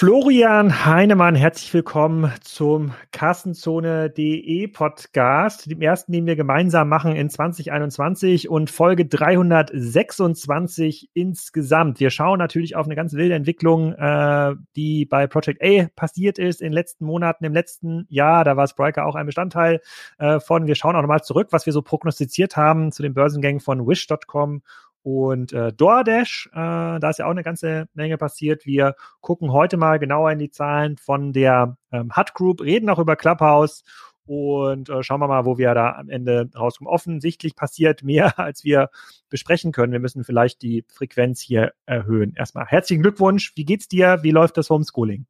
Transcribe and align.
Florian 0.00 0.86
Heinemann, 0.86 1.34
herzlich 1.34 1.74
willkommen 1.74 2.32
zum 2.40 2.94
Kassenzone.de 3.12 4.66
Podcast, 4.68 5.70
dem 5.70 5.82
ersten, 5.82 6.12
den 6.12 6.24
wir 6.24 6.36
gemeinsam 6.36 6.88
machen 6.88 7.14
in 7.14 7.28
2021 7.28 8.48
und 8.48 8.70
Folge 8.70 9.04
326 9.04 11.10
insgesamt. 11.12 12.00
Wir 12.00 12.08
schauen 12.08 12.38
natürlich 12.38 12.76
auf 12.76 12.86
eine 12.86 12.96
ganz 12.96 13.12
wilde 13.12 13.34
Entwicklung, 13.34 13.92
äh, 13.92 14.54
die 14.74 15.04
bei 15.04 15.26
Project 15.26 15.62
A 15.62 15.88
passiert 15.94 16.38
ist 16.38 16.62
in 16.62 16.68
den 16.68 16.72
letzten 16.72 17.04
Monaten, 17.04 17.44
im 17.44 17.52
letzten 17.52 18.06
Jahr. 18.08 18.44
Da 18.44 18.56
war 18.56 18.68
Spriker 18.68 19.04
auch 19.04 19.16
ein 19.16 19.26
Bestandteil 19.26 19.82
äh, 20.16 20.40
von. 20.40 20.66
Wir 20.66 20.76
schauen 20.76 20.96
auch 20.96 21.02
nochmal 21.02 21.24
zurück, 21.24 21.48
was 21.50 21.66
wir 21.66 21.74
so 21.74 21.82
prognostiziert 21.82 22.56
haben 22.56 22.90
zu 22.90 23.02
den 23.02 23.12
Börsengängen 23.12 23.60
von 23.60 23.86
Wish.com 23.86 24.62
und 25.02 25.52
äh, 25.52 25.72
DoorDash, 25.72 26.50
äh, 26.52 27.00
da 27.00 27.10
ist 27.10 27.18
ja 27.18 27.26
auch 27.26 27.30
eine 27.30 27.42
ganze 27.42 27.88
Menge 27.94 28.18
passiert. 28.18 28.66
Wir 28.66 28.94
gucken 29.20 29.52
heute 29.52 29.76
mal 29.76 29.98
genauer 29.98 30.30
in 30.32 30.38
die 30.38 30.50
Zahlen 30.50 30.96
von 30.98 31.32
der 31.32 31.76
ähm, 31.92 32.14
Hut 32.16 32.34
Group, 32.34 32.60
reden 32.60 32.90
auch 32.90 32.98
über 32.98 33.16
Clubhouse 33.16 33.82
und 34.26 34.88
äh, 34.88 35.02
schauen 35.02 35.20
wir 35.20 35.26
mal, 35.26 35.44
wo 35.44 35.58
wir 35.58 35.74
da 35.74 35.96
am 35.96 36.08
Ende 36.08 36.48
rauskommen. 36.54 36.92
Offensichtlich 36.92 37.56
passiert 37.56 38.02
mehr, 38.02 38.38
als 38.38 38.62
wir 38.62 38.90
besprechen 39.28 39.72
können. 39.72 39.92
Wir 39.92 40.00
müssen 40.00 40.22
vielleicht 40.22 40.62
die 40.62 40.84
Frequenz 40.88 41.40
hier 41.40 41.72
erhöhen. 41.86 42.34
Erstmal 42.36 42.66
herzlichen 42.66 43.02
Glückwunsch. 43.02 43.52
Wie 43.56 43.64
geht's 43.64 43.88
dir? 43.88 44.20
Wie 44.22 44.30
läuft 44.30 44.56
das 44.56 44.70
Homeschooling? 44.70 45.26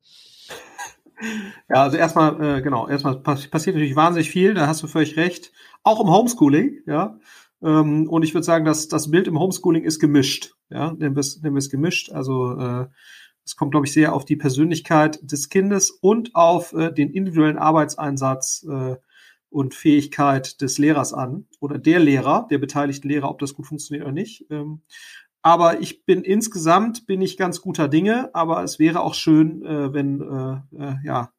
Ja, 1.68 1.82
also 1.82 1.96
erstmal, 1.96 2.58
äh, 2.58 2.62
genau, 2.62 2.88
erstmal 2.88 3.16
passiert 3.20 3.74
natürlich 3.76 3.96
wahnsinnig 3.96 4.30
viel, 4.30 4.54
da 4.54 4.66
hast 4.66 4.82
du 4.82 4.86
völlig 4.86 5.16
recht. 5.16 5.52
Auch 5.82 6.00
im 6.00 6.10
Homeschooling, 6.10 6.80
ja. 6.86 7.18
Ähm, 7.62 8.08
und 8.08 8.22
ich 8.22 8.34
würde 8.34 8.44
sagen, 8.44 8.64
dass 8.64 8.88
das 8.88 9.10
Bild 9.10 9.28
im 9.28 9.38
Homeschooling 9.38 9.84
ist 9.84 9.98
gemischt. 9.98 10.54
Ja, 10.70 10.92
nehmen 10.92 11.16
wir 11.16 11.20
es, 11.20 11.40
nehmen 11.42 11.56
wir 11.56 11.60
es 11.60 11.70
gemischt. 11.70 12.10
Also 12.10 12.56
äh, 12.58 12.86
es 13.44 13.56
kommt, 13.56 13.72
glaube 13.72 13.86
ich, 13.86 13.92
sehr 13.92 14.14
auf 14.14 14.24
die 14.24 14.36
Persönlichkeit 14.36 15.18
des 15.22 15.48
Kindes 15.48 15.90
und 15.90 16.34
auf 16.34 16.72
äh, 16.72 16.92
den 16.92 17.10
individuellen 17.10 17.58
Arbeitseinsatz 17.58 18.64
äh, 18.70 18.96
und 19.50 19.74
Fähigkeit 19.74 20.60
des 20.60 20.78
Lehrers 20.78 21.12
an 21.12 21.46
oder 21.58 21.78
der 21.78 21.98
Lehrer, 21.98 22.46
der 22.50 22.58
beteiligten 22.58 23.08
Lehrer, 23.08 23.28
ob 23.28 23.40
das 23.40 23.54
gut 23.54 23.66
funktioniert 23.66 24.04
oder 24.04 24.12
nicht. 24.12 24.46
Ähm, 24.50 24.82
aber 25.42 25.80
ich 25.80 26.04
bin 26.04 26.22
insgesamt 26.22 27.06
bin 27.06 27.22
ich 27.22 27.36
ganz 27.36 27.60
guter 27.60 27.88
Dinge, 27.88 28.34
aber 28.34 28.62
es 28.62 28.78
wäre 28.78 29.00
auch 29.00 29.14
schön, 29.14 29.64
äh, 29.64 29.92
wenn 29.92 30.20
äh, 30.20 30.76
äh, 30.76 30.94
ja 31.04 31.32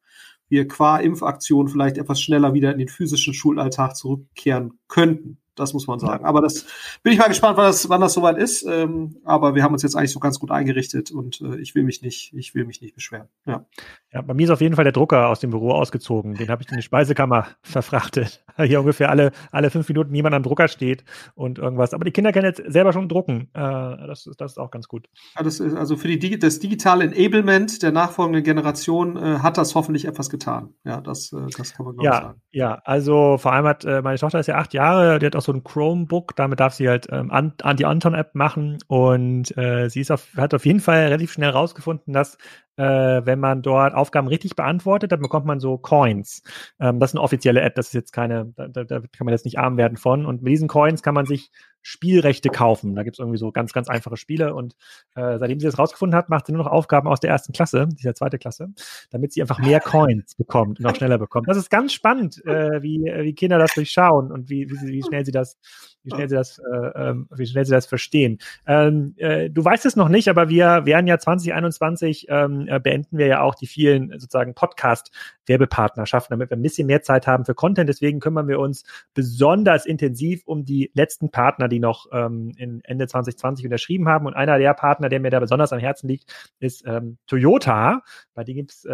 wir 0.48 0.68
qua 0.68 0.98
Impfaktion 0.98 1.68
vielleicht 1.68 1.96
etwas 1.96 2.20
schneller 2.20 2.52
wieder 2.52 2.72
in 2.72 2.78
den 2.78 2.88
physischen 2.88 3.32
Schulalltag 3.32 3.96
zurückkehren 3.96 4.78
könnten. 4.86 5.41
Das 5.54 5.74
muss 5.74 5.86
man 5.86 5.98
sagen. 5.98 6.24
Aber 6.24 6.40
das 6.40 6.66
bin 7.02 7.12
ich 7.12 7.18
mal 7.18 7.28
gespannt, 7.28 7.56
wann 7.56 7.66
das, 7.66 7.88
wann 7.88 8.00
das 8.00 8.14
soweit 8.14 8.38
ist. 8.38 8.64
Ähm, 8.64 9.16
aber 9.24 9.54
wir 9.54 9.62
haben 9.62 9.72
uns 9.72 9.82
jetzt 9.82 9.96
eigentlich 9.96 10.12
so 10.12 10.20
ganz 10.20 10.38
gut 10.38 10.50
eingerichtet 10.50 11.10
und 11.10 11.40
äh, 11.42 11.56
ich 11.60 11.74
will 11.74 11.84
mich 11.84 12.02
nicht, 12.02 12.32
ich 12.34 12.54
will 12.54 12.64
mich 12.64 12.80
nicht 12.80 12.94
beschweren. 12.94 13.28
Ja. 13.46 13.66
ja, 14.12 14.22
bei 14.22 14.34
mir 14.34 14.44
ist 14.44 14.50
auf 14.50 14.60
jeden 14.60 14.76
Fall 14.76 14.84
der 14.84 14.92
Drucker 14.92 15.28
aus 15.28 15.40
dem 15.40 15.50
Büro 15.50 15.72
ausgezogen. 15.72 16.34
Den 16.34 16.48
habe 16.48 16.62
ich 16.62 16.70
in 16.70 16.76
die 16.76 16.82
Speisekammer 16.82 17.48
verfrachtet. 17.62 18.44
Hier 18.56 18.80
ungefähr 18.80 19.10
alle, 19.10 19.32
alle 19.50 19.70
fünf 19.70 19.88
Minuten 19.88 20.14
jemand 20.14 20.34
am 20.34 20.42
Drucker 20.42 20.68
steht 20.68 21.04
und 21.34 21.58
irgendwas. 21.58 21.94
Aber 21.94 22.04
die 22.04 22.12
Kinder 22.12 22.32
können 22.32 22.46
jetzt 22.46 22.62
selber 22.66 22.92
schon 22.92 23.08
drucken. 23.08 23.50
Äh, 23.54 23.60
das, 23.60 24.28
das 24.36 24.52
ist 24.52 24.58
auch 24.58 24.70
ganz 24.70 24.88
gut. 24.88 25.08
Ja, 25.36 25.42
das 25.42 25.60
ist 25.60 25.74
also 25.74 25.96
für 25.96 26.08
die, 26.08 26.38
das 26.38 26.58
digitale 26.58 27.04
Enablement 27.04 27.82
der 27.82 27.92
nachfolgenden 27.92 28.42
Generation 28.42 29.16
äh, 29.16 29.38
hat 29.40 29.58
das 29.58 29.74
hoffentlich 29.74 30.06
etwas 30.06 30.30
getan. 30.30 30.74
Ja, 30.84 31.00
das, 31.00 31.32
äh, 31.32 31.46
das 31.56 31.74
kann 31.74 31.86
man 31.86 31.96
glaube 31.96 32.06
ja, 32.06 32.22
sagen. 32.22 32.40
Ja, 32.50 32.80
also 32.84 33.38
vor 33.38 33.52
allem 33.52 33.66
hat 33.66 33.84
äh, 33.84 34.02
meine 34.02 34.18
Tochter 34.18 34.40
ist 34.40 34.46
ja 34.46 34.56
acht 34.56 34.74
Jahre, 34.74 35.18
die 35.18 35.26
hat 35.26 35.36
auch 35.36 35.41
auch 35.42 35.46
so 35.46 35.52
ein 35.52 35.64
Chromebook, 35.64 36.36
damit 36.36 36.60
darf 36.60 36.74
sie 36.74 36.88
halt 36.88 37.08
ähm, 37.10 37.30
an, 37.30 37.54
an 37.62 37.76
die 37.76 37.86
Anton-App 37.86 38.34
machen 38.34 38.78
und 38.86 39.56
äh, 39.56 39.88
sie 39.88 40.00
ist 40.00 40.10
auf, 40.10 40.28
hat 40.36 40.54
auf 40.54 40.64
jeden 40.64 40.80
Fall 40.80 41.04
relativ 41.04 41.32
schnell 41.32 41.50
rausgefunden, 41.50 42.12
dass 42.12 42.38
äh, 42.76 42.84
wenn 43.24 43.38
man 43.38 43.62
dort 43.62 43.94
Aufgaben 43.94 44.28
richtig 44.28 44.56
beantwortet, 44.56 45.12
dann 45.12 45.20
bekommt 45.20 45.46
man 45.46 45.60
so 45.60 45.78
Coins. 45.78 46.42
Ähm, 46.80 47.00
das 47.00 47.10
ist 47.10 47.16
eine 47.16 47.22
offizielle 47.22 47.60
App, 47.60 47.74
das 47.74 47.88
ist 47.88 47.94
jetzt 47.94 48.12
keine, 48.12 48.52
da, 48.56 48.68
da, 48.68 48.84
da 48.84 49.00
kann 49.00 49.24
man 49.24 49.32
jetzt 49.32 49.44
nicht 49.44 49.58
arm 49.58 49.76
werden 49.76 49.96
von. 49.96 50.26
Und 50.26 50.42
mit 50.42 50.52
diesen 50.52 50.68
Coins 50.68 51.02
kann 51.02 51.14
man 51.14 51.26
sich 51.26 51.50
Spielrechte 51.82 52.48
kaufen. 52.48 52.94
Da 52.94 53.02
gibt 53.02 53.16
es 53.16 53.18
irgendwie 53.18 53.38
so 53.38 53.50
ganz, 53.50 53.72
ganz 53.72 53.88
einfache 53.88 54.16
Spiele. 54.16 54.54
Und 54.54 54.74
äh, 55.16 55.38
seitdem 55.38 55.58
sie 55.58 55.66
das 55.66 55.78
rausgefunden 55.78 56.16
hat, 56.16 56.28
macht 56.28 56.46
sie 56.46 56.52
nur 56.52 56.64
noch 56.64 56.70
Aufgaben 56.70 57.08
aus 57.08 57.20
der 57.20 57.30
ersten 57.30 57.52
Klasse, 57.52 57.88
dieser 57.90 58.14
zweite 58.14 58.38
Klasse, 58.38 58.68
damit 59.10 59.32
sie 59.32 59.42
einfach 59.42 59.58
mehr 59.58 59.80
Coins 59.80 60.36
bekommt 60.36 60.78
und 60.78 60.86
auch 60.86 60.94
schneller 60.94 61.18
bekommt. 61.18 61.48
Das 61.48 61.56
ist 61.56 61.70
ganz 61.70 61.92
spannend, 61.92 62.44
äh, 62.46 62.82
wie, 62.82 63.00
wie 63.00 63.34
Kinder 63.34 63.58
das 63.58 63.74
durchschauen 63.74 64.30
und 64.30 64.48
wie, 64.48 64.70
wie, 64.70 64.92
wie 64.92 65.02
schnell 65.02 65.24
sie 65.24 65.32
das 65.32 65.58
wie 66.04 66.10
schnell 66.10 66.28
sie 66.28 66.34
das, 66.34 66.58
äh, 66.58 67.10
ähm, 67.10 67.28
wie 67.30 67.46
schnell 67.46 67.64
sie 67.64 67.72
das 67.72 67.86
verstehen. 67.86 68.38
Ähm, 68.66 69.14
äh, 69.18 69.50
du 69.50 69.64
weißt 69.64 69.86
es 69.86 69.96
noch 69.96 70.08
nicht, 70.08 70.28
aber 70.28 70.48
wir 70.48 70.84
werden 70.84 71.06
ja 71.06 71.18
2021 71.18 72.26
ähm, 72.28 72.61
äh, 72.68 72.80
beenden 72.80 73.18
wir 73.18 73.26
ja 73.26 73.40
auch 73.40 73.54
die 73.54 73.66
vielen 73.66 74.10
sozusagen 74.18 74.54
Podcast-Werbepartnerschaften, 74.54 76.34
damit 76.34 76.50
wir 76.50 76.56
ein 76.56 76.62
bisschen 76.62 76.86
mehr 76.86 77.02
Zeit 77.02 77.26
haben 77.26 77.44
für 77.44 77.54
Content. 77.54 77.88
Deswegen 77.88 78.20
kümmern 78.20 78.48
wir 78.48 78.58
uns 78.58 78.84
besonders 79.14 79.86
intensiv 79.86 80.42
um 80.46 80.64
die 80.64 80.90
letzten 80.94 81.30
Partner, 81.30 81.68
die 81.68 81.80
noch 81.80 82.06
ähm, 82.12 82.52
in 82.56 82.82
Ende 82.84 83.06
2020 83.06 83.66
unterschrieben 83.66 84.08
haben. 84.08 84.26
Und 84.26 84.34
einer 84.34 84.58
der 84.58 84.74
Partner, 84.74 85.08
der 85.08 85.20
mir 85.20 85.30
da 85.30 85.40
besonders 85.40 85.72
am 85.72 85.78
Herzen 85.78 86.08
liegt, 86.08 86.52
ist 86.60 86.84
ähm, 86.86 87.18
Toyota. 87.26 88.02
Bei 88.34 88.44
denen 88.44 88.58
gibt's, 88.58 88.84
äh, 88.84 88.92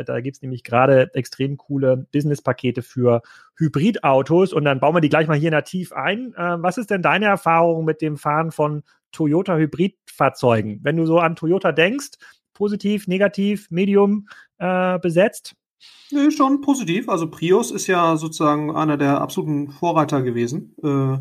äh, 0.00 0.04
da 0.04 0.20
gibt's 0.20 0.42
nämlich 0.42 0.64
gerade 0.64 1.10
extrem 1.14 1.56
coole 1.56 2.06
Business-Pakete 2.12 2.82
für 2.82 3.22
Hybridautos 3.58 4.52
und 4.52 4.64
dann 4.64 4.80
bauen 4.80 4.94
wir 4.94 5.00
die 5.00 5.08
gleich 5.08 5.28
mal 5.28 5.38
hier 5.38 5.50
nativ 5.50 5.92
ein. 5.92 6.34
Äh, 6.34 6.62
was 6.62 6.78
ist 6.78 6.90
denn 6.90 7.02
deine 7.02 7.26
Erfahrung 7.26 7.84
mit 7.84 8.00
dem 8.00 8.16
Fahren 8.16 8.50
von 8.50 8.82
Toyota 9.12 9.56
Hybridfahrzeugen? 9.56 10.80
Wenn 10.82 10.96
du 10.96 11.06
so 11.06 11.18
an 11.18 11.36
Toyota 11.36 11.72
denkst, 11.72 12.12
positiv, 12.62 13.08
negativ, 13.08 13.72
medium 13.72 14.28
äh, 14.58 14.96
besetzt? 15.00 15.56
Nee, 16.12 16.30
schon 16.30 16.60
positiv. 16.60 17.08
Also 17.08 17.28
Prius 17.28 17.72
ist 17.72 17.88
ja 17.88 18.16
sozusagen 18.16 18.70
einer 18.70 18.96
der 18.96 19.20
absoluten 19.20 19.72
Vorreiter 19.72 20.22
gewesen 20.22 20.76
äh, 20.80 21.18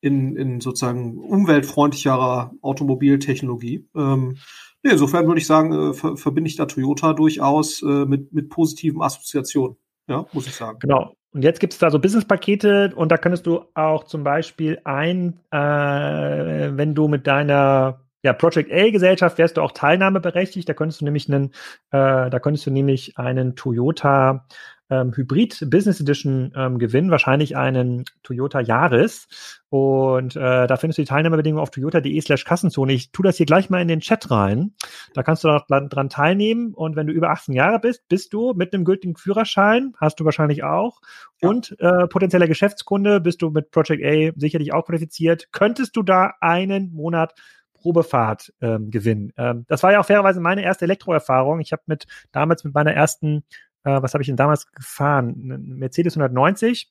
in, 0.00 0.34
in 0.34 0.62
sozusagen 0.62 1.18
umweltfreundlicherer 1.18 2.52
Automobiltechnologie. 2.62 3.86
Ähm, 3.94 4.38
nee, 4.82 4.92
insofern 4.92 5.26
würde 5.26 5.42
ich 5.42 5.46
sagen, 5.46 5.90
äh, 5.90 5.92
ver 5.92 6.16
verbinde 6.16 6.48
ich 6.48 6.56
da 6.56 6.64
Toyota 6.64 7.12
durchaus 7.12 7.82
äh, 7.82 8.06
mit, 8.06 8.32
mit 8.32 8.48
positiven 8.48 9.02
Assoziationen. 9.02 9.76
Ja, 10.08 10.24
muss 10.32 10.46
ich 10.46 10.54
sagen. 10.54 10.78
Genau. 10.78 11.12
Und 11.32 11.42
jetzt 11.42 11.60
gibt 11.60 11.74
es 11.74 11.78
da 11.78 11.90
so 11.90 11.98
Businesspakete 11.98 12.94
und 12.96 13.12
da 13.12 13.18
könntest 13.18 13.46
du 13.46 13.60
auch 13.74 14.04
zum 14.04 14.24
Beispiel 14.24 14.80
ein, 14.84 15.38
äh, 15.50 15.58
wenn 15.58 16.94
du 16.94 17.08
mit 17.08 17.26
deiner 17.26 18.07
ja, 18.22 18.32
Project 18.32 18.72
A-Gesellschaft 18.72 19.38
wärst 19.38 19.56
du 19.56 19.62
auch 19.62 19.72
teilnahmeberechtigt. 19.72 20.68
Da 20.68 20.74
könntest 20.74 21.00
du 21.00 21.04
nämlich 21.04 21.28
einen, 21.28 21.52
äh, 21.90 22.30
da 22.30 22.38
könntest 22.40 22.66
du 22.66 22.70
nämlich 22.70 23.16
einen 23.18 23.54
Toyota 23.54 24.46
ähm, 24.90 25.12
Hybrid 25.14 25.66
Business 25.70 26.00
Edition 26.00 26.52
ähm, 26.56 26.78
gewinnen, 26.78 27.10
wahrscheinlich 27.10 27.56
einen 27.56 28.04
Toyota 28.22 28.60
Yaris. 28.60 29.28
Und 29.70 30.34
äh, 30.36 30.66
da 30.66 30.76
findest 30.76 30.98
du 30.98 31.02
die 31.02 31.08
Teilnahmebedingungen 31.08 31.62
auf 31.62 31.70
toyota.de 31.70 32.20
slash 32.22 32.44
Kassenzone. 32.44 32.94
Ich 32.94 33.12
tu 33.12 33.22
das 33.22 33.36
hier 33.36 33.46
gleich 33.46 33.68
mal 33.68 33.82
in 33.82 33.88
den 33.88 34.00
Chat 34.00 34.30
rein. 34.30 34.72
Da 35.12 35.22
kannst 35.22 35.44
du 35.44 35.48
dran, 35.68 35.88
dran 35.90 36.08
teilnehmen. 36.08 36.72
Und 36.74 36.96
wenn 36.96 37.06
du 37.06 37.12
über 37.12 37.30
18 37.30 37.54
Jahre 37.54 37.78
bist, 37.78 38.08
bist 38.08 38.32
du 38.32 38.54
mit 38.54 38.72
einem 38.72 38.84
gültigen 38.84 39.16
Führerschein, 39.16 39.92
hast 40.00 40.20
du 40.20 40.24
wahrscheinlich 40.24 40.64
auch. 40.64 41.00
Ja. 41.42 41.50
Und 41.50 41.76
äh, 41.80 42.06
potenzieller 42.06 42.48
Geschäftskunde 42.48 43.20
bist 43.20 43.42
du 43.42 43.50
mit 43.50 43.70
Project 43.70 44.02
A 44.04 44.38
sicherlich 44.40 44.72
auch 44.72 44.86
qualifiziert. 44.86 45.48
Könntest 45.52 45.96
du 45.96 46.02
da 46.02 46.32
einen 46.40 46.92
Monat 46.92 47.34
Probefahrt 47.78 48.52
ähm, 48.60 48.90
gewinnen. 48.90 49.32
Ähm, 49.36 49.64
das 49.68 49.82
war 49.82 49.92
ja 49.92 50.00
auch 50.00 50.06
fairerweise 50.06 50.40
meine 50.40 50.62
erste 50.62 50.84
Elektroerfahrung. 50.84 51.60
Ich 51.60 51.72
habe 51.72 51.82
mit 51.86 52.06
damals 52.32 52.64
mit 52.64 52.74
meiner 52.74 52.92
ersten 52.92 53.44
äh, 53.84 54.02
was 54.02 54.14
habe 54.14 54.22
ich 54.22 54.26
denn 54.26 54.36
damals 54.36 54.70
gefahren? 54.72 55.34
Mercedes 55.78 56.16
190. 56.16 56.90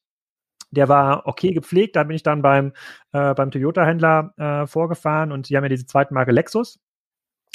Der 0.71 0.89
war 0.89 1.25
okay 1.27 1.53
gepflegt, 1.53 1.95
da 1.95 2.03
bin 2.03 2.15
ich 2.15 2.23
dann 2.23 2.41
beim, 2.41 2.73
äh, 3.13 3.33
beim 3.33 3.51
Toyota-Händler 3.51 4.33
äh, 4.37 4.67
vorgefahren 4.67 5.31
und 5.31 5.47
die 5.47 5.55
haben 5.55 5.63
ja 5.63 5.69
diese 5.69 5.85
zweite 5.85 6.13
Marke 6.13 6.31
Lexus. 6.31 6.79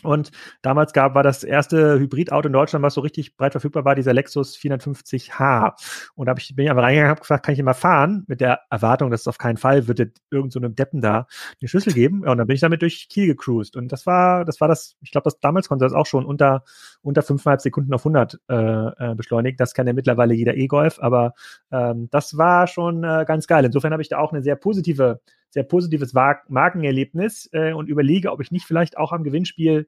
Und 0.02 0.31
damals 0.62 0.93
gab, 0.93 1.14
war 1.14 1.22
das 1.22 1.44
erste 1.44 1.99
Hybridauto 1.99 2.49
in 2.49 2.52
Deutschland, 2.52 2.82
was 2.82 2.94
so 2.94 3.00
richtig 3.00 3.37
breit 3.37 3.52
verfügbar 3.52 3.84
war, 3.84 3.94
dieser 3.94 4.12
Lexus 4.12 4.56
450h. 4.56 5.72
Und 6.14 6.26
da 6.26 6.31
hab 6.31 6.38
ich, 6.38 6.54
bin 6.54 6.64
ich 6.64 6.70
aber 6.70 6.82
reingegangen 6.82 7.10
und 7.10 7.16
habe 7.16 7.20
gefragt, 7.20 7.44
kann 7.44 7.52
ich 7.52 7.58
immer 7.58 7.75
fahren? 7.75 8.25
Mit 8.26 8.40
der 8.40 8.60
Erwartung, 8.70 9.10
dass 9.10 9.22
es 9.22 9.28
auf 9.28 9.38
keinen 9.38 9.56
Fall 9.56 9.88
wird 9.88 10.12
irgend 10.31 10.52
so 10.52 10.60
Deppen 10.60 11.00
da 11.00 11.26
die 11.60 11.69
Schlüssel 11.69 11.93
geben. 11.93 12.22
Ja, 12.25 12.32
und 12.32 12.38
dann 12.38 12.46
bin 12.46 12.54
ich 12.54 12.60
damit 12.60 12.82
durch 12.82 13.08
Kiel 13.08 13.26
gecruised. 13.26 13.76
Und 13.76 13.93
das 13.93 14.06
war, 14.06 14.44
das 14.44 14.60
war 14.60 14.69
das, 14.69 14.96
ich 15.00 15.10
glaube, 15.10 15.25
das 15.25 15.40
damals 15.40 15.69
konnte 15.69 15.84
das 15.84 15.93
auch 15.93 16.06
schon 16.06 16.25
unter, 16.25 16.64
unter 17.02 17.22
fünfeinhalb 17.22 17.60
Sekunden 17.60 17.93
auf 17.94 18.02
100 18.02 18.40
äh, 18.48 18.55
äh, 18.55 19.14
beschleunigen. 19.14 19.56
Das 19.56 19.75
kann 19.75 19.87
ja 19.87 19.93
mittlerweile 19.93 20.34
jeder 20.34 20.56
E-Golf, 20.56 20.98
aber 21.00 21.34
ähm, 21.70 22.08
das 22.10 22.37
war 22.37 22.66
schon 22.66 23.05
äh, 23.05 23.25
ganz 23.26 23.46
geil. 23.46 23.64
Insofern 23.64 23.93
habe 23.93 24.02
ich 24.02 24.08
da 24.08 24.19
auch 24.19 24.32
eine 24.32 24.43
sehr 24.43 24.56
positive 24.56 25.20
sehr 25.52 25.62
positives 25.62 26.14
Markenerlebnis 26.14 27.49
äh, 27.52 27.72
und 27.72 27.88
überlege, 27.88 28.32
ob 28.32 28.40
ich 28.40 28.50
nicht 28.50 28.66
vielleicht 28.66 28.96
auch 28.96 29.12
am 29.12 29.22
Gewinnspiel 29.22 29.87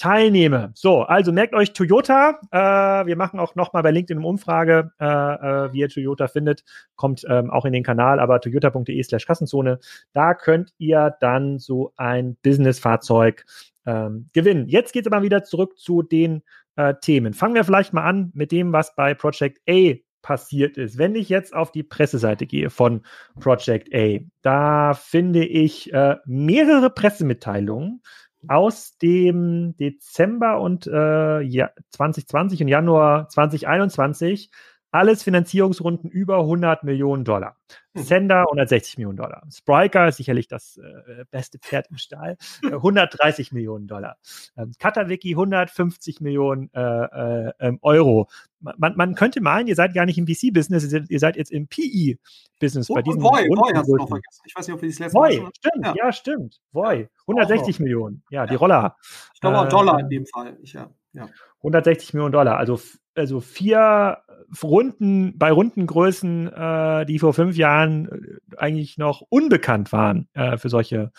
teilnehme. 0.00 0.72
So, 0.74 1.02
also 1.02 1.30
merkt 1.30 1.54
euch 1.54 1.74
Toyota. 1.74 2.40
Äh, 2.50 3.06
wir 3.06 3.16
machen 3.16 3.38
auch 3.38 3.54
nochmal 3.54 3.82
bei 3.82 3.90
LinkedIn 3.90 4.18
eine 4.18 4.26
Umfrage, 4.26 4.92
äh, 4.98 5.04
äh, 5.04 5.72
wie 5.74 5.80
ihr 5.80 5.90
Toyota 5.90 6.26
findet. 6.26 6.64
Kommt 6.96 7.24
ähm, 7.28 7.50
auch 7.50 7.66
in 7.66 7.74
den 7.74 7.82
Kanal, 7.82 8.18
aber 8.18 8.40
toyota.de 8.40 9.02
slash 9.02 9.26
Kassenzone. 9.26 9.78
Da 10.14 10.32
könnt 10.32 10.72
ihr 10.78 11.14
dann 11.20 11.58
so 11.58 11.92
ein 11.96 12.36
Businessfahrzeug 12.42 13.44
ähm, 13.84 14.30
gewinnen. 14.32 14.68
Jetzt 14.68 14.94
geht 14.94 15.06
es 15.06 15.12
aber 15.12 15.22
wieder 15.22 15.44
zurück 15.44 15.78
zu 15.78 16.02
den 16.02 16.42
äh, 16.76 16.94
Themen. 17.02 17.34
Fangen 17.34 17.54
wir 17.54 17.64
vielleicht 17.64 17.92
mal 17.92 18.04
an 18.04 18.30
mit 18.34 18.52
dem, 18.52 18.72
was 18.72 18.94
bei 18.94 19.12
Project 19.12 19.60
A 19.68 19.96
passiert 20.22 20.76
ist. 20.76 20.98
Wenn 20.98 21.14
ich 21.14 21.28
jetzt 21.28 21.54
auf 21.54 21.72
die 21.72 21.82
Presseseite 21.82 22.46
gehe 22.46 22.70
von 22.70 23.02
Project 23.38 23.94
A, 23.94 24.18
da 24.42 24.94
finde 24.94 25.44
ich 25.44 25.92
äh, 25.92 26.16
mehrere 26.26 26.90
Pressemitteilungen 26.90 28.02
aus 28.48 28.96
dem 28.98 29.76
Dezember 29.76 30.60
und 30.60 30.86
äh, 30.86 31.40
ja, 31.40 31.70
2020 31.90 32.62
und 32.62 32.68
Januar 32.68 33.28
2021 33.28 34.50
alles 34.90 35.22
Finanzierungsrunden 35.22 36.10
über 36.10 36.38
100 36.40 36.84
Millionen 36.84 37.24
Dollar. 37.24 37.56
Hm. 37.94 38.02
Sender 38.02 38.40
160 38.42 38.98
Millionen 38.98 39.16
Dollar. 39.16 39.42
Spriker 39.52 40.08
ist 40.08 40.16
sicherlich 40.16 40.48
das 40.48 40.78
äh, 40.78 41.24
beste 41.30 41.58
Pferd 41.58 41.86
im 41.90 41.98
Stall. 41.98 42.36
130 42.64 43.52
Millionen 43.52 43.86
Dollar. 43.86 44.16
Ähm, 44.56 44.72
Katawiki 44.78 45.30
150 45.32 46.20
Millionen 46.20 46.70
äh, 46.74 46.80
äh, 46.80 47.52
ähm, 47.60 47.78
Euro. 47.82 48.28
Man, 48.60 48.94
man 48.96 49.14
könnte 49.14 49.40
meinen, 49.40 49.68
ihr 49.68 49.74
seid 49.74 49.94
gar 49.94 50.04
nicht 50.04 50.18
im 50.18 50.26
VC-Business, 50.26 50.92
ihr 50.92 51.18
seid 51.18 51.36
jetzt 51.36 51.50
im 51.50 51.66
PE-Business 51.66 52.90
oh, 52.90 52.94
bei 52.94 53.02
diesen. 53.02 53.22
Voy, 53.22 53.48
Voy 53.48 53.72
hast 53.74 53.88
du 53.88 53.96
noch 53.96 54.08
vergessen. 54.08 54.42
Ich 54.44 54.54
weiß 54.54 54.66
nicht, 54.66 54.74
ob 54.74 54.82
wir 54.82 54.88
das 54.88 54.98
letzte 54.98 55.18
Voy, 55.18 55.40
Mal 55.40 55.50
stimmt, 55.56 55.86
ja. 55.86 55.94
ja, 55.96 56.12
stimmt. 56.12 56.60
Voy, 56.72 57.08
160 57.26 57.80
oh, 57.80 57.82
Millionen. 57.82 58.22
Ja, 58.30 58.42
ja, 58.42 58.46
die 58.46 58.56
Roller. 58.56 58.96
Ich 59.34 59.40
glaube 59.40 59.58
auch 59.58 59.68
Dollar 59.68 59.98
in 60.00 60.10
dem 60.10 60.26
Fall. 60.26 60.58
Ich, 60.62 60.74
ja. 60.74 60.90
Ja. 61.12 61.28
160 61.58 62.14
Millionen 62.14 62.32
Dollar, 62.32 62.58
also, 62.58 62.78
also 63.20 63.40
vier 63.40 64.18
Runden 64.62 65.38
bei 65.38 65.52
Rundengrößen, 65.52 66.48
äh, 66.48 67.06
die 67.06 67.18
vor 67.18 67.32
fünf 67.34 67.56
Jahren 67.56 68.08
äh, 68.08 68.56
eigentlich 68.56 68.98
noch 68.98 69.22
unbekannt 69.28 69.92
waren 69.92 70.28
äh, 70.34 70.56
für 70.58 70.68
solche 70.68 71.12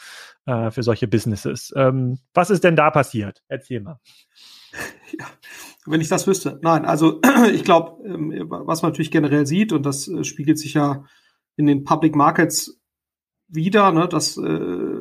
äh, 0.46 0.72
für 0.72 0.84
solche 0.84 1.08
Businesses. 1.08 1.74
Ähm, 1.76 2.20
was 2.34 2.50
ist 2.50 2.64
denn 2.64 2.76
da 2.76 2.92
passiert? 2.92 3.44
Erzähl 3.48 3.82
mal. 3.82 4.00
Ja, 5.20 5.26
wenn 5.86 6.00
ich 6.00 6.08
das 6.08 6.28
wüsste. 6.28 6.58
Nein, 6.62 6.86
also 6.86 7.20
ich 7.52 7.66
glaube, 7.66 8.02
ähm, 8.08 8.46
was 8.48 8.82
man 8.82 8.92
natürlich 8.92 9.12
generell 9.12 9.46
sieht 9.46 9.74
und 9.74 9.86
das 9.86 10.08
äh, 10.08 10.24
spiegelt 10.24 10.58
sich 10.58 10.76
ja 10.76 11.04
in 11.58 11.66
den 11.66 11.84
Public 11.84 12.16
Markets 12.16 12.80
wieder, 13.50 13.92
ne, 13.92 14.08
das 14.08 14.38
äh, 14.38 15.00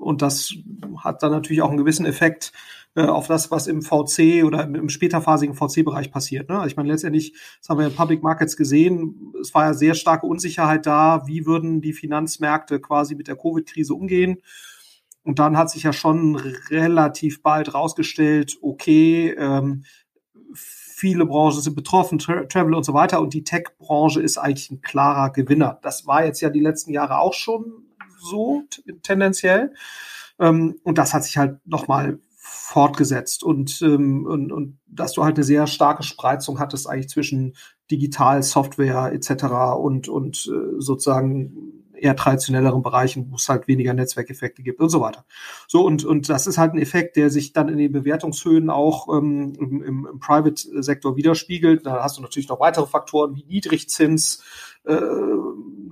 und 0.00 0.22
das 0.22 0.54
hat 1.02 1.22
dann 1.22 1.32
natürlich 1.32 1.62
auch 1.62 1.68
einen 1.68 1.78
gewissen 1.78 2.06
Effekt 2.06 2.52
äh, 2.94 3.02
auf 3.02 3.26
das, 3.26 3.50
was 3.50 3.66
im 3.66 3.82
VC 3.82 4.44
oder 4.44 4.62
im, 4.64 4.74
im 4.74 4.88
späterphasigen 4.88 5.54
VC-Bereich 5.54 6.10
passiert. 6.10 6.48
Ne? 6.48 6.56
Also 6.56 6.68
ich 6.68 6.76
meine, 6.76 6.90
letztendlich, 6.90 7.34
das 7.60 7.68
haben 7.68 7.78
wir 7.78 7.86
in 7.86 7.94
Public 7.94 8.22
Markets 8.22 8.56
gesehen, 8.56 9.32
es 9.40 9.52
war 9.54 9.64
ja 9.64 9.74
sehr 9.74 9.94
starke 9.94 10.26
Unsicherheit 10.26 10.86
da, 10.86 11.26
wie 11.26 11.46
würden 11.46 11.80
die 11.80 11.92
Finanzmärkte 11.92 12.80
quasi 12.80 13.14
mit 13.14 13.28
der 13.28 13.36
Covid-Krise 13.36 13.94
umgehen. 13.94 14.38
Und 15.24 15.38
dann 15.38 15.56
hat 15.56 15.70
sich 15.70 15.82
ja 15.82 15.92
schon 15.92 16.36
relativ 16.70 17.42
bald 17.42 17.74
rausgestellt, 17.74 18.58
okay, 18.60 19.34
ähm, 19.38 19.84
viele 20.54 21.26
Branchen 21.26 21.60
sind 21.60 21.74
betroffen, 21.74 22.18
Tra 22.18 22.44
Travel 22.44 22.74
und 22.74 22.84
so 22.84 22.94
weiter. 22.94 23.20
Und 23.20 23.34
die 23.34 23.42
Tech-Branche 23.42 24.22
ist 24.22 24.38
eigentlich 24.38 24.70
ein 24.70 24.82
klarer 24.82 25.30
Gewinner. 25.30 25.78
Das 25.82 26.06
war 26.06 26.24
jetzt 26.24 26.40
ja 26.40 26.50
die 26.50 26.60
letzten 26.60 26.92
Jahre 26.92 27.18
auch 27.18 27.34
schon 27.34 27.84
so 28.20 28.62
tendenziell. 29.02 29.74
Ähm, 30.38 30.76
und 30.82 30.98
das 30.98 31.14
hat 31.14 31.24
sich 31.24 31.36
halt 31.36 31.58
nochmal 31.66 32.18
fortgesetzt 32.36 33.42
und, 33.42 33.80
ähm, 33.82 34.26
und, 34.26 34.52
und 34.52 34.78
dass 34.86 35.12
du 35.12 35.24
halt 35.24 35.36
eine 35.36 35.44
sehr 35.44 35.66
starke 35.66 36.02
Spreizung 36.02 36.58
hattest 36.58 36.88
eigentlich 36.88 37.08
zwischen 37.08 37.54
Digital, 37.90 38.42
Software 38.42 39.12
etc. 39.12 39.44
und, 39.78 40.08
und 40.08 40.46
äh, 40.52 40.80
sozusagen 40.80 41.84
eher 41.94 42.16
traditionelleren 42.16 42.82
Bereichen, 42.82 43.30
wo 43.30 43.36
es 43.36 43.48
halt 43.48 43.66
weniger 43.66 43.94
Netzwerkeffekte 43.94 44.62
gibt 44.62 44.80
und 44.80 44.90
so 44.90 45.00
weiter. 45.00 45.24
So, 45.66 45.84
und, 45.84 46.04
und 46.04 46.28
das 46.28 46.46
ist 46.46 46.58
halt 46.58 46.74
ein 46.74 46.78
Effekt, 46.78 47.16
der 47.16 47.30
sich 47.30 47.52
dann 47.52 47.68
in 47.68 47.78
den 47.78 47.92
Bewertungshöhen 47.92 48.68
auch 48.68 49.08
ähm, 49.16 49.54
im, 49.58 49.82
im, 49.82 50.20
Private-Sektor 50.20 51.16
widerspiegelt. 51.16 51.86
Da 51.86 52.02
hast 52.02 52.18
du 52.18 52.22
natürlich 52.22 52.48
noch 52.48 52.60
weitere 52.60 52.86
Faktoren 52.86 53.34
wie 53.36 53.44
Niedrigzins, 53.44 54.42
äh, 54.84 55.00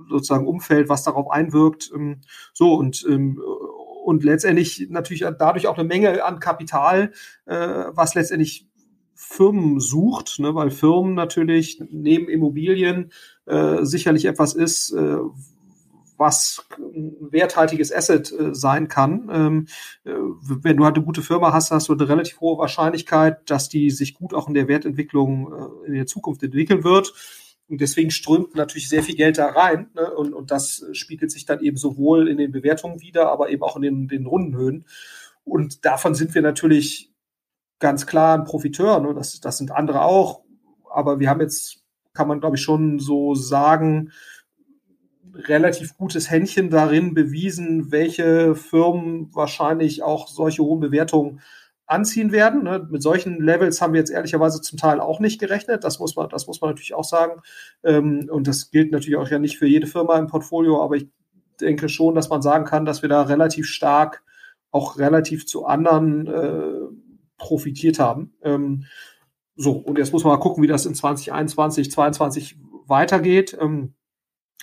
sozusagen 0.09 0.47
Umfeld, 0.47 0.89
was 0.89 1.03
darauf 1.03 1.31
einwirkt. 1.31 1.91
Ähm, 1.95 2.21
so, 2.53 2.75
und 2.75 3.05
ähm, 3.09 3.41
und 4.03 4.23
letztendlich 4.23 4.87
natürlich 4.89 5.25
dadurch 5.39 5.67
auch 5.67 5.77
eine 5.77 5.87
Menge 5.87 6.23
an 6.23 6.39
Kapital, 6.39 7.11
äh, 7.45 7.55
was 7.55 8.15
letztendlich 8.15 8.67
Firmen 9.15 9.79
sucht, 9.79 10.39
ne, 10.39 10.53
weil 10.55 10.71
Firmen 10.71 11.13
natürlich 11.13 11.81
neben 11.89 12.27
Immobilien 12.27 13.11
äh, 13.45 13.83
sicherlich 13.83 14.25
etwas 14.25 14.53
ist, 14.53 14.91
äh, 14.91 15.17
was 16.17 16.65
ein 16.77 17.15
werthaltiges 17.31 17.93
Asset 17.93 18.31
äh, 18.31 18.53
sein 18.53 18.87
kann. 18.87 19.29
Ähm, 19.31 19.67
äh, 20.03 20.11
wenn 20.11 20.77
du 20.77 20.85
halt 20.85 20.95
eine 20.95 21.05
gute 21.05 21.21
Firma 21.21 21.53
hast, 21.53 21.71
hast 21.71 21.89
du 21.89 21.93
eine 21.93 22.07
relativ 22.07 22.39
hohe 22.39 22.57
Wahrscheinlichkeit, 22.57 23.49
dass 23.49 23.69
die 23.69 23.89
sich 23.89 24.13
gut 24.13 24.33
auch 24.33 24.47
in 24.47 24.53
der 24.53 24.67
Wertentwicklung 24.67 25.53
äh, 25.53 25.87
in 25.87 25.93
der 25.93 26.05
Zukunft 26.05 26.43
entwickeln 26.43 26.83
wird. 26.83 27.13
Und 27.69 27.81
deswegen 27.81 28.11
strömt 28.11 28.55
natürlich 28.55 28.89
sehr 28.89 29.03
viel 29.03 29.15
Geld 29.15 29.37
da 29.37 29.47
rein. 29.47 29.89
Ne? 29.95 30.11
Und, 30.13 30.33
und 30.33 30.51
das 30.51 30.85
spiegelt 30.91 31.31
sich 31.31 31.45
dann 31.45 31.61
eben 31.61 31.77
sowohl 31.77 32.27
in 32.27 32.37
den 32.37 32.51
Bewertungen 32.51 33.01
wieder, 33.01 33.31
aber 33.31 33.49
eben 33.49 33.63
auch 33.63 33.75
in 33.77 33.81
den, 33.81 34.07
den 34.07 34.25
Rundenhöhen. 34.25 34.85
Und 35.43 35.85
davon 35.85 36.15
sind 36.15 36.35
wir 36.35 36.41
natürlich 36.41 37.11
ganz 37.79 38.05
klar 38.05 38.37
ein 38.37 38.45
Profiteur. 38.45 38.99
Ne? 38.99 39.13
Das, 39.13 39.39
das 39.39 39.57
sind 39.57 39.71
andere 39.71 40.01
auch. 40.01 40.43
Aber 40.89 41.19
wir 41.19 41.29
haben 41.29 41.41
jetzt, 41.41 41.83
kann 42.13 42.27
man 42.27 42.39
glaube 42.39 42.57
ich 42.57 42.61
schon 42.61 42.99
so 42.99 43.33
sagen, 43.33 44.11
relativ 45.33 45.97
gutes 45.97 46.29
Händchen 46.29 46.69
darin 46.69 47.13
bewiesen, 47.13 47.91
welche 47.91 48.55
Firmen 48.55 49.33
wahrscheinlich 49.33 50.03
auch 50.03 50.27
solche 50.27 50.63
hohen 50.63 50.79
Bewertungen 50.79 51.41
anziehen 51.85 52.31
werden. 52.31 52.63
Ne? 52.63 52.87
Mit 52.89 53.03
solchen 53.03 53.41
Levels 53.41 53.81
haben 53.81 53.93
wir 53.93 53.99
jetzt 53.99 54.11
ehrlicherweise 54.11 54.61
zum 54.61 54.77
Teil 54.77 54.99
auch 54.99 55.19
nicht 55.19 55.39
gerechnet. 55.39 55.83
Das 55.83 55.99
muss 55.99 56.15
man, 56.15 56.29
das 56.29 56.47
muss 56.47 56.61
man 56.61 56.69
natürlich 56.69 56.93
auch 56.93 57.03
sagen. 57.03 57.41
Ähm, 57.83 58.29
und 58.31 58.47
das 58.47 58.71
gilt 58.71 58.91
natürlich 58.91 59.17
auch 59.17 59.29
ja 59.29 59.39
nicht 59.39 59.57
für 59.57 59.67
jede 59.67 59.87
Firma 59.87 60.17
im 60.17 60.27
Portfolio, 60.27 60.81
aber 60.81 60.95
ich 60.95 61.07
denke 61.59 61.89
schon, 61.89 62.15
dass 62.15 62.29
man 62.29 62.41
sagen 62.41 62.65
kann, 62.65 62.85
dass 62.85 63.01
wir 63.01 63.09
da 63.09 63.23
relativ 63.23 63.67
stark 63.67 64.23
auch 64.71 64.97
relativ 64.97 65.45
zu 65.45 65.65
anderen 65.65 66.27
äh, 66.27 66.79
profitiert 67.37 67.99
haben. 67.99 68.33
Ähm, 68.41 68.85
so, 69.55 69.73
und 69.73 69.97
jetzt 69.97 70.11
muss 70.11 70.23
man 70.23 70.33
mal 70.33 70.39
gucken, 70.39 70.63
wie 70.63 70.67
das 70.67 70.85
in 70.85 70.95
2021, 70.95 71.91
2022 71.91 72.59
weitergeht. 72.87 73.55
Ähm, 73.59 73.93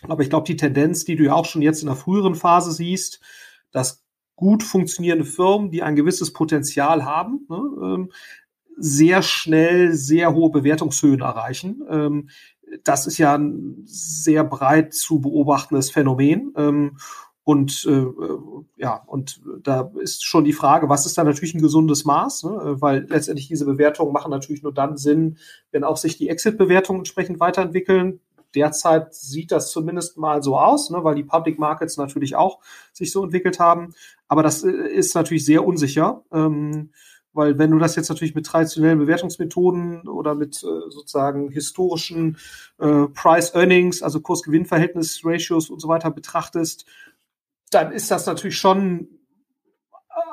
aber 0.03 0.23
ich 0.23 0.31
glaube, 0.31 0.47
die 0.47 0.57
Tendenz, 0.57 1.05
die 1.05 1.17
du 1.17 1.25
ja 1.25 1.35
auch 1.35 1.45
schon 1.45 1.63
jetzt 1.63 1.83
in 1.83 1.87
der 1.87 1.97
früheren 1.97 2.35
Phase 2.35 2.73
siehst, 2.73 3.21
dass 3.71 4.00
gut 4.41 4.63
funktionierende 4.63 5.27
Firmen, 5.27 5.71
die 5.71 5.83
ein 5.83 5.95
gewisses 5.95 6.33
Potenzial 6.33 7.05
haben, 7.05 7.47
ne, 7.49 7.61
ähm, 7.83 8.13
sehr 8.77 9.23
schnell 9.23 9.93
sehr 9.93 10.35
hohe 10.35 10.51
Bewertungshöhen 10.51 11.21
erreichen. 11.21 11.83
Ähm, 11.89 12.31
das 12.83 13.07
ist 13.07 13.19
ja 13.19 13.37
ein 13.37 13.83
sehr 13.85 14.43
breit 14.43 14.95
zu 14.95 15.21
beobachtendes 15.21 15.91
Phänomen. 15.91 16.55
Ähm, 16.57 16.97
und 17.45 17.85
äh, 17.87 18.07
ja, 18.77 19.03
und 19.07 19.43
da 19.63 19.91
ist 20.01 20.25
schon 20.25 20.45
die 20.45 20.53
Frage, 20.53 20.89
was 20.89 21.05
ist 21.05 21.19
da 21.19 21.25
natürlich 21.25 21.55
ein 21.55 21.63
gesundes 21.63 22.05
Maß? 22.05 22.45
Ne? 22.45 22.77
Weil 22.81 23.07
letztendlich 23.09 23.49
diese 23.49 23.67
Bewertungen 23.67 24.13
machen 24.13 24.31
natürlich 24.31 24.63
nur 24.63 24.73
dann 24.73 24.97
Sinn, 24.97 25.37
wenn 25.73 25.85
auch 25.85 25.97
sich 25.97 26.17
die 26.17 26.29
Exit-Bewertungen 26.29 27.01
entsprechend 27.01 27.41
weiterentwickeln 27.41 28.21
derzeit 28.55 29.15
sieht 29.15 29.53
das 29.53 29.71
zumindest 29.71 30.19
mal 30.19 30.43
so 30.43 30.59
aus, 30.59 30.91
ne, 30.91 31.03
weil 31.05 31.15
die 31.15 31.25
Public 31.25 31.59
Markets 31.59 31.97
natürlich 31.97 32.37
auch 32.37 32.61
sich 32.93 33.13
so 33.13 33.25
entwickelt 33.25 33.59
haben. 33.61 33.95
Aber 34.29 34.43
das 34.43 34.65
äh, 34.65 34.71
ist 34.71 35.15
natürlich 35.15 35.45
sehr 35.45 35.65
unsicher, 35.65 36.23
ähm, 36.33 36.91
weil 37.33 37.59
wenn 37.59 37.71
du 37.71 37.79
das 37.79 37.95
jetzt 37.97 38.09
natürlich 38.09 38.35
mit 38.35 38.47
traditionellen 38.47 38.99
Bewertungsmethoden 38.99 40.09
oder 40.09 40.35
mit 40.35 40.57
äh, 40.57 40.91
sozusagen 40.91 41.51
historischen 41.51 42.39
äh, 42.79 43.07
Price 43.07 43.55
Earnings, 43.55 44.03
also 44.03 44.21
Kurs-Gewinn-Verhältnis, 44.21 45.21
Ratios 45.25 45.71
und 45.71 45.81
so 45.81 45.89
weiter 45.89 46.11
betrachtest, 46.11 46.87
dann 47.71 47.93
ist 47.93 48.11
das 48.11 48.27
natürlich 48.27 48.59
schon 48.59 49.09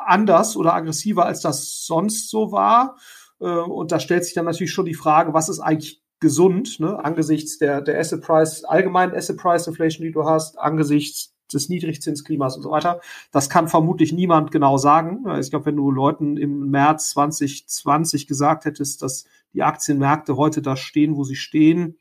anders 0.06 0.58
oder 0.58 0.74
aggressiver, 0.74 1.26
als 1.26 1.42
das 1.42 1.86
sonst 1.86 2.30
so 2.30 2.52
war. 2.52 2.98
Äh, 3.40 3.46
und 3.46 3.92
da 3.92 4.00
stellt 4.00 4.26
sich 4.26 4.34
dann 4.34 4.46
natürlich 4.46 4.72
schon 4.72 4.86
die 4.86 4.94
Frage, 4.94 5.34
was 5.34 5.50
ist 5.50 5.60
eigentlich 5.60 6.02
gesund, 6.20 6.80
ne, 6.80 7.04
angesichts 7.04 7.58
der, 7.58 7.82
der 7.82 8.00
Asset 8.00 8.22
Price, 8.22 8.64
allgemeinen 8.64 9.16
Asset 9.16 9.38
Price 9.38 9.68
Inflation, 9.68 10.06
die 10.06 10.12
du 10.12 10.26
hast, 10.26 10.58
angesichts 10.58 11.34
des 11.54 11.70
Niedrigzinsklimas 11.70 12.58
und 12.58 12.64
so 12.64 12.72
weiter. 12.72 13.00
Das 13.32 13.50
kann 13.50 13.68
vermutlich 13.68 14.12
niemand 14.12 14.52
genau 14.52 14.78
sagen. 14.78 15.26
Ich 15.40 15.50
glaube, 15.50 15.68
wenn 15.68 15.78
du 15.78 15.92
Leuten 15.92 16.38
im 16.38 16.70
März 16.70 17.12
2020 17.12 18.28
gesagt 18.28 18.66
hättest, 18.66 19.02
dass 19.02 19.26
die 19.54 19.64
Aktienmärkte 19.64 20.36
heute 20.38 20.62
da 20.62 20.76
stehen, 20.76 21.16
wo 21.16 21.24
sie 21.24 21.36
stehen, 21.36 21.98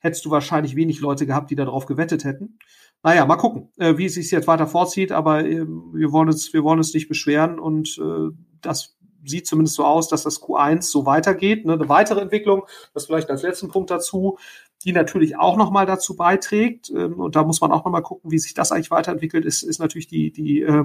hättest 0.00 0.24
du 0.24 0.30
wahrscheinlich 0.30 0.76
wenig 0.76 1.00
Leute 1.00 1.26
gehabt, 1.26 1.50
die 1.50 1.56
darauf 1.56 1.86
gewettet 1.86 2.24
hätten. 2.24 2.58
Naja, 3.02 3.24
mal 3.26 3.36
gucken, 3.36 3.70
äh, 3.78 3.96
wie 3.96 4.06
es 4.06 4.14
sich 4.14 4.30
jetzt 4.30 4.48
weiter 4.48 4.66
vorzieht, 4.66 5.12
aber 5.12 5.44
äh, 5.44 5.64
wir 5.66 6.12
wollen 6.12 6.28
uns, 6.28 6.52
wir 6.52 6.64
wollen 6.64 6.78
uns 6.78 6.94
nicht 6.94 7.08
beschweren 7.08 7.58
und 7.60 7.96
äh, 7.98 8.34
das 8.60 8.97
sieht 9.24 9.46
zumindest 9.46 9.76
so 9.76 9.84
aus, 9.84 10.08
dass 10.08 10.22
das 10.22 10.40
Q1 10.40 10.82
so 10.82 11.06
weitergeht. 11.06 11.64
Ne? 11.64 11.74
Eine 11.74 11.88
weitere 11.88 12.20
Entwicklung, 12.20 12.66
das 12.94 13.06
vielleicht 13.06 13.30
als 13.30 13.42
letzten 13.42 13.68
Punkt 13.68 13.90
dazu, 13.90 14.38
die 14.84 14.92
natürlich 14.92 15.36
auch 15.36 15.56
nochmal 15.56 15.86
dazu 15.86 16.16
beiträgt. 16.16 16.90
Ähm, 16.90 17.20
und 17.20 17.36
da 17.36 17.44
muss 17.44 17.60
man 17.60 17.72
auch 17.72 17.84
nochmal 17.84 18.02
gucken, 18.02 18.30
wie 18.30 18.38
sich 18.38 18.54
das 18.54 18.72
eigentlich 18.72 18.90
weiterentwickelt, 18.90 19.44
ist, 19.44 19.62
ist 19.62 19.80
natürlich 19.80 20.06
die, 20.06 20.30
die 20.30 20.62
äh, 20.62 20.84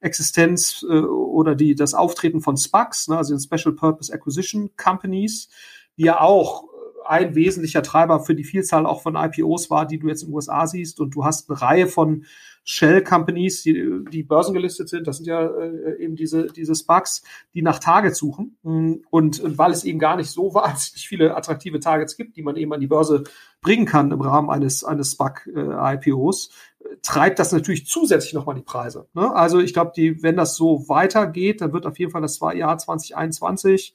Existenz 0.00 0.84
äh, 0.88 1.00
oder 1.00 1.54
die, 1.54 1.74
das 1.74 1.94
Auftreten 1.94 2.40
von 2.40 2.56
SPACs, 2.56 3.08
ne, 3.08 3.18
also 3.18 3.34
den 3.34 3.40
Special 3.40 3.74
Purpose 3.74 4.12
Acquisition 4.12 4.70
Companies, 4.76 5.48
die 5.96 6.04
ja 6.04 6.20
auch 6.20 6.64
ein 7.06 7.34
wesentlicher 7.34 7.82
Treiber 7.82 8.20
für 8.20 8.34
die 8.34 8.44
Vielzahl 8.44 8.84
auch 8.84 9.02
von 9.02 9.16
IPOs 9.16 9.70
war, 9.70 9.86
die 9.86 9.98
du 9.98 10.08
jetzt 10.08 10.22
in 10.22 10.28
den 10.28 10.34
USA 10.34 10.66
siehst. 10.66 11.00
Und 11.00 11.14
du 11.14 11.24
hast 11.24 11.48
eine 11.48 11.60
Reihe 11.60 11.86
von 11.86 12.24
Shell-Companies, 12.70 13.62
die, 13.62 14.04
die 14.12 14.22
börsengelistet 14.22 14.90
sind. 14.90 15.06
Das 15.06 15.16
sind 15.16 15.26
ja 15.26 15.46
äh, 15.46 16.04
eben 16.04 16.16
diese, 16.16 16.48
diese 16.48 16.74
Sparks, 16.74 17.22
die 17.54 17.62
nach 17.62 17.78
Targets 17.78 18.18
suchen. 18.18 18.58
Und, 18.62 19.40
und 19.40 19.56
weil 19.56 19.72
es 19.72 19.84
eben 19.84 19.98
gar 19.98 20.16
nicht 20.16 20.30
so 20.30 20.52
wahnsinnig 20.54 21.08
viele 21.08 21.34
attraktive 21.34 21.80
Targets 21.80 22.18
gibt, 22.18 22.36
die 22.36 22.42
man 22.42 22.56
eben 22.56 22.70
an 22.74 22.80
die 22.80 22.86
Börse 22.86 23.24
bringen 23.62 23.86
kann 23.86 24.12
im 24.12 24.20
Rahmen 24.20 24.50
eines, 24.50 24.84
eines 24.84 25.12
SPAC-IPOs, 25.12 26.50
äh, 26.80 26.96
treibt 27.00 27.38
das 27.38 27.52
natürlich 27.52 27.86
zusätzlich 27.86 28.34
nochmal 28.34 28.56
die 28.56 28.62
Preise. 28.62 29.08
Ne? 29.14 29.34
Also 29.34 29.60
ich 29.60 29.72
glaube, 29.72 29.92
wenn 29.96 30.36
das 30.36 30.54
so 30.54 30.90
weitergeht, 30.90 31.62
dann 31.62 31.72
wird 31.72 31.86
auf 31.86 31.98
jeden 31.98 32.12
Fall 32.12 32.20
das 32.22 32.38
Jahr 32.38 32.76
2021 32.76 33.94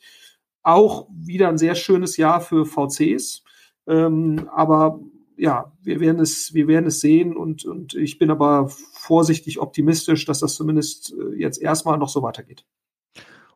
auch 0.63 1.08
wieder 1.12 1.48
ein 1.48 1.60
sehr 1.60 1.75
schönes 1.75 2.18
Jahr 2.18 2.42
für 2.42 2.65
VCs. 2.65 3.44
Ähm, 3.86 4.50
aber 4.51 5.00
ja, 5.43 5.73
wir 5.81 6.00
werden 6.00 6.21
es, 6.21 6.53
wir 6.53 6.69
werden 6.69 6.85
es 6.85 7.01
sehen 7.01 7.35
und, 7.35 7.65
und 7.65 7.95
ich 7.95 8.17
bin 8.17 8.31
aber 8.31 8.69
vorsichtig 8.69 9.59
optimistisch, 9.59 10.23
dass 10.23 10.39
das 10.39 10.55
zumindest 10.55 11.13
äh, 11.19 11.35
jetzt 11.35 11.62
erstmal 11.62 11.97
noch 11.97 12.07
so 12.07 12.23
weitergeht. 12.23 12.65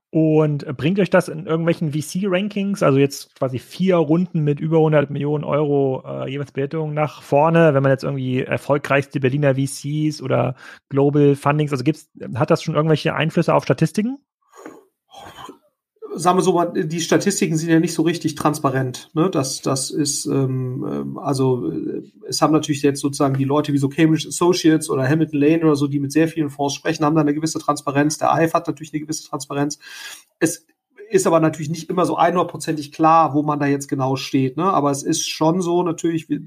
Und 0.10 0.66
bringt 0.76 1.00
euch 1.00 1.10
das 1.10 1.30
in 1.30 1.46
irgendwelchen 1.46 1.94
VC-Rankings, 1.94 2.84
also 2.84 2.98
jetzt 2.98 3.34
quasi 3.36 3.58
vier 3.58 3.96
Runden 3.96 4.44
mit 4.44 4.60
über 4.60 4.80
100 4.80 5.10
Millionen 5.12 5.46
Euro 5.46 6.04
äh, 6.06 6.30
jeweils 6.30 6.52
Bewertungen 6.52 6.94
nach 6.94 7.22
vorne, 7.22 7.74
wenn 7.74 7.84
man 7.84 7.94
jetzt 7.94 8.04
irgendwie 8.04 8.42
erfolgreichste 8.42 9.22
Berliner 9.22 9.56
VCs 9.56 10.22
oder 10.22 10.56
Global 10.90 11.36
Fundings, 11.36 11.72
also 11.72 11.86
gibt's, 11.86 12.10
hat 12.36 12.52
das 12.52 12.64
schon 12.64 12.76
irgendwelche 12.76 13.16
Einflüsse 13.16 13.54
auf 13.54 13.64
Statistiken? 13.64 14.18
Sagen 16.18 16.38
wir 16.38 16.44
so 16.44 16.64
die 16.64 17.02
Statistiken 17.02 17.58
sind 17.58 17.70
ja 17.70 17.80
nicht 17.80 17.94
so 17.94 18.02
richtig 18.02 18.36
transparent. 18.36 19.10
Ne? 19.14 19.30
Das, 19.30 19.62
das 19.62 19.90
ist, 19.90 20.26
ähm, 20.26 20.86
ähm 20.90 21.18
also 21.18 21.72
äh, 21.72 22.04
es 22.28 22.42
haben 22.42 22.54
natürlich 22.54 22.82
jetzt 22.82 23.02
sozusagen 23.02 23.38
die 23.38 23.44
Leute 23.44 23.74
wie 23.74 23.78
so 23.78 23.90
Cambridge 23.90 24.28
Associates 24.28 24.90
oder 24.90 25.08
Hamilton 25.08 25.40
Lane 25.40 25.64
oder 25.64 25.76
so, 25.76 25.88
die 25.88 26.00
mit 26.00 26.12
sehr 26.12 26.28
vielen 26.28 26.50
Fonds 26.50 26.76
sprechen, 26.76 27.06
haben 27.06 27.16
da 27.16 27.22
eine 27.22 27.34
gewisse 27.34 27.60
Transparenz. 27.60 28.18
Der 28.18 28.32
IF 28.42 28.54
hat 28.54 28.68
natürlich 28.68 28.94
eine 28.94 29.02
gewisse 29.02 29.28
Transparenz. 29.28 29.80
Es 30.40 30.66
ist 31.10 31.28
aber 31.28 31.40
natürlich 31.40 31.70
nicht 31.70 31.90
immer 31.90 32.06
so 32.06 32.18
einhundertprozentig 32.18 32.92
klar, 32.92 33.34
wo 33.34 33.42
man 33.44 33.60
da 33.60 33.66
jetzt 33.66 33.88
genau 33.88 34.16
steht. 34.16 34.58
Ne? 34.58 34.66
Aber 34.66 34.92
es 34.92 35.04
ist 35.04 35.28
schon 35.28 35.62
so 35.62 35.84
natürlich, 35.84 36.30
wir, 36.30 36.42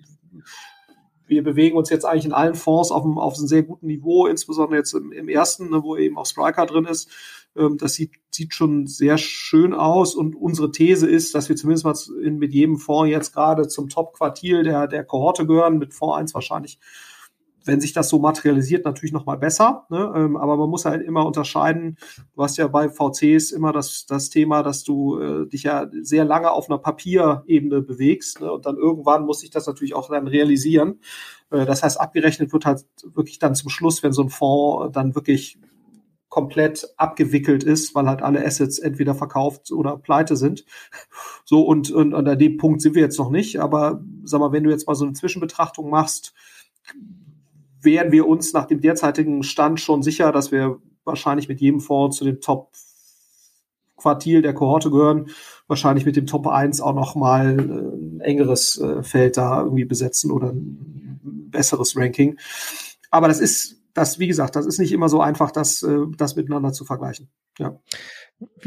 wir 1.27 1.43
bewegen 1.43 1.77
uns 1.77 1.91
jetzt 1.91 2.05
eigentlich 2.05 2.27
in 2.27 2.33
allen 2.33 2.55
Fonds 2.55 2.91
auf 2.91 3.05
einem, 3.05 3.19
auf 3.19 3.37
einem 3.39 3.47
sehr 3.47 3.63
guten 3.63 3.87
Niveau, 3.87 4.27
insbesondere 4.27 4.79
jetzt 4.79 4.93
im, 4.95 5.13
im 5.13 5.29
ersten, 5.29 5.71
ne, 5.71 5.83
wo 5.83 5.97
eben 5.97 6.19
auch 6.19 6.27
Striker 6.27 6.67
drin 6.67 6.85
ist 6.85 7.11
das 7.55 7.95
sieht, 7.95 8.13
sieht 8.31 8.55
schon 8.55 8.87
sehr 8.87 9.19
schön 9.19 9.75
aus 9.75 10.15
und 10.15 10.37
unsere 10.37 10.71
These 10.71 11.09
ist, 11.09 11.35
dass 11.35 11.49
wir 11.49 11.57
zumindest 11.57 11.85
mal 11.85 11.95
in, 12.23 12.39
mit 12.39 12.53
jedem 12.53 12.77
Fonds 12.77 13.11
jetzt 13.11 13.35
gerade 13.35 13.67
zum 13.67 13.89
Top-Quartil 13.89 14.63
der, 14.63 14.87
der 14.87 15.05
Kohorte 15.05 15.47
gehören, 15.47 15.79
mit 15.79 15.93
Fonds 15.93 16.17
1 16.17 16.35
wahrscheinlich 16.35 16.79
wenn 17.65 17.81
sich 17.81 17.93
das 17.93 18.09
so 18.09 18.19
materialisiert, 18.19 18.85
natürlich 18.85 19.13
noch 19.13 19.27
mal 19.27 19.37
besser. 19.37 19.87
Ne? 19.91 20.13
Ähm, 20.17 20.37
aber 20.37 20.57
man 20.57 20.71
muss 20.71 20.85
halt 20.85 21.03
immer 21.03 21.27
unterscheiden. 21.27 21.99
Du 22.35 22.43
hast 22.43 22.57
ja 22.57 22.67
bei 22.69 22.89
VCs 22.89 23.53
immer 23.53 23.73
das, 23.73 24.07
das 24.07 24.31
Thema, 24.31 24.63
dass 24.63 24.83
du 24.85 25.19
äh, 25.19 25.49
dich 25.49 25.65
ja 25.65 25.87
sehr 26.01 26.25
lange 26.25 26.51
auf 26.51 26.69
einer 26.69 26.79
Papierebene 26.79 27.83
bewegst. 27.83 28.41
Ne? 28.41 28.51
Und 28.51 28.67
dann 28.67 28.77
irgendwann 28.77 29.25
muss 29.25 29.41
sich 29.41 29.51
das 29.51 29.67
natürlich 29.67 29.95
auch 29.95 30.09
dann 30.09 30.27
realisieren. 30.27 31.01
Äh, 31.51 31.67
das 31.67 31.83
heißt, 31.83 32.01
abgerechnet 32.01 32.53
wird 32.53 32.67
halt 32.67 32.85
wirklich 33.05 33.39
dann 33.39 33.55
zum 33.55 33.71
Schluss, 33.71 34.03
wenn 34.03 34.13
so 34.13 34.23
ein 34.23 34.31
Fonds 34.31 34.93
dann 34.93 35.15
wirklich 35.15 35.59
komplett 36.31 36.89
abgewickelt 36.97 37.65
ist, 37.65 37.95
weil 37.95 38.09
halt 38.09 38.23
alle 38.23 38.45
Assets 38.45 38.79
entweder 38.79 39.15
verkauft 39.15 39.71
oder 39.73 39.99
pleite 39.99 40.37
sind. 40.37 40.65
So, 41.45 41.63
und, 41.63 41.91
und, 41.91 42.15
und 42.15 42.29
an 42.29 42.39
dem 42.39 42.57
Punkt 42.57 42.81
sind 42.81 42.95
wir 42.95 43.03
jetzt 43.03 43.19
noch 43.19 43.31
nicht. 43.31 43.61
Aber 43.61 44.05
sag 44.23 44.39
mal, 44.39 44.53
wenn 44.53 44.63
du 44.63 44.71
jetzt 44.71 44.87
mal 44.87 44.95
so 44.95 45.05
eine 45.05 45.15
Zwischenbetrachtung 45.15 45.91
machst, 45.91 46.33
wären 47.83 48.13
wir 48.13 48.29
uns 48.29 48.53
nach 48.53 48.67
dem 48.67 48.81
derzeitigen 48.81 49.43
Stand 49.43 49.81
schon 49.81 50.03
sicher, 50.03 50.31
dass 50.31 50.53
wir 50.53 50.79
wahrscheinlich 51.05 51.49
mit 51.49 51.61
jedem 51.61 51.81
Fonds 51.81 52.17
zu 52.17 52.25
dem 52.25 52.41
Top 52.41 52.73
Quartil 53.97 54.43
der 54.43 54.55
Kohorte 54.55 54.91
gehören, 54.91 55.31
wahrscheinlich 55.67 56.07
mit 56.07 56.17
dem 56.17 56.27
Top 56.27 56.47
1 56.47 56.81
auch 56.81 56.95
noch 56.95 57.17
mal 57.17 57.59
äh, 57.59 57.63
ein 57.63 58.21
engeres 58.21 58.79
äh, 58.79 59.03
Feld 59.03 59.37
da 59.37 59.63
irgendwie 59.63 59.85
besetzen 59.85 60.31
oder 60.31 60.51
ein 60.51 61.21
besseres 61.51 61.97
Ranking. 61.97 62.39
Aber 63.11 63.29
das 63.29 63.41
ist 63.41 63.80
das, 63.95 64.19
wie 64.19 64.27
gesagt, 64.27 64.57
das 64.57 64.67
ist 64.67 64.79
nicht 64.79 64.93
immer 64.93 65.09
so 65.09 65.21
einfach, 65.21 65.51
das, 65.51 65.83
äh, 65.83 65.99
das 66.17 66.37
miteinander 66.37 66.73
zu 66.73 66.85
vergleichen. 66.85 67.31
Ja. 67.59 67.79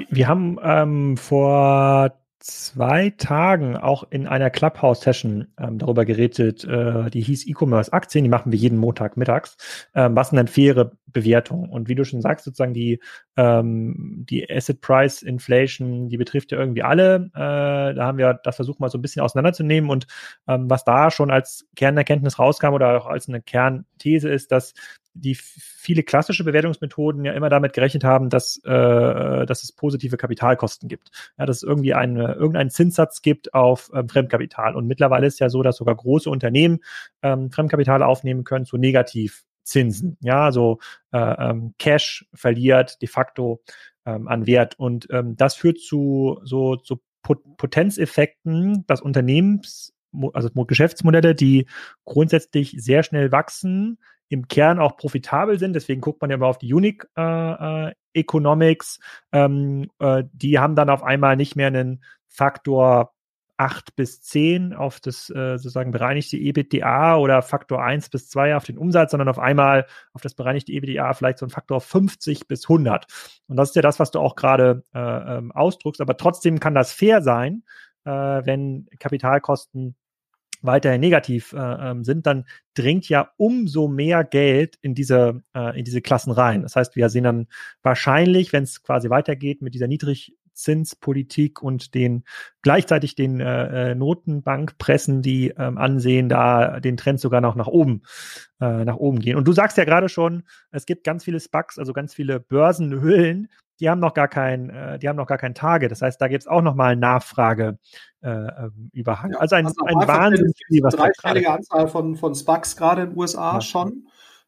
Wir 0.09 0.27
haben 0.27 0.59
ähm, 0.63 1.17
vor 1.17 2.23
zwei 2.43 3.09
Tagen 3.11 3.77
auch 3.77 4.03
in 4.09 4.27
einer 4.27 4.49
Clubhouse-Session 4.49 5.47
ähm, 5.57 5.77
darüber 5.79 6.03
geredet, 6.03 6.65
äh, 6.65 7.09
die 7.09 7.21
hieß 7.21 7.47
E-Commerce-Aktien, 7.47 8.25
die 8.25 8.29
machen 8.29 8.51
wir 8.51 8.59
jeden 8.59 8.77
Montag 8.77 9.15
mittags. 9.15 9.55
Ähm, 9.95 10.13
was 10.13 10.29
sind 10.29 10.37
denn 10.37 10.49
faire 10.49 10.91
Bewertungen? 11.07 11.69
Und 11.69 11.87
wie 11.87 11.95
du 11.95 12.03
schon 12.03 12.21
sagst, 12.21 12.43
sozusagen 12.43 12.73
die, 12.73 12.99
ähm, 13.37 14.25
die 14.29 14.49
Asset 14.51 14.81
Price 14.81 15.21
Inflation, 15.21 16.09
die 16.09 16.17
betrifft 16.17 16.51
ja 16.51 16.59
irgendwie 16.59 16.83
alle. 16.83 17.31
Äh, 17.33 17.95
da 17.95 18.05
haben 18.05 18.17
wir 18.17 18.33
das 18.43 18.57
versucht 18.57 18.81
mal 18.81 18.89
so 18.89 18.97
ein 18.97 19.01
bisschen 19.01 19.21
auseinanderzunehmen 19.21 19.89
und 19.89 20.07
ähm, 20.45 20.69
was 20.69 20.83
da 20.83 21.11
schon 21.11 21.31
als 21.31 21.65
Kernerkenntnis 21.77 22.39
rauskam 22.39 22.73
oder 22.73 22.97
auch 22.97 23.05
als 23.05 23.29
eine 23.29 23.41
Kernthese 23.41 24.29
ist, 24.29 24.51
dass 24.51 24.73
die 25.13 25.35
viele 25.35 26.03
klassische 26.03 26.43
Bewertungsmethoden 26.43 27.23
ja 27.25 27.33
immer 27.33 27.49
damit 27.49 27.73
gerechnet 27.73 28.03
haben, 28.03 28.29
dass, 28.29 28.57
äh, 28.65 29.45
dass 29.45 29.63
es 29.63 29.71
positive 29.71 30.17
Kapitalkosten 30.17 30.89
gibt. 30.89 31.11
Ja, 31.37 31.45
dass 31.45 31.57
es 31.57 31.63
irgendwie 31.63 31.93
eine, 31.93 32.33
irgendeinen 32.33 32.69
Zinssatz 32.69 33.21
gibt 33.21 33.53
auf 33.53 33.91
ähm, 33.93 34.09
Fremdkapital. 34.09 34.75
Und 34.75 34.87
mittlerweile 34.87 35.27
ist 35.27 35.39
ja 35.39 35.49
so, 35.49 35.61
dass 35.61 35.77
sogar 35.77 35.95
große 35.95 36.29
Unternehmen 36.29 36.79
ähm, 37.21 37.51
Fremdkapital 37.51 38.01
aufnehmen 38.01 38.43
können 38.43 38.65
zu 38.65 38.77
Negativzinsen. 38.77 40.17
Ja, 40.21 40.45
also 40.45 40.79
äh, 41.11 41.17
ähm, 41.17 41.75
Cash 41.77 42.25
verliert 42.33 43.01
de 43.01 43.07
facto 43.07 43.61
ähm, 44.05 44.27
an 44.27 44.47
Wert. 44.47 44.79
Und 44.79 45.07
ähm, 45.11 45.35
das 45.35 45.55
führt 45.55 45.79
zu 45.79 46.39
so 46.43 46.75
zu 46.75 47.01
Potenzeffekten, 47.23 48.85
dass 48.85 49.01
Unternehmens, 49.01 49.93
also 50.33 50.49
Geschäftsmodelle, 50.65 51.35
die 51.35 51.67
grundsätzlich 52.03 52.75
sehr 52.77 53.03
schnell 53.03 53.31
wachsen, 53.31 53.97
im 54.33 54.47
Kern 54.47 54.79
auch 54.79 54.97
profitabel 54.97 55.59
sind. 55.59 55.73
Deswegen 55.73 56.01
guckt 56.01 56.21
man 56.21 56.31
ja 56.31 56.37
mal 56.37 56.47
auf 56.47 56.57
die 56.57 56.73
Unique 56.73 57.07
äh, 57.15 57.21
äh, 57.89 57.93
Economics. 58.13 58.99
Ähm, 59.31 59.89
äh, 59.99 60.23
die 60.33 60.59
haben 60.59 60.75
dann 60.75 60.89
auf 60.89 61.03
einmal 61.03 61.35
nicht 61.37 61.55
mehr 61.55 61.67
einen 61.67 62.03
Faktor 62.27 63.13
8 63.57 63.95
bis 63.95 64.23
10 64.23 64.73
auf 64.73 64.99
das 64.99 65.29
äh, 65.29 65.57
sozusagen 65.57 65.91
bereinigte 65.91 66.37
EBITDA 66.37 67.17
oder 67.17 67.43
Faktor 67.43 67.83
1 67.83 68.09
bis 68.09 68.27
2 68.29 68.55
auf 68.55 68.63
den 68.63 68.79
Umsatz, 68.79 69.11
sondern 69.11 69.29
auf 69.29 69.37
einmal 69.37 69.85
auf 70.13 70.21
das 70.21 70.33
bereinigte 70.33 70.71
EBITDA 70.71 71.13
vielleicht 71.13 71.37
so 71.37 71.45
ein 71.45 71.51
Faktor 71.51 71.79
50 71.79 72.47
bis 72.47 72.65
100. 72.65 73.05
Und 73.47 73.57
das 73.57 73.69
ist 73.69 73.75
ja 73.75 73.83
das, 73.83 73.99
was 73.99 74.09
du 74.09 74.19
auch 74.19 74.35
gerade 74.35 74.83
äh, 74.95 75.37
ähm, 75.37 75.51
ausdrückst. 75.51 76.01
Aber 76.01 76.17
trotzdem 76.17 76.59
kann 76.59 76.73
das 76.73 76.91
fair 76.91 77.21
sein, 77.21 77.63
äh, 78.05 78.09
wenn 78.09 78.87
Kapitalkosten 78.99 79.95
weiterhin 80.63 81.01
negativ 81.01 81.53
äh, 81.53 81.57
ähm, 81.57 82.03
sind, 82.03 82.25
dann 82.25 82.45
dringt 82.73 83.07
ja 83.09 83.31
umso 83.37 83.87
mehr 83.87 84.23
Geld 84.23 84.77
in 84.81 84.95
diese, 84.95 85.41
äh, 85.53 85.77
in 85.77 85.85
diese 85.85 86.01
Klassen 86.01 86.31
rein. 86.31 86.63
Das 86.63 86.75
heißt, 86.75 86.95
wir 86.95 87.09
sehen 87.09 87.25
dann 87.25 87.47
wahrscheinlich, 87.83 88.53
wenn 88.53 88.63
es 88.63 88.81
quasi 88.81 89.09
weitergeht 89.09 89.61
mit 89.61 89.75
dieser 89.75 89.87
Niedrigzinspolitik 89.87 91.61
und 91.61 91.93
den 91.93 92.23
gleichzeitig 92.61 93.15
den 93.15 93.39
äh, 93.39 93.91
äh, 93.91 93.95
Notenbankpressen, 93.95 95.21
die 95.21 95.49
ähm, 95.57 95.77
ansehen, 95.77 96.29
da 96.29 96.79
den 96.79 96.97
Trend 96.97 97.19
sogar 97.19 97.41
noch 97.41 97.55
nach 97.55 97.67
oben, 97.67 98.03
äh, 98.59 98.85
nach 98.85 98.97
oben 98.97 99.19
gehen. 99.19 99.35
Und 99.35 99.47
du 99.47 99.51
sagst 99.51 99.77
ja 99.77 99.83
gerade 99.83 100.09
schon, 100.09 100.43
es 100.71 100.85
gibt 100.85 101.03
ganz 101.03 101.23
viele 101.23 101.39
SPACs, 101.39 101.77
also 101.77 101.93
ganz 101.93 102.13
viele 102.13 102.39
Börsenhüllen, 102.39 103.49
die 103.79 103.89
haben 103.89 103.99
noch 103.99 104.13
gar 104.13 104.27
kein, 104.27 104.69
äh, 104.69 104.99
die 104.99 105.09
haben 105.09 105.15
noch 105.15 105.27
gar 105.27 105.37
kein 105.37 105.55
Tage. 105.55 105.87
Das 105.87 106.01
heißt, 106.01 106.21
da 106.21 106.27
gibt 106.27 106.43
es 106.43 106.47
auch 106.47 106.61
noch 106.61 106.75
mal 106.75 106.95
Nachfrage 106.95 107.77
äh, 108.21 108.29
ähm, 108.29 108.89
Überhang. 108.93 109.31
Ja, 109.31 109.39
also 109.39 109.55
ein, 109.55 109.65
also 109.65 109.83
ein 109.85 110.07
Wahnsinn. 110.07 110.53
Was 110.81 110.95
dreistellige 110.95 111.51
Anzahl 111.51 111.87
von, 111.87 112.15
von 112.15 112.35
Spucks 112.35 112.75
gerade 112.75 113.03
in 113.03 113.09
den 113.09 113.17
USA 113.17 113.55
ja. 113.55 113.61
schon. 113.61 114.07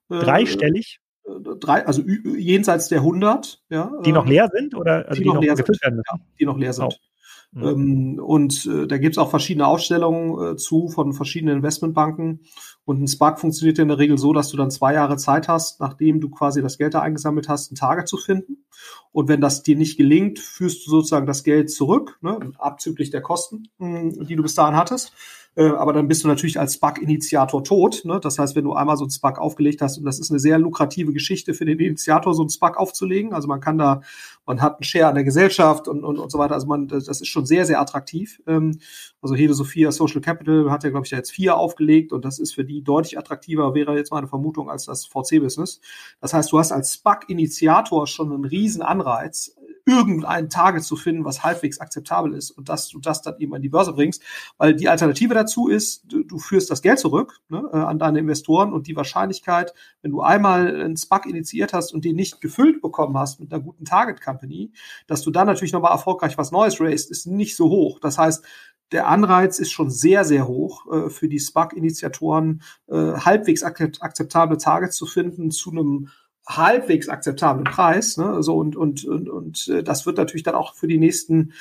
Äh, 0.10 0.20
Dreistellig? 0.20 1.00
Äh, 1.25 1.32
drei, 1.60 1.86
also 1.86 2.03
jenseits 2.03 2.88
der 2.88 3.00
100. 3.00 3.63
Ja, 3.70 3.91
die 4.05 4.12
noch 4.12 4.25
leer 4.25 4.50
sind? 4.53 4.75
Oder 4.75 5.08
also 5.08 5.15
die, 5.15 5.24
die 5.24 5.34
noch, 5.34 5.41
leer 5.41 5.55
sind. 5.55 5.70
Ja, 5.84 5.91
die 6.39 6.46
noch 6.46 6.58
leer 6.58 6.74
sind. 6.74 6.86
Oh. 6.86 7.15
Mhm. 7.52 8.20
Und 8.20 8.66
äh, 8.66 8.86
da 8.88 8.98
gibt 8.98 9.16
es 9.16 9.18
auch 9.18 9.30
verschiedene 9.30 9.68
Ausstellungen 9.68 10.54
äh, 10.54 10.56
zu 10.58 10.90
von 10.90 11.14
verschiedenen 11.14 11.58
Investmentbanken. 11.58 12.42
Und 12.84 13.02
ein 13.02 13.08
Spark 13.08 13.40
funktioniert 13.40 13.78
ja 13.78 13.84
in 13.84 13.88
der 13.88 13.98
Regel 13.98 14.18
so, 14.18 14.34
dass 14.34 14.50
du 14.50 14.58
dann 14.58 14.72
zwei 14.72 14.94
Jahre 14.94 15.18
Zeit 15.18 15.48
hast, 15.48 15.80
nachdem 15.80 16.20
du 16.20 16.30
quasi 16.30 16.62
das 16.62 16.78
Geld 16.78 16.94
da 16.94 17.02
eingesammelt 17.02 17.50
hast, 17.50 17.72
ein 17.72 17.75
Target 17.75 18.08
zu 18.08 18.18
finden. 18.18 18.66
Und 19.12 19.28
wenn 19.28 19.42
das 19.42 19.64
dir 19.64 19.78
nicht 19.78 19.98
gelingt, 19.98 20.40
führst 20.40 20.86
du 20.86 20.92
sozusagen 20.92 21.25
das 21.25 21.44
Geld 21.44 21.72
zurück, 21.72 22.20
ne, 22.22 22.52
abzüglich 22.58 23.10
der 23.10 23.22
Kosten, 23.22 23.70
mh, 23.78 24.00
hm, 24.00 24.28
die 24.28 24.36
du 24.36 24.44
bis 24.44 24.56
dahin 24.56 24.75
hattest. 24.75 25.14
Äh, 25.56 25.70
aber 25.70 25.94
dann 25.94 26.08
bist 26.08 26.24
du 26.24 26.28
natürlich 26.28 26.60
als 26.60 26.74
SPAC-Initiator 26.74 27.64
tot. 27.64 28.04
Ne? 28.04 28.20
Das 28.22 28.38
heißt, 28.38 28.56
wenn 28.56 28.66
du 28.66 28.74
einmal 28.74 28.98
so 28.98 29.06
ein 29.06 29.10
SPAC 29.10 29.40
aufgelegt 29.40 29.82
hast, 29.82 29.98
und 29.98 30.06
das 30.06 30.20
ist 30.20 30.30
eine 30.30 30.40
sehr 30.40 30.60
lukrative 30.60 31.14
Geschichte 31.14 31.54
für 31.54 31.66
den 31.66 31.80
Initiator, 31.80 32.34
so 32.34 32.44
ein 32.44 32.50
SPAC 32.50 32.78
aufzulegen. 32.78 33.34
Also 33.34 33.48
man 33.48 33.62
kann 33.62 33.78
da, 33.78 34.02
man 34.46 34.62
hat 34.62 34.75
einen 34.75 34.84
Share 34.84 35.08
an 35.08 35.16
der 35.16 35.24
Gesellschaft 35.24 35.88
und, 35.88 36.04
und, 36.04 36.20
und 36.20 36.32
so 36.32 36.38
weiter. 36.38 36.54
Also 36.54 36.68
man, 36.68 36.88
das 36.88 37.08
ist 37.08 37.28
schon 37.28 37.46
sehr, 37.46 37.66
sehr 37.66 37.80
attraktiv. 37.80 38.42
Ähm, 38.48 38.80
also 39.22 39.36
Hede 39.36 39.54
Sophia 39.54 39.92
Social 39.92 40.22
Capital 40.22 40.72
hat 40.72 40.84
ja, 40.84 40.90
glaube 40.90 41.06
ich, 41.06 41.12
jetzt 41.12 41.32
vier 41.32 41.58
aufgelegt 41.58 42.14
und 42.14 42.25
das 42.25 42.40
ist 42.40 42.54
für 42.54 42.64
die 42.64 42.84
deutlich 42.84 43.18
attraktiver, 43.18 43.74
wäre 43.74 43.96
jetzt 43.96 44.12
meine 44.12 44.28
Vermutung, 44.28 44.70
als 44.70 44.86
das 44.86 45.06
VC-Business. 45.06 45.82
Das 46.22 46.34
heißt, 46.34 46.52
du 46.52 46.60
hast 46.60 46.72
als 46.72 46.94
SPAC-Initiator 46.94 48.08
schon 48.08 48.32
einen 48.32 48.46
riesen 48.46 48.82
Anreiz, 48.82 49.56
irgendein 49.86 50.50
Target 50.50 50.84
zu 50.84 50.96
finden, 50.96 51.25
was 51.25 51.44
halbwegs 51.44 51.80
akzeptabel 51.80 52.34
ist 52.34 52.51
und 52.51 52.70
dass 52.70 52.89
du 52.89 53.00
das 53.00 53.22
dann 53.22 53.36
eben 53.39 53.54
an 53.54 53.62
die 53.62 53.70
Börse 53.70 53.94
bringst. 53.94 54.22
Weil 54.58 54.75
die 54.75 54.89
Alternative 54.89 55.34
dazu 55.34 55.68
ist, 55.68 56.04
du, 56.12 56.24
du 56.24 56.39
führst 56.39 56.72
das 56.72 56.82
Geld 56.82 57.00
zurück 57.00 57.39
ne, 57.50 57.63
äh, 57.72 57.77
an 57.77 58.00
deine 58.00 58.20
Investoren 58.20 58.74
und 58.74 58.88
die 58.88 58.96
Wahrscheinlichkeit, 58.96 59.74
wenn 60.01 60.12
du 60.12 60.22
einmal 60.22 60.68
einen 60.68 60.98
SPAC 60.98 61.27
initiiert 61.27 61.74
hast 61.74 61.94
und 61.94 62.04
den 62.04 62.15
nicht 62.15 62.42
gefüllt 62.42 62.82
bekommen 62.82 63.18
hast 63.18 63.39
mit 63.39 63.54
einer 63.54 63.62
guten 63.62 63.86
Target 63.86 64.22
Company, 64.22 64.72
dass 65.08 65.22
du 65.22 65.32
dann 65.32 65.48
natürlich 65.48 65.74
nochmal 65.74 65.92
erfolgreich 65.92 66.38
was 66.38 66.51
Neues 66.51 66.82
raised, 66.82 67.12
ist 67.12 67.27
nicht 67.27 67.56
so 67.56 67.70
hoch. 67.70 68.00
Das 68.00 68.18
heißt, 68.18 68.44
der 68.92 69.08
Anreiz 69.08 69.60
ist 69.60 69.72
schon 69.72 69.89
sehr, 69.89 70.24
sehr 70.25 70.48
hoch 70.48 70.86
äh, 70.92 71.10
für 71.10 71.27
die 71.27 71.39
SPAC-Initiatoren, 71.39 72.62
äh, 72.88 72.96
halbwegs 72.96 73.63
akzeptable 73.63 74.58
Targets 74.58 74.96
zu 74.96 75.06
finden 75.06 75.51
zu 75.51 75.72
einem 75.72 76.10
halbwegs 76.48 77.10
akzeptablen 77.10 77.66
Preis. 77.66 78.18
Ne? 78.18 78.42
So 78.44 78.56
und 78.58 78.75
und 78.75 79.06
und, 79.06 79.30
und 79.30 79.68
äh, 79.68 79.84
das 79.84 80.06
wird 80.06 80.18
natürlich 80.18 80.44
dann 80.44 80.56
auch 80.56 80.75
für 80.75 80.88
die 80.88 80.98
nächsten 80.98 81.54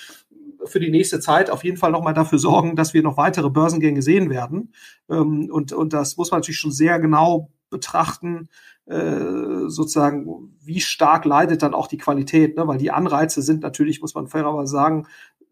für 0.66 0.80
die 0.80 0.90
nächste 0.90 1.20
Zeit 1.20 1.50
auf 1.50 1.64
jeden 1.64 1.76
Fall 1.76 1.90
nochmal 1.90 2.14
dafür 2.14 2.38
sorgen, 2.38 2.76
dass 2.76 2.94
wir 2.94 3.02
noch 3.02 3.16
weitere 3.16 3.50
Börsengänge 3.50 4.02
sehen 4.02 4.30
werden. 4.30 4.72
Ähm, 5.10 5.50
und, 5.50 5.72
und 5.72 5.92
das 5.92 6.16
muss 6.16 6.30
man 6.30 6.40
natürlich 6.40 6.58
schon 6.58 6.72
sehr 6.72 6.98
genau 6.98 7.50
betrachten, 7.70 8.48
äh, 8.86 9.66
sozusagen, 9.66 10.54
wie 10.62 10.80
stark 10.80 11.24
leidet 11.24 11.62
dann 11.62 11.74
auch 11.74 11.86
die 11.86 11.98
Qualität, 11.98 12.56
ne? 12.56 12.66
weil 12.68 12.78
die 12.78 12.90
Anreize 12.90 13.42
sind 13.42 13.62
natürlich, 13.62 14.00
muss 14.00 14.14
man 14.14 14.28
fairerweise 14.28 14.72
sagen, 14.72 15.06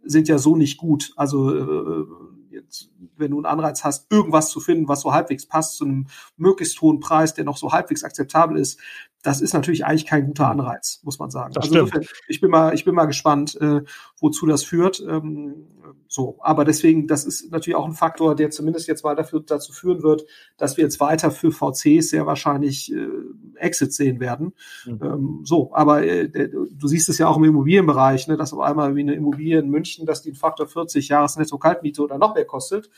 sind 0.04 0.28
ja 0.28 0.38
so 0.38 0.56
nicht 0.56 0.78
gut. 0.78 1.12
Also 1.16 1.54
äh, 1.54 2.06
jetzt, 2.50 2.90
wenn 3.16 3.30
du 3.30 3.38
einen 3.38 3.46
Anreiz 3.46 3.84
hast, 3.84 4.10
irgendwas 4.12 4.50
zu 4.50 4.60
finden, 4.60 4.88
was 4.88 5.00
so 5.00 5.12
halbwegs 5.12 5.46
passt 5.46 5.76
zu 5.76 5.84
einem 5.84 6.06
möglichst 6.36 6.80
hohen 6.80 7.00
Preis, 7.00 7.34
der 7.34 7.44
noch 7.44 7.56
so 7.56 7.72
halbwegs 7.72 8.04
akzeptabel 8.04 8.58
ist, 8.58 8.78
das 9.22 9.40
ist 9.40 9.54
natürlich 9.54 9.84
eigentlich 9.84 10.06
kein 10.06 10.26
guter. 10.26 10.48
Anreiz, 10.48 11.00
muss 11.04 11.18
man 11.18 11.30
sagen. 11.30 11.52
Das 11.54 11.64
also 11.64 11.78
insofern, 11.78 12.04
ich 12.26 12.40
bin 12.40 12.50
mal, 12.50 12.74
ich 12.74 12.84
bin 12.84 12.94
mal 12.94 13.06
gespannt, 13.06 13.56
äh, 13.60 13.82
wozu 14.18 14.46
das 14.46 14.64
führt. 14.64 15.00
Ähm, 15.08 15.66
so, 16.08 16.38
aber 16.40 16.64
deswegen, 16.64 17.06
das 17.06 17.24
ist 17.24 17.50
natürlich 17.50 17.76
auch 17.76 17.86
ein 17.86 17.94
Faktor, 17.94 18.34
der 18.34 18.50
zumindest 18.50 18.88
jetzt 18.88 19.04
mal 19.04 19.14
dafür, 19.14 19.40
dazu 19.40 19.72
führen 19.72 20.02
wird, 20.02 20.24
dass 20.56 20.76
wir 20.76 20.84
jetzt 20.84 21.00
weiter 21.00 21.30
für 21.30 21.52
VCs 21.52 22.10
sehr 22.10 22.26
wahrscheinlich 22.26 22.92
äh, 22.92 23.08
Exits 23.54 23.96
sehen 23.96 24.20
werden. 24.20 24.52
Mhm. 24.84 25.00
Ähm, 25.02 25.40
so, 25.44 25.70
aber 25.72 26.04
äh, 26.04 26.28
du 26.28 26.86
siehst 26.88 27.08
es 27.08 27.18
ja 27.18 27.28
auch 27.28 27.36
im 27.36 27.44
Immobilienbereich, 27.44 28.28
ne, 28.28 28.36
dass 28.36 28.52
auf 28.52 28.60
einmal 28.60 28.94
wie 28.96 29.00
eine 29.00 29.14
Immobilie 29.14 29.58
in 29.58 29.70
München, 29.70 30.04
dass 30.04 30.22
die 30.22 30.30
einen 30.30 30.36
Faktor 30.36 30.66
40 30.66 31.08
Jahres 31.08 31.36
Netto-Kaltmiete 31.36 32.02
oder 32.02 32.18
noch 32.18 32.34
mehr 32.34 32.44
kostet, 32.44 32.90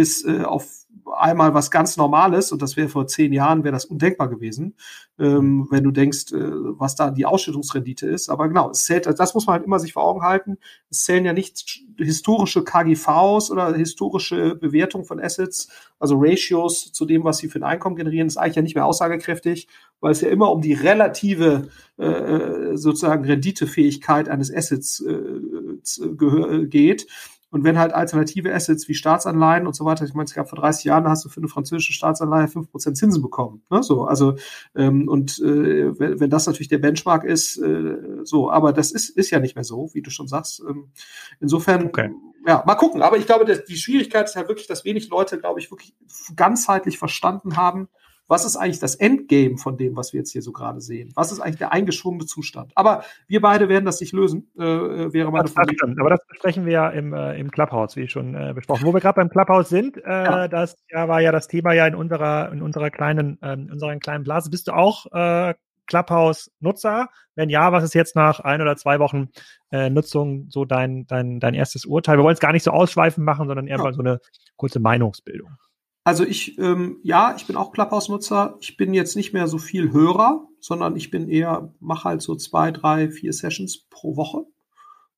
ist 0.00 0.26
äh, 0.26 0.42
auf 0.42 0.80
einmal 1.16 1.54
was 1.54 1.70
ganz 1.70 1.96
Normales 1.96 2.52
und 2.52 2.62
das 2.62 2.76
wäre 2.76 2.88
vor 2.88 3.06
zehn 3.06 3.32
Jahren 3.32 3.64
wäre 3.64 3.72
das 3.72 3.84
undenkbar 3.84 4.28
gewesen, 4.28 4.74
ähm, 5.18 5.66
wenn 5.70 5.84
du 5.84 5.90
denkst, 5.90 6.32
äh, 6.32 6.38
was 6.40 6.94
da 6.94 7.10
die 7.10 7.26
Ausschüttungsrendite 7.26 8.06
ist. 8.06 8.28
Aber 8.28 8.48
genau, 8.48 8.70
es 8.70 8.84
zählt, 8.84 9.06
das 9.06 9.34
muss 9.34 9.46
man 9.46 9.54
halt 9.54 9.64
immer 9.64 9.78
sich 9.78 9.92
vor 9.92 10.04
Augen 10.04 10.22
halten. 10.22 10.58
Es 10.90 11.04
zählen 11.04 11.24
ja 11.24 11.32
nicht 11.32 11.82
historische 11.98 12.64
KGVs 12.64 13.50
oder 13.50 13.74
historische 13.74 14.54
Bewertung 14.54 15.04
von 15.04 15.20
Assets, 15.20 15.68
also 15.98 16.16
Ratios 16.18 16.92
zu 16.92 17.04
dem, 17.04 17.24
was 17.24 17.38
sie 17.38 17.48
für 17.48 17.58
ein 17.58 17.64
Einkommen 17.64 17.96
generieren, 17.96 18.26
ist 18.26 18.36
eigentlich 18.36 18.56
ja 18.56 18.62
nicht 18.62 18.74
mehr 18.74 18.86
aussagekräftig, 18.86 19.68
weil 20.00 20.12
es 20.12 20.20
ja 20.20 20.30
immer 20.30 20.50
um 20.50 20.62
die 20.62 20.72
relative 20.72 21.68
äh, 21.98 22.76
sozusagen 22.76 23.24
Renditefähigkeit 23.24 24.28
eines 24.28 24.54
Assets 24.54 25.04
äh, 25.04 26.66
geht. 26.66 27.06
Und 27.50 27.64
wenn 27.64 27.78
halt 27.78 27.92
alternative 27.92 28.54
Assets 28.54 28.88
wie 28.88 28.94
Staatsanleihen 28.94 29.66
und 29.66 29.74
so 29.74 29.84
weiter, 29.84 30.04
ich 30.04 30.14
meine, 30.14 30.26
es 30.26 30.34
gab 30.34 30.48
vor 30.48 30.58
30 30.58 30.84
Jahren, 30.84 31.04
da 31.04 31.10
hast 31.10 31.24
du 31.24 31.28
für 31.28 31.40
eine 31.40 31.48
französische 31.48 31.92
Staatsanleihe 31.92 32.46
5% 32.46 32.94
Zinsen 32.94 33.22
bekommen. 33.22 33.62
Ne? 33.70 33.82
So, 33.82 34.04
also 34.04 34.36
ähm, 34.76 35.08
und 35.08 35.40
äh, 35.40 35.98
wenn, 35.98 36.20
wenn 36.20 36.30
das 36.30 36.46
natürlich 36.46 36.68
der 36.68 36.78
Benchmark 36.78 37.24
ist, 37.24 37.58
äh, 37.58 37.96
so, 38.22 38.50
aber 38.50 38.72
das 38.72 38.92
ist, 38.92 39.10
ist 39.10 39.30
ja 39.30 39.40
nicht 39.40 39.56
mehr 39.56 39.64
so, 39.64 39.90
wie 39.94 40.02
du 40.02 40.10
schon 40.10 40.28
sagst. 40.28 40.62
Ähm, 40.68 40.92
insofern, 41.40 41.86
okay. 41.86 42.10
ja, 42.46 42.62
mal 42.66 42.76
gucken. 42.76 43.02
Aber 43.02 43.16
ich 43.16 43.26
glaube, 43.26 43.44
dass 43.44 43.64
die 43.64 43.76
Schwierigkeit 43.76 44.26
ist 44.28 44.36
halt 44.36 44.48
wirklich, 44.48 44.68
dass 44.68 44.84
wenig 44.84 45.08
Leute, 45.08 45.38
glaube 45.38 45.58
ich, 45.58 45.70
wirklich 45.72 45.94
ganzheitlich 46.36 46.98
verstanden 46.98 47.56
haben, 47.56 47.88
was 48.30 48.44
ist 48.44 48.56
eigentlich 48.56 48.78
das 48.78 48.94
Endgame 48.94 49.58
von 49.58 49.76
dem, 49.76 49.96
was 49.96 50.12
wir 50.12 50.20
jetzt 50.20 50.30
hier 50.30 50.40
so 50.40 50.52
gerade 50.52 50.80
sehen? 50.80 51.10
Was 51.16 51.32
ist 51.32 51.40
eigentlich 51.40 51.58
der 51.58 51.72
eingeschwungene 51.72 52.26
Zustand? 52.26 52.70
Aber 52.76 53.02
wir 53.26 53.40
beide 53.40 53.68
werden 53.68 53.84
das 53.84 54.00
nicht 54.00 54.12
lösen, 54.12 54.48
äh, 54.56 54.62
äh 54.62 55.12
wäre 55.12 55.32
meine 55.32 55.48
Frage. 55.48 55.74
Aber 55.98 56.10
das 56.10 56.24
besprechen 56.28 56.64
wir 56.64 56.72
ja 56.72 56.88
im, 56.90 57.12
äh, 57.12 57.36
im 57.40 57.50
Clubhouse, 57.50 57.96
wie 57.96 58.06
schon 58.06 58.36
äh, 58.36 58.52
besprochen. 58.54 58.86
Wo 58.86 58.94
wir 58.94 59.00
gerade 59.00 59.16
beim 59.16 59.30
Clubhouse 59.30 59.68
sind, 59.68 59.96
äh, 59.96 60.08
ja. 60.08 60.46
das 60.46 60.76
ja, 60.90 61.08
war 61.08 61.20
ja 61.20 61.32
das 61.32 61.48
Thema 61.48 61.72
ja 61.72 61.88
in 61.88 61.96
unserer, 61.96 62.52
in 62.52 62.62
unserer 62.62 62.90
kleinen, 62.90 63.36
ähm, 63.42 63.62
in 63.62 63.72
unserer 63.72 63.96
kleinen 63.96 64.22
Blase. 64.22 64.48
Bist 64.48 64.68
du 64.68 64.76
auch 64.76 65.06
äh, 65.10 65.54
Clubhouse-Nutzer? 65.88 67.08
Wenn 67.34 67.48
ja, 67.48 67.72
was 67.72 67.82
ist 67.82 67.94
jetzt 67.94 68.14
nach 68.14 68.38
ein 68.38 68.62
oder 68.62 68.76
zwei 68.76 69.00
Wochen 69.00 69.30
äh, 69.72 69.90
Nutzung 69.90 70.46
so 70.50 70.64
dein, 70.64 71.04
dein, 71.08 71.40
dein 71.40 71.54
erstes 71.54 71.84
Urteil? 71.84 72.16
Wir 72.16 72.22
wollen 72.22 72.34
es 72.34 72.40
gar 72.40 72.52
nicht 72.52 72.62
so 72.62 72.70
ausschweifend 72.70 73.26
machen, 73.26 73.48
sondern 73.48 73.66
eher 73.66 73.78
ja. 73.78 73.82
mal 73.82 73.92
so 73.92 74.02
eine 74.02 74.20
kurze 74.54 74.78
Meinungsbildung. 74.78 75.56
Also 76.10 76.24
ich, 76.24 76.58
ähm, 76.58 76.98
ja, 77.04 77.36
ich 77.36 77.46
bin 77.46 77.54
auch 77.54 77.70
Clubhouse-Nutzer. 77.70 78.56
Ich 78.58 78.76
bin 78.76 78.94
jetzt 78.94 79.14
nicht 79.14 79.32
mehr 79.32 79.46
so 79.46 79.58
viel 79.58 79.92
Hörer, 79.92 80.48
sondern 80.58 80.96
ich 80.96 81.12
bin 81.12 81.28
eher, 81.28 81.72
mache 81.78 82.02
halt 82.02 82.20
so 82.20 82.34
zwei, 82.34 82.72
drei, 82.72 83.10
vier 83.12 83.32
Sessions 83.32 83.86
pro 83.90 84.16
Woche 84.16 84.44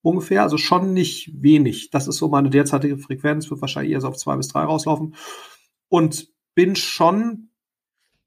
ungefähr. 0.03 0.43
Also 0.43 0.59
schon 0.59 0.93
nicht 0.93 1.33
wenig. 1.43 1.89
Das 1.93 2.09
ist 2.09 2.19
so 2.19 2.29
meine 2.29 2.51
derzeitige 2.51 2.99
Frequenz, 2.99 3.49
wird 3.49 3.63
wahrscheinlich 3.63 3.93
eher 3.95 4.03
so 4.03 4.09
auf 4.09 4.19
zwei 4.19 4.37
bis 4.37 4.49
drei 4.49 4.65
rauslaufen. 4.65 5.15
Und 5.89 6.29
bin 6.55 6.77
schon 6.77 7.49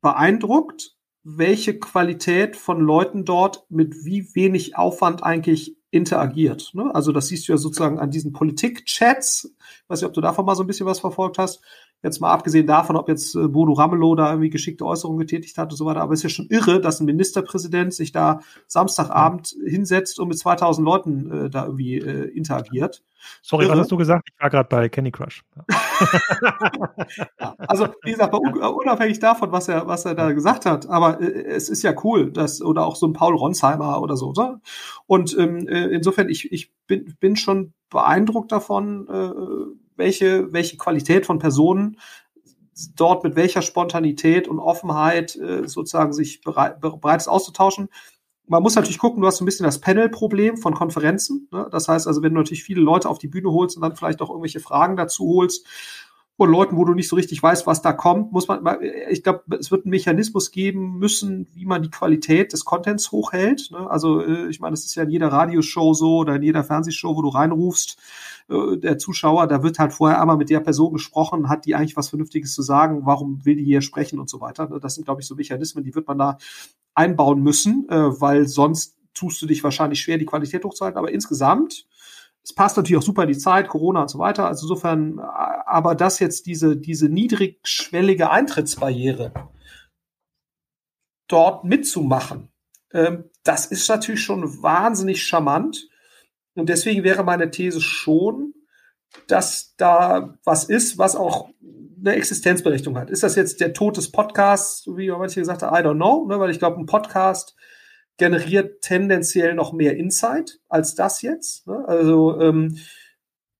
beeindruckt, 0.02 0.96
welche 1.22 1.78
Qualität 1.78 2.56
von 2.56 2.80
Leuten 2.80 3.26
dort 3.26 3.70
mit 3.70 3.94
wie 4.06 4.34
wenig 4.34 4.76
Aufwand 4.76 5.22
eigentlich 5.22 5.78
interagiert. 5.92 6.72
Ne? 6.74 6.90
Also 6.96 7.12
das 7.12 7.28
siehst 7.28 7.48
du 7.48 7.54
ja 7.54 7.58
sozusagen 7.58 8.00
an 8.00 8.10
diesen 8.10 8.34
Politik-Chats. 8.34 9.54
Ich 9.56 9.90
weiß 9.90 10.02
nicht, 10.02 10.08
ob 10.08 10.14
du 10.16 10.22
davon 10.22 10.48
mal 10.48 10.56
so 10.56 10.64
ein 10.64 10.68
bisschen 10.68 10.88
was 10.88 11.00
verfolgt 11.00 11.38
hast. 11.38 11.62
Jetzt 12.06 12.20
mal 12.20 12.32
abgesehen 12.32 12.68
davon, 12.68 12.98
ob 12.98 13.10
jetzt 13.10 13.36
äh, 13.36 13.48
Bodo 13.48 13.74
Ramelow 13.74 14.14
da 14.14 14.30
irgendwie 14.30 14.52
geschickte 14.52 14.86
Äußerungen 14.86 15.20
getätigt 15.20 15.58
hat 15.58 15.72
und 15.72 15.76
so 15.76 15.88
weiter. 15.88 16.02
Aber 16.02 16.14
es 16.14 16.20
ist 16.20 16.24
ja 16.24 16.30
schon 16.30 16.46
irre, 16.50 16.80
dass 16.80 17.00
ein 17.00 17.06
Ministerpräsident 17.06 17.96
sich 17.96 18.12
da 18.12 18.42
Samstagabend 18.68 19.56
hinsetzt 19.66 20.20
und 20.20 20.28
mit 20.28 20.38
2000 20.38 20.86
Leuten 20.86 21.32
äh, 21.32 21.50
da 21.50 21.66
irgendwie 21.66 21.98
äh, 21.98 22.26
interagiert. 22.26 23.04
Sorry, 23.42 23.66
irre. 23.66 23.74
was 23.74 23.80
hast 23.80 23.92
du 23.92 23.98
gesagt? 23.98 24.30
Ich 24.32 24.40
war 24.40 24.52
gerade 24.52 24.70
bei 24.70 24.88
Candy 24.88 25.10
Crush. 25.10 25.44
ja, 27.40 27.56
also, 27.58 27.88
wie 28.04 28.12
gesagt, 28.12 28.36
unabhängig 28.36 29.18
davon, 29.18 29.52
was 29.52 29.68
er, 29.68 29.88
was 29.88 30.06
er 30.06 30.14
da 30.14 30.32
gesagt 30.32 30.68
hat, 30.68 30.88
aber 30.88 31.20
äh, 31.20 31.26
es 31.26 31.70
ist 31.70 31.82
ja 31.82 31.96
cool, 32.04 32.32
dass, 32.32 32.62
oder 32.62 32.86
auch 32.86 32.98
so 32.98 33.08
ein 33.08 33.14
Paul 33.14 33.36
Ronsheimer 33.36 34.00
oder 34.00 34.16
so. 34.16 34.28
Oder? 34.28 34.62
Und 35.08 35.36
ähm, 35.40 35.68
äh, 35.68 35.86
insofern, 35.88 36.30
ich, 36.30 36.52
ich 36.52 36.72
bin, 36.86 37.16
bin 37.20 37.36
schon 37.36 37.74
beeindruckt 37.90 38.52
davon, 38.52 39.08
äh, 39.08 39.85
welche, 39.96 40.52
welche 40.54 40.78
Qualität 40.78 41.26
von 41.26 41.40
Personen 41.40 41.98
dort 42.96 43.24
mit 43.24 43.36
welcher 43.36 43.62
Spontanität 43.62 44.48
und 44.48 44.60
Offenheit 44.60 45.36
äh, 45.36 45.68
sozusagen 45.68 46.14
sich 46.14 46.42
bereit, 46.42 46.82
bereit 46.82 47.22
ist 47.22 47.28
auszutauschen. 47.28 47.88
Man 48.48 48.62
muss 48.62 48.76
natürlich 48.76 49.00
gucken, 49.00 49.22
du 49.22 49.28
hast 49.28 49.38
so 49.38 49.44
ein 49.44 49.48
bisschen 49.48 49.66
das 49.66 49.80
Panel-Problem 49.80 50.58
von 50.58 50.74
Konferenzen. 50.74 51.48
Ne? 51.52 51.68
Das 51.72 51.88
heißt 51.88 52.06
also, 52.08 52.22
wenn 52.22 52.34
du 52.34 52.40
natürlich 52.40 52.64
viele 52.64 52.82
Leute 52.82 53.10
auf 53.10 53.18
die 53.18 53.28
Bühne 53.28 53.52
holst 53.52 53.76
und 53.76 53.82
dann 53.82 53.96
vielleicht 53.96 54.22
auch 54.22 54.30
irgendwelche 54.30 54.60
Fragen 54.60 54.98
dazu 54.98 55.26
holst, 55.26 55.66
von 56.38 56.52
Leuten, 56.52 56.76
wo 56.76 56.84
du 56.84 56.94
nicht 56.94 57.08
so 57.08 57.16
richtig 57.16 57.42
weißt, 57.42 57.66
was 57.66 57.82
da 57.82 57.94
kommt, 57.94 58.34
muss 58.34 58.50
man, 58.50 58.62
ich 59.10 59.24
glaube, 59.24 59.44
es 59.58 59.72
wird 59.72 59.86
einen 59.86 59.92
Mechanismus 59.92 60.52
geben 60.52 60.98
müssen, 60.98 61.48
wie 61.54 61.66
man 61.66 61.82
die 61.82 61.90
Qualität 61.90 62.52
des 62.52 62.66
Contents 62.66 63.12
hochhält. 63.12 63.72
Ne? 63.72 63.90
Also 63.90 64.22
äh, 64.22 64.50
ich 64.50 64.60
meine, 64.60 64.74
das 64.74 64.84
ist 64.84 64.96
ja 64.96 65.04
in 65.04 65.12
jeder 65.12 65.30
Radioshow 65.30 65.94
so 65.94 66.18
oder 66.18 66.36
in 66.36 66.44
jeder 66.44 66.66
Fernsehshow, 66.66 67.16
wo 67.16 67.22
du 67.22 67.30
reinrufst, 67.30 67.98
äh, 68.50 68.78
der 68.78 68.98
Zuschauer, 68.98 69.48
da 69.48 69.64
wird 69.64 69.80
halt 69.80 69.94
vorher 69.94 70.22
einmal 70.22 70.38
mit 70.38 70.50
der 70.50 70.60
Person 70.60 70.94
gesprochen, 70.94 71.50
hat 71.50 71.66
die 71.66 71.76
eigentlich 71.76 71.98
was 71.98 72.10
Vernünftiges 72.10 72.54
zu 72.54 72.62
sagen, 72.62 73.06
warum 73.06 73.46
will 73.46 73.56
die 73.56 73.64
hier 73.66 73.82
sprechen 73.82 74.20
und 74.20 74.30
so 74.30 74.42
weiter. 74.42 74.70
Ne? 74.70 74.80
Das 74.80 74.96
sind, 74.96 75.06
glaube 75.06 75.22
ich, 75.22 75.28
so 75.28 75.36
Mechanismen, 75.36 75.84
die 75.84 75.96
wird 75.96 76.08
man 76.08 76.18
da 76.18 76.38
einbauen 76.94 77.42
müssen, 77.42 77.88
äh, 77.90 78.22
weil 78.22 78.48
sonst 78.48 78.98
tust 79.14 79.42
du 79.42 79.46
dich 79.46 79.64
wahrscheinlich 79.64 80.02
schwer, 80.02 80.18
die 80.18 80.26
Qualität 80.26 80.64
hochzuhalten. 80.64 80.98
Aber 80.98 81.12
insgesamt 81.12 81.88
es 82.46 82.54
passt 82.54 82.78
natürlich 82.78 83.00
auch 83.00 83.06
super 83.06 83.24
in 83.24 83.30
die 83.30 83.38
Zeit, 83.38 83.68
Corona 83.68 84.04
und 84.04 84.10
so 84.10 84.20
weiter. 84.20 84.46
Also 84.48 84.68
insofern, 84.68 85.20
aber 85.20 85.96
das 85.96 86.20
jetzt 86.20 86.46
diese, 86.46 86.78
diese 86.78 87.10
niedrigschwellige 87.10 88.30
Eintrittsbarriere 88.30 89.34
dort 91.28 91.64
mitzumachen, 91.64 92.50
ähm, 92.94 93.32
das 93.44 93.66
ist 93.66 93.90
natürlich 93.90 94.24
schon 94.24 94.62
wahnsinnig 94.62 95.24
charmant. 95.24 95.90
Und 96.56 96.70
deswegen 96.70 97.04
wäre 97.04 97.24
meine 97.24 97.52
These 97.52 97.82
schon, 97.82 98.54
dass 99.28 99.76
da 99.78 100.38
was 100.44 100.66
ist, 100.66 100.98
was 100.98 101.16
auch 101.16 101.50
eine 102.00 102.16
Existenzberechtigung 102.16 102.98
hat. 102.98 103.10
Ist 103.10 103.24
das 103.24 103.36
jetzt 103.36 103.60
der 103.60 103.74
Tod 103.74 103.98
des 103.98 104.12
Podcasts, 104.12 104.88
wie 104.88 105.10
manche 105.10 105.40
gesagt 105.40 105.64
haben, 105.64 105.76
I 105.76 105.86
don't 105.86 105.96
know, 105.96 106.26
ne? 106.28 106.40
weil 106.40 106.52
ich 106.52 106.60
glaube, 106.60 106.80
ein 106.80 106.86
Podcast 106.86 107.56
generiert 108.18 108.82
tendenziell 108.82 109.54
noch 109.54 109.74
mehr 109.74 109.98
Insight 109.98 110.60
als 110.70 110.96
das 110.96 111.22
jetzt. 111.22 111.68
Ne? 111.68 111.84
Also 111.88 112.40
ähm, 112.40 112.78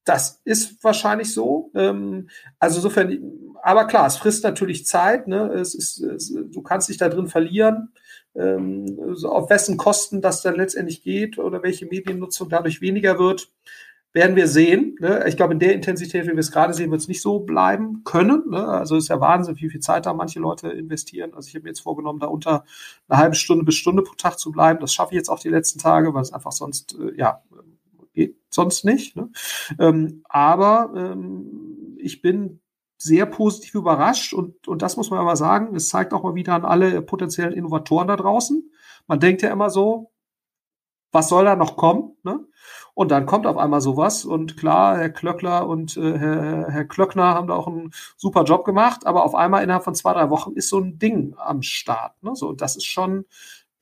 das 0.06 0.42
ist 0.46 0.84
wahrscheinlich 0.84 1.34
so. 1.34 1.72
Ähm, 1.76 2.30
also 2.60 2.78
insofern, 2.78 3.20
aber 3.64 3.86
klar, 3.88 4.08
es 4.08 4.18
frisst 4.18 4.44
natürlich 4.44 4.86
Zeit. 4.86 5.28
Ne? 5.28 5.52
Es 5.54 5.74
ist, 5.74 6.00
es, 6.00 6.34
du 6.34 6.62
kannst 6.62 6.90
dich 6.90 6.98
da 6.98 7.10
drin 7.10 7.28
verlieren. 7.28 7.92
Ähm, 8.36 9.16
auf 9.24 9.50
wessen 9.50 9.78
Kosten 9.78 10.22
das 10.22 10.42
dann 10.42 10.56
letztendlich 10.56 11.04
geht 11.04 11.38
oder 11.38 11.64
welche 11.64 11.86
Mediennutzung 11.86 12.50
dadurch 12.50 12.82
weniger 12.82 13.18
wird 13.20 13.50
werden 14.16 14.38
wir 14.38 14.48
sehen. 14.48 14.96
Ne? 15.02 15.26
Ich 15.28 15.36
glaube, 15.36 15.54
in 15.54 15.60
der 15.60 15.74
Intensität, 15.74 16.24
wie 16.24 16.32
wir 16.32 16.40
es 16.40 16.54
gerade 16.54 16.74
sehen, 16.74 16.90
wird 16.90 17.02
es 17.02 17.10
nicht 17.10 17.22
so 17.22 17.42
bleiben 17.42 18.04
können. 18.06 18.50
Ne? 18.50 18.66
Also 18.66 18.96
ist 18.96 19.10
ja 19.10 19.20
Wahnsinn, 19.20 19.58
wie 19.60 19.70
viel 19.70 19.82
Zeit 19.82 20.06
da 20.06 20.14
manche 20.14 20.40
Leute 20.40 20.70
investieren. 20.70 21.34
Also 21.34 21.50
ich 21.50 21.56
habe 21.56 21.64
mir 21.64 21.72
jetzt 21.72 21.82
vorgenommen, 21.82 22.22
da 22.22 22.28
unter 22.28 22.64
eine 23.10 23.20
halbe 23.20 23.36
Stunde 23.36 23.66
bis 23.66 23.76
Stunde 23.76 24.04
pro 24.04 24.16
Tag 24.16 24.40
zu 24.40 24.54
bleiben. 24.54 24.80
Das 24.80 24.94
schaffe 24.94 25.12
ich 25.12 25.18
jetzt 25.18 25.28
auch 25.28 25.40
die 25.40 25.50
letzten 25.50 25.80
Tage, 25.80 26.14
weil 26.14 26.22
es 26.22 26.32
einfach 26.32 26.54
sonst, 26.54 26.98
äh, 26.98 27.14
ja, 27.18 27.44
geht 28.14 28.38
sonst 28.50 28.86
nicht. 28.86 29.18
Ne? 29.18 29.32
Ähm, 29.80 30.24
aber 30.30 30.94
ähm, 30.96 31.98
ich 32.00 32.22
bin 32.22 32.62
sehr 33.06 33.28
positiv 33.28 33.76
überrascht 33.76 34.34
und, 34.34 34.68
und 34.68 34.82
das 34.82 34.98
muss 34.98 35.12
man 35.12 35.20
aber 35.20 35.36
sagen, 35.36 35.76
es 35.76 35.90
zeigt 35.90 36.12
auch 36.14 36.24
mal 36.24 36.36
wieder 36.36 36.54
an 36.56 36.66
alle 36.66 37.02
potenziellen 37.04 37.54
Innovatoren 37.54 38.08
da 38.08 38.16
draußen. 38.16 38.72
Man 39.08 39.20
denkt 39.20 39.44
ja 39.44 39.52
immer 39.52 39.70
so, 39.70 40.12
was 41.12 41.30
soll 41.30 41.46
da 41.46 41.56
noch 41.56 41.78
kommen? 41.78 42.18
Ne? 42.24 42.46
Und 42.96 43.12
dann 43.12 43.26
kommt 43.26 43.46
auf 43.46 43.58
einmal 43.58 43.80
sowas. 43.80 44.26
Und 44.26 44.58
klar, 44.58 44.98
Herr 44.98 45.10
Klöckler 45.10 45.68
und 45.68 45.96
äh, 45.98 46.18
Herr, 46.18 46.68
Herr 46.70 46.86
Klöckner 46.86 47.34
haben 47.34 47.48
da 47.48 47.54
auch 47.54 47.68
einen 47.68 47.92
super 48.18 48.44
Job 48.44 48.66
gemacht. 48.66 49.06
Aber 49.06 49.24
auf 49.24 49.36
einmal 49.36 49.64
innerhalb 49.64 49.84
von 49.84 49.96
zwei, 49.96 50.14
drei 50.14 50.30
Wochen 50.30 50.54
ist 50.54 50.70
so 50.70 50.80
ein 50.80 50.98
Ding 50.98 51.36
am 51.38 51.62
Start. 51.62 52.22
Ne? 52.24 52.36
So, 52.36 52.50
und 52.50 52.62
das 52.62 52.76
ist 52.76 52.86
schon 52.86 53.26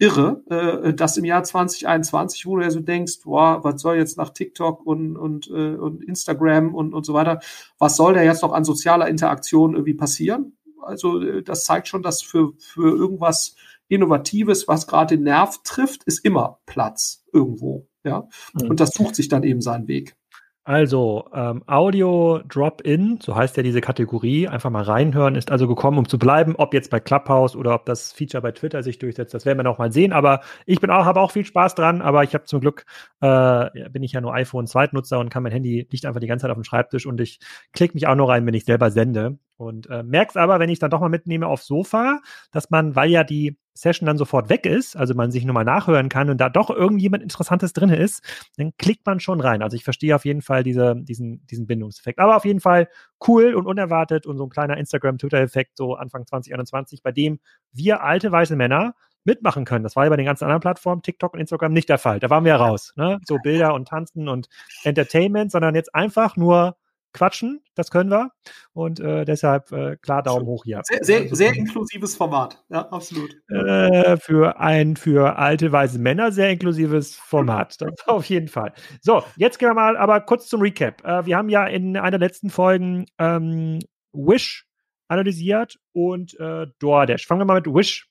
irre, 0.04 0.44
äh, 0.50 0.94
dass 0.94 1.18
im 1.18 1.26
Jahr 1.26 1.44
2021, 1.44 2.46
wo 2.46 2.58
du 2.58 2.64
ja 2.64 2.70
so 2.70 2.80
denkst, 2.80 3.22
boah, 3.24 3.64
was 3.64 3.82
soll 3.82 3.96
jetzt 3.96 4.18
nach 4.18 4.30
TikTok 4.30 4.86
und, 4.86 5.16
und, 5.18 5.48
äh, 5.50 5.76
und 5.76 6.04
Instagram 6.04 6.76
und, 6.76 6.94
und 6.94 7.06
so 7.06 7.14
weiter, 7.14 7.40
was 7.80 7.96
soll 7.96 8.14
da 8.14 8.22
jetzt 8.22 8.44
noch 8.44 8.54
an 8.54 8.66
sozialer 8.66 9.08
Interaktion 9.08 9.74
irgendwie 9.74 9.94
passieren? 9.94 10.58
Also 10.82 11.22
äh, 11.22 11.44
das 11.44 11.64
zeigt 11.64 11.88
schon, 11.88 12.04
dass 12.04 12.22
für, 12.22 12.54
für 12.58 12.96
irgendwas 12.96 13.56
Innovatives, 13.88 14.68
was 14.68 14.88
gerade 14.88 15.16
den 15.16 15.24
Nerv 15.24 15.60
trifft, 15.64 16.04
ist 16.04 16.26
immer 16.26 16.60
Platz 16.66 17.24
irgendwo. 17.32 17.88
Ja, 18.04 18.28
mhm. 18.54 18.72
und 18.72 18.80
das 18.82 18.90
sucht 18.90 19.16
sich 19.16 19.30
dann 19.30 19.44
eben 19.44 19.62
seinen 19.62 19.88
Weg. 19.88 20.18
Also, 20.66 21.26
ähm, 21.34 21.62
Audio 21.68 22.40
Drop-In, 22.48 23.20
so 23.22 23.36
heißt 23.36 23.58
ja 23.58 23.64
diese 23.64 23.82
Kategorie, 23.82 24.48
einfach 24.48 24.70
mal 24.70 24.84
reinhören, 24.84 25.36
ist 25.36 25.52
also 25.52 25.68
gekommen, 25.68 25.98
um 25.98 26.08
zu 26.08 26.18
bleiben, 26.18 26.56
ob 26.56 26.74
jetzt 26.74 26.90
bei 26.90 27.02
Clubhouse 27.02 27.58
oder 27.58 27.76
ob 27.76 27.86
das 27.86 28.14
Feature 28.14 28.42
bei 28.42 28.54
Twitter 28.54 28.82
sich 28.82 28.98
durchsetzt, 28.98 29.34
das 29.34 29.46
werden 29.46 29.60
wir 29.60 29.64
noch 29.64 29.78
mal 29.78 29.92
sehen. 29.92 30.14
Aber 30.14 30.40
ich 30.66 30.80
bin 30.80 30.90
auch, 30.90 31.04
habe 31.04 31.20
auch 31.20 31.32
viel 31.32 31.44
Spaß 31.44 31.76
dran, 31.76 32.02
aber 32.02 32.24
ich 32.24 32.34
habe 32.34 32.46
zum 32.46 32.62
Glück, 32.62 32.86
äh, 33.20 33.90
bin 33.90 34.04
ich 34.04 34.14
ja 34.14 34.22
nur 34.22 34.34
iPhone 34.34 34.66
Zweitnutzer 34.66 35.20
und 35.20 35.28
kann 35.30 35.44
mein 35.44 35.52
Handy 35.52 35.86
nicht 35.92 36.06
einfach 36.06 36.22
die 36.22 36.28
ganze 36.28 36.44
Zeit 36.44 36.52
auf 36.52 36.58
dem 36.58 36.64
Schreibtisch 36.64 37.06
und 37.06 37.20
ich 37.20 37.40
klicke 37.74 37.96
mich 37.96 38.08
auch 38.08 38.16
nur 38.16 38.30
rein, 38.30 38.46
wenn 38.46 38.54
ich 38.54 38.64
selber 38.64 38.90
sende. 38.90 39.38
Und 39.58 39.90
äh, 39.90 40.02
merk's 40.02 40.38
aber, 40.38 40.60
wenn 40.60 40.70
ich 40.70 40.80
dann 40.80 40.92
doch 40.92 41.02
mal 41.02 41.10
mitnehme 41.10 41.48
aufs 41.48 41.68
Sofa, 41.68 42.22
dass 42.52 42.70
man, 42.70 42.96
weil 42.96 43.10
ja 43.10 43.26
die 43.26 43.58
Session 43.74 44.06
dann 44.06 44.18
sofort 44.18 44.50
weg 44.50 44.66
ist, 44.66 44.96
also 44.96 45.16
man 45.16 45.32
sich 45.32 45.46
nur 45.46 45.54
mal 45.54 45.64
nachhören 45.64 46.10
kann 46.10 46.30
und 46.30 46.40
da 46.40 46.50
doch 46.50 46.70
irgendjemand 46.70 47.24
Interessantes 47.24 47.74
drin 47.74 47.90
ist, 47.90 48.24
dann 48.58 48.76
klickt 48.78 49.06
man 49.06 49.20
schon 49.20 49.42
rein. 49.42 49.62
Also 49.62 49.76
ich 49.76 49.84
verstehe 49.84 50.16
auf 50.16 50.26
jeden 50.26 50.42
Fall 50.42 50.64
diese, 50.64 50.96
diesen, 50.96 51.46
diesen 51.48 51.66
Bindungseffekt. 51.66 52.20
Aber 52.20 52.36
auf 52.36 52.46
jeden 52.46 52.60
Fall 52.60 52.88
cool 53.28 53.56
und 53.56 53.66
unerwartet 53.66 54.26
und 54.26 54.38
so 54.38 54.46
ein 54.46 54.50
kleiner 54.50 54.78
Instagram-Twitter-Effekt 54.78 55.78
so 55.78 55.96
Anfang 55.96 56.26
2021, 56.26 57.02
bei 57.02 57.12
dem 57.12 57.40
wir 57.72 58.04
alte 58.04 58.32
weiße 58.32 58.56
Männer 58.56 58.94
mitmachen 59.26 59.66
können. 59.66 59.84
Das 59.84 59.96
war 59.96 60.04
ja 60.04 60.10
bei 60.10 60.18
den 60.18 60.26
ganzen 60.26 60.44
anderen 60.44 60.62
Plattformen, 60.62 61.02
TikTok 61.02 61.34
und 61.34 61.40
Instagram, 61.40 61.74
nicht 61.74 61.90
der 61.90 61.98
Fall. 61.98 62.20
Da 62.20 62.30
waren 62.30 62.46
wir 62.46 62.56
raus. 62.56 62.94
Ne? 62.96 63.20
So 63.26 63.38
Bilder 63.42 63.74
und 63.74 63.88
Tanzen 63.88 64.28
und 64.28 64.50
Entertainment, 64.84 65.52
sondern 65.52 65.76
jetzt 65.76 65.96
einfach 65.96 66.36
nur 66.36 66.76
quatschen, 67.14 67.64
das 67.76 67.92
können 67.92 68.10
wir. 68.10 68.32
Und 68.74 69.00
äh, 69.00 69.26
deshalb 69.26 69.72
äh, 69.72 69.96
klar 69.98 70.24
Daumen 70.24 70.46
hoch 70.46 70.64
hier. 70.66 70.82
Sehr, 70.84 71.04
sehr, 71.04 71.22
also, 71.22 71.36
sehr 71.36 71.54
inklusives 71.54 72.16
Format, 72.16 72.64
ja, 72.70 72.90
absolut. 72.90 73.36
Äh, 73.50 74.18
für 74.18 74.60
ein 74.60 74.96
für 74.96 75.38
alte 75.38 75.72
weise 75.72 76.00
Männer 76.00 76.32
sehr 76.32 76.50
inklusives 76.50 77.16
Format. 77.16 77.80
Das 77.80 77.92
auf 78.08 78.26
jeden 78.26 78.48
Fall. 78.48 78.74
So, 79.02 79.24
jetzt 79.38 79.60
gehen 79.60 79.70
wir 79.70 79.76
mal 79.76 79.98
aber 79.98 80.22
kurz 80.22 80.48
zum 80.48 80.62
Recap. 80.62 81.04
Äh, 81.06 81.26
wir 81.26 81.38
haben 81.38 81.50
ja 81.50 81.66
in 81.66 81.96
einer 81.96 82.18
der 82.18 82.28
letzten 82.28 82.50
Folgen 82.50 83.06
ähm, 83.20 83.80
Wish 84.12 84.66
analysiert 85.08 85.80
und 85.92 86.40
äh, 86.40 86.68
DoorDash. 86.80 87.28
Fangen 87.28 87.42
wir 87.42 87.46
mal 87.46 87.62
mit 87.62 87.68
Wish 87.68 88.10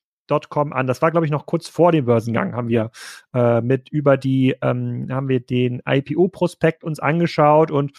Com 0.48 0.72
an. 0.72 0.86
Das 0.86 1.02
war, 1.02 1.10
glaube 1.10 1.26
ich, 1.26 1.32
noch 1.32 1.46
kurz 1.46 1.68
vor 1.68 1.92
dem 1.92 2.06
Börsengang, 2.06 2.54
haben 2.54 2.68
wir 2.68 2.90
äh, 3.34 3.60
mit 3.60 3.90
über 3.90 4.16
die, 4.16 4.56
ähm, 4.62 5.08
haben 5.10 5.28
wir 5.28 5.40
den 5.40 5.82
IPO-Prospekt 5.86 6.84
uns 6.84 7.00
angeschaut 7.00 7.70
und 7.70 7.92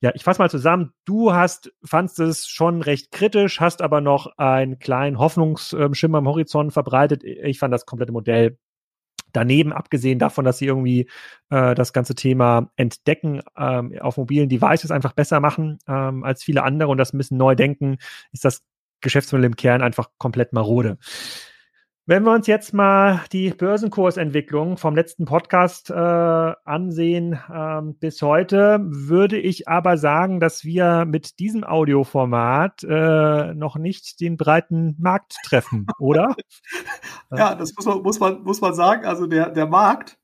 ja, 0.00 0.12
ich 0.14 0.22
fasse 0.22 0.40
mal 0.40 0.50
zusammen. 0.50 0.92
Du 1.04 1.32
hast, 1.32 1.72
fandst 1.84 2.20
es 2.20 2.46
schon 2.46 2.82
recht 2.82 3.10
kritisch, 3.10 3.60
hast 3.60 3.82
aber 3.82 4.00
noch 4.00 4.38
einen 4.38 4.78
kleinen 4.78 5.18
Hoffnungsschimmer 5.18 6.18
am 6.18 6.28
Horizont 6.28 6.72
verbreitet. 6.72 7.24
Ich 7.24 7.58
fand 7.58 7.74
das 7.74 7.86
komplette 7.86 8.12
Modell 8.12 8.58
daneben, 9.32 9.72
abgesehen 9.72 10.18
davon, 10.18 10.44
dass 10.44 10.58
sie 10.58 10.66
irgendwie 10.66 11.08
äh, 11.50 11.74
das 11.74 11.92
ganze 11.92 12.14
Thema 12.14 12.70
Entdecken 12.76 13.42
ähm, 13.56 13.98
auf 14.00 14.16
mobilen 14.16 14.48
Devices 14.48 14.90
einfach 14.90 15.12
besser 15.12 15.40
machen 15.40 15.78
ähm, 15.86 16.24
als 16.24 16.42
viele 16.44 16.62
andere 16.62 16.90
und 16.90 16.98
das 16.98 17.12
bisschen 17.12 17.36
neu 17.36 17.54
denken, 17.54 17.98
ist 18.32 18.44
das 18.44 18.62
Geschäftsmodell 19.00 19.46
im 19.46 19.56
Kern 19.56 19.82
einfach 19.82 20.10
komplett 20.18 20.52
marode. 20.52 20.98
Wenn 22.08 22.22
wir 22.22 22.32
uns 22.32 22.46
jetzt 22.46 22.72
mal 22.72 23.20
die 23.32 23.50
Börsenkursentwicklung 23.50 24.78
vom 24.78 24.96
letzten 24.96 25.26
Podcast 25.26 25.90
äh, 25.90 25.94
ansehen 25.94 27.38
ähm, 27.54 27.98
bis 27.98 28.22
heute, 28.22 28.78
würde 28.80 29.38
ich 29.38 29.68
aber 29.68 29.98
sagen, 29.98 30.40
dass 30.40 30.64
wir 30.64 31.04
mit 31.04 31.38
diesem 31.38 31.64
Audioformat 31.64 32.82
äh, 32.82 33.52
noch 33.52 33.76
nicht 33.76 34.22
den 34.22 34.38
breiten 34.38 34.96
Markt 34.98 35.36
treffen, 35.44 35.86
oder? 35.98 36.34
ja, 37.30 37.54
das 37.54 37.74
muss 37.76 37.84
man, 37.84 38.00
muss 38.00 38.18
man, 38.18 38.42
muss 38.42 38.62
man 38.62 38.72
sagen. 38.72 39.04
Also 39.04 39.26
der, 39.26 39.50
der 39.50 39.66
Markt, 39.66 40.16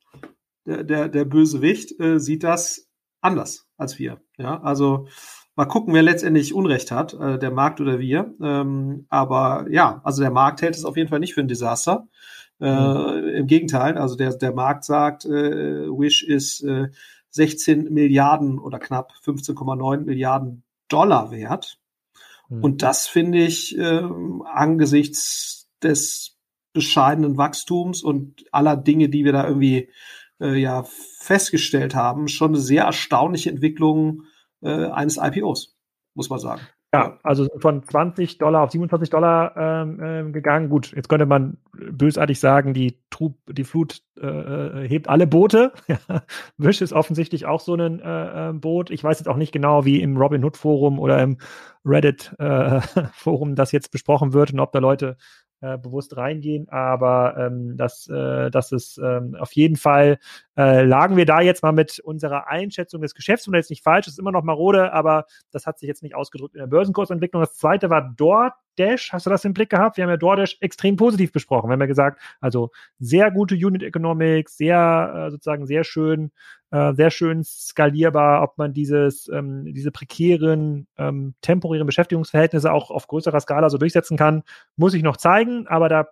der, 0.64 0.84
der, 0.84 1.10
der 1.10 1.26
Bösewicht, 1.26 2.00
äh, 2.00 2.18
sieht 2.18 2.44
das 2.44 2.88
anders 3.20 3.68
als 3.76 3.98
wir. 3.98 4.22
Ja, 4.38 4.58
also 4.62 5.06
Mal 5.56 5.66
gucken, 5.66 5.94
wer 5.94 6.02
letztendlich 6.02 6.52
Unrecht 6.52 6.90
hat, 6.90 7.14
äh, 7.14 7.38
der 7.38 7.50
Markt 7.52 7.80
oder 7.80 8.00
wir. 8.00 8.34
Ähm, 8.42 9.06
aber 9.08 9.66
ja, 9.70 10.00
also 10.04 10.20
der 10.20 10.32
Markt 10.32 10.62
hält 10.62 10.76
es 10.76 10.84
auf 10.84 10.96
jeden 10.96 11.08
Fall 11.08 11.20
nicht 11.20 11.34
für 11.34 11.40
ein 11.40 11.48
Desaster. 11.48 12.08
Äh, 12.60 12.70
mhm. 12.70 13.28
Im 13.28 13.46
Gegenteil, 13.46 13.96
also 13.98 14.16
der, 14.16 14.34
der 14.36 14.52
Markt 14.52 14.84
sagt, 14.84 15.24
äh, 15.24 15.86
Wish 15.88 16.22
ist 16.22 16.62
äh, 16.62 16.88
16 17.30 17.92
Milliarden 17.92 18.58
oder 18.58 18.78
knapp 18.78 19.12
15,9 19.24 20.04
Milliarden 20.04 20.62
Dollar 20.88 21.30
wert. 21.30 21.78
Mhm. 22.48 22.64
Und 22.64 22.82
das 22.82 23.06
finde 23.06 23.38
ich 23.38 23.78
äh, 23.78 24.02
angesichts 24.44 25.68
des 25.82 26.36
bescheidenen 26.72 27.36
Wachstums 27.36 28.02
und 28.02 28.44
aller 28.50 28.76
Dinge, 28.76 29.08
die 29.08 29.24
wir 29.24 29.32
da 29.32 29.46
irgendwie 29.46 29.88
äh, 30.40 30.56
ja 30.56 30.84
festgestellt 31.18 31.94
haben, 31.94 32.28
schon 32.28 32.50
eine 32.50 32.60
sehr 32.60 32.84
erstaunliche 32.84 33.50
Entwicklung 33.50 34.24
äh, 34.64 34.86
eines 34.90 35.18
IPOs, 35.18 35.76
muss 36.14 36.30
man 36.30 36.40
sagen. 36.40 36.62
Ja, 36.94 37.18
also 37.24 37.48
von 37.58 37.82
20 37.82 38.38
Dollar 38.38 38.62
auf 38.62 38.70
27 38.70 39.10
Dollar 39.10 39.56
ähm, 39.56 39.98
ähm, 40.00 40.32
gegangen. 40.32 40.68
Gut, 40.68 40.92
jetzt 40.94 41.08
könnte 41.08 41.26
man 41.26 41.58
bösartig 41.72 42.38
sagen, 42.38 42.72
die, 42.72 43.00
Trub, 43.10 43.36
die 43.48 43.64
Flut 43.64 44.02
äh, 44.16 44.26
äh 44.26 44.88
hebt 44.88 45.08
alle 45.08 45.26
Boote. 45.26 45.72
Wish 46.56 46.82
ist 46.82 46.92
offensichtlich 46.92 47.46
auch 47.46 47.58
so 47.58 47.74
ein 47.74 47.98
äh, 47.98 48.48
ähm, 48.50 48.60
Boot. 48.60 48.90
Ich 48.90 49.02
weiß 49.02 49.18
jetzt 49.18 49.26
auch 49.26 49.36
nicht 49.36 49.50
genau, 49.50 49.84
wie 49.84 50.00
im 50.00 50.16
Robinhood 50.16 50.56
Forum 50.56 51.00
oder 51.00 51.20
im 51.20 51.38
Reddit 51.84 52.32
äh, 52.38 52.80
Forum 53.12 53.56
das 53.56 53.72
jetzt 53.72 53.90
besprochen 53.90 54.32
wird 54.32 54.52
und 54.52 54.60
ob 54.60 54.70
da 54.70 54.78
Leute 54.78 55.16
äh, 55.64 55.78
bewusst 55.78 56.16
reingehen, 56.16 56.68
aber 56.68 57.36
ähm, 57.38 57.76
das, 57.76 58.06
äh, 58.08 58.50
das 58.50 58.70
ist 58.70 58.98
ähm, 59.02 59.34
auf 59.34 59.52
jeden 59.52 59.76
Fall, 59.76 60.18
äh, 60.56 60.84
lagen 60.84 61.16
wir 61.16 61.26
da 61.26 61.40
jetzt 61.40 61.62
mal 61.62 61.72
mit 61.72 61.98
unserer 62.00 62.48
Einschätzung 62.48 63.02
des 63.02 63.14
Geschäftsmodells 63.14 63.70
nicht 63.70 63.82
falsch, 63.82 64.06
ist 64.06 64.18
immer 64.18 64.32
noch 64.32 64.44
marode, 64.44 64.92
aber 64.92 65.26
das 65.50 65.66
hat 65.66 65.78
sich 65.78 65.88
jetzt 65.88 66.02
nicht 66.02 66.14
ausgedrückt 66.14 66.54
in 66.54 66.60
der 66.60 66.68
Börsenkursentwicklung. 66.68 67.42
Das 67.42 67.54
zweite 67.54 67.90
war 67.90 68.14
DoorDash, 68.16 69.12
hast 69.12 69.26
du 69.26 69.30
das 69.30 69.44
im 69.44 69.52
Blick 69.52 69.70
gehabt? 69.70 69.96
Wir 69.96 70.04
haben 70.04 70.10
ja 70.10 70.16
DoorDash 70.16 70.58
extrem 70.60 70.96
positiv 70.96 71.32
besprochen. 71.32 71.68
Wir 71.68 71.72
haben 71.72 71.80
ja 71.80 71.86
gesagt, 71.86 72.20
also 72.40 72.70
sehr 72.98 73.30
gute 73.30 73.54
Unit 73.54 73.82
Economics, 73.82 74.56
sehr 74.56 75.26
äh, 75.26 75.30
sozusagen 75.30 75.66
sehr 75.66 75.82
schön, 75.82 76.30
äh, 76.70 76.94
sehr 76.94 77.10
schön 77.10 77.42
skalierbar, 77.42 78.42
ob 78.42 78.56
man 78.56 78.72
dieses, 78.72 79.28
ähm, 79.28 79.64
diese 79.74 79.90
prekären, 79.90 80.86
ähm, 80.96 81.34
temporären 81.40 81.86
Beschäftigungsverhältnisse 81.86 82.72
auch 82.72 82.90
auf 82.90 83.08
größerer 83.08 83.40
Skala 83.40 83.70
so 83.70 83.78
durchsetzen 83.78 84.16
kann, 84.16 84.44
muss 84.76 84.94
ich 84.94 85.02
noch 85.02 85.16
zeigen, 85.16 85.66
aber 85.66 85.88
da 85.88 86.08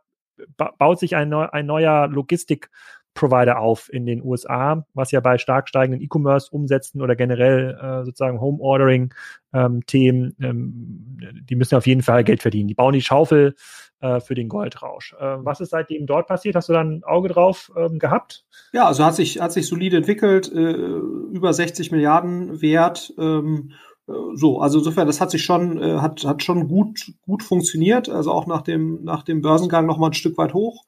baut 0.78 0.98
sich 0.98 1.16
ein, 1.16 1.28
neu, 1.28 1.46
ein 1.46 1.66
neuer 1.66 2.08
Logistik 2.08 2.70
Provider 3.14 3.58
auf 3.58 3.92
in 3.92 4.06
den 4.06 4.22
USA, 4.22 4.86
was 4.94 5.10
ja 5.10 5.20
bei 5.20 5.38
stark 5.38 5.68
steigenden 5.68 6.00
E-Commerce-Umsätzen 6.02 7.02
oder 7.02 7.14
generell 7.14 7.78
äh, 7.80 8.04
sozusagen 8.04 8.40
Home-Ordering-Themen, 8.40 10.36
ähm, 10.40 11.18
ähm, 11.20 11.44
die 11.44 11.56
müssen 11.56 11.76
auf 11.76 11.86
jeden 11.86 12.02
Fall 12.02 12.24
Geld 12.24 12.42
verdienen. 12.42 12.68
Die 12.68 12.74
bauen 12.74 12.94
die 12.94 13.02
Schaufel 13.02 13.54
äh, 14.00 14.20
für 14.20 14.34
den 14.34 14.48
Goldrausch. 14.48 15.14
Äh, 15.18 15.36
was 15.44 15.60
ist 15.60 15.70
seitdem 15.70 16.06
dort 16.06 16.26
passiert? 16.26 16.56
Hast 16.56 16.68
du 16.68 16.72
da 16.72 16.80
ein 16.80 17.04
Auge 17.04 17.28
drauf 17.28 17.70
ähm, 17.76 17.98
gehabt? 17.98 18.44
Ja, 18.72 18.86
also 18.86 19.04
hat 19.04 19.14
sich, 19.14 19.40
hat 19.40 19.52
sich 19.52 19.66
solide 19.66 19.98
entwickelt, 19.98 20.50
äh, 20.52 20.72
über 20.72 21.52
60 21.52 21.92
Milliarden 21.92 22.62
Wert. 22.62 23.12
Ähm, 23.18 23.72
äh, 24.08 24.12
so, 24.34 24.60
also 24.60 24.78
insofern, 24.78 25.06
das 25.06 25.20
hat 25.20 25.30
sich 25.30 25.44
schon, 25.44 25.80
äh, 25.80 25.98
hat, 25.98 26.24
hat 26.24 26.42
schon 26.42 26.68
gut, 26.68 27.12
gut 27.22 27.42
funktioniert, 27.42 28.08
also 28.08 28.32
auch 28.32 28.46
nach 28.46 28.62
dem, 28.62 29.04
nach 29.04 29.22
dem 29.22 29.42
Börsengang 29.42 29.86
noch 29.86 29.98
mal 29.98 30.08
ein 30.08 30.14
Stück 30.14 30.38
weit 30.38 30.54
hoch. 30.54 30.84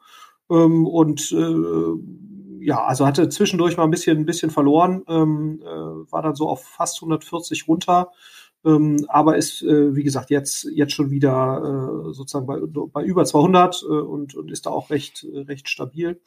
Ähm, 0.50 0.86
und 0.86 1.32
äh, 1.32 2.64
ja, 2.64 2.82
also 2.84 3.06
hatte 3.06 3.28
zwischendurch 3.28 3.76
mal 3.76 3.84
ein 3.84 3.90
bisschen, 3.90 4.18
ein 4.18 4.26
bisschen 4.26 4.50
verloren, 4.50 5.02
ähm, 5.08 5.60
äh, 5.62 5.66
war 5.66 6.22
dann 6.22 6.34
so 6.34 6.48
auf 6.48 6.64
fast 6.64 6.98
140 6.98 7.68
runter. 7.68 8.10
Ähm, 8.64 9.04
aber 9.08 9.36
ist, 9.36 9.62
äh, 9.62 9.94
wie 9.94 10.02
gesagt, 10.02 10.30
jetzt, 10.30 10.64
jetzt 10.72 10.94
schon 10.94 11.10
wieder 11.10 12.08
äh, 12.08 12.12
sozusagen 12.14 12.46
bei, 12.46 12.58
bei 12.92 13.04
über 13.04 13.26
200 13.26 13.82
äh, 13.82 13.86
und, 13.86 14.34
und 14.34 14.50
ist 14.50 14.64
da 14.64 14.70
auch 14.70 14.88
recht, 14.88 15.26
recht 15.30 15.68
stabil. 15.68 16.20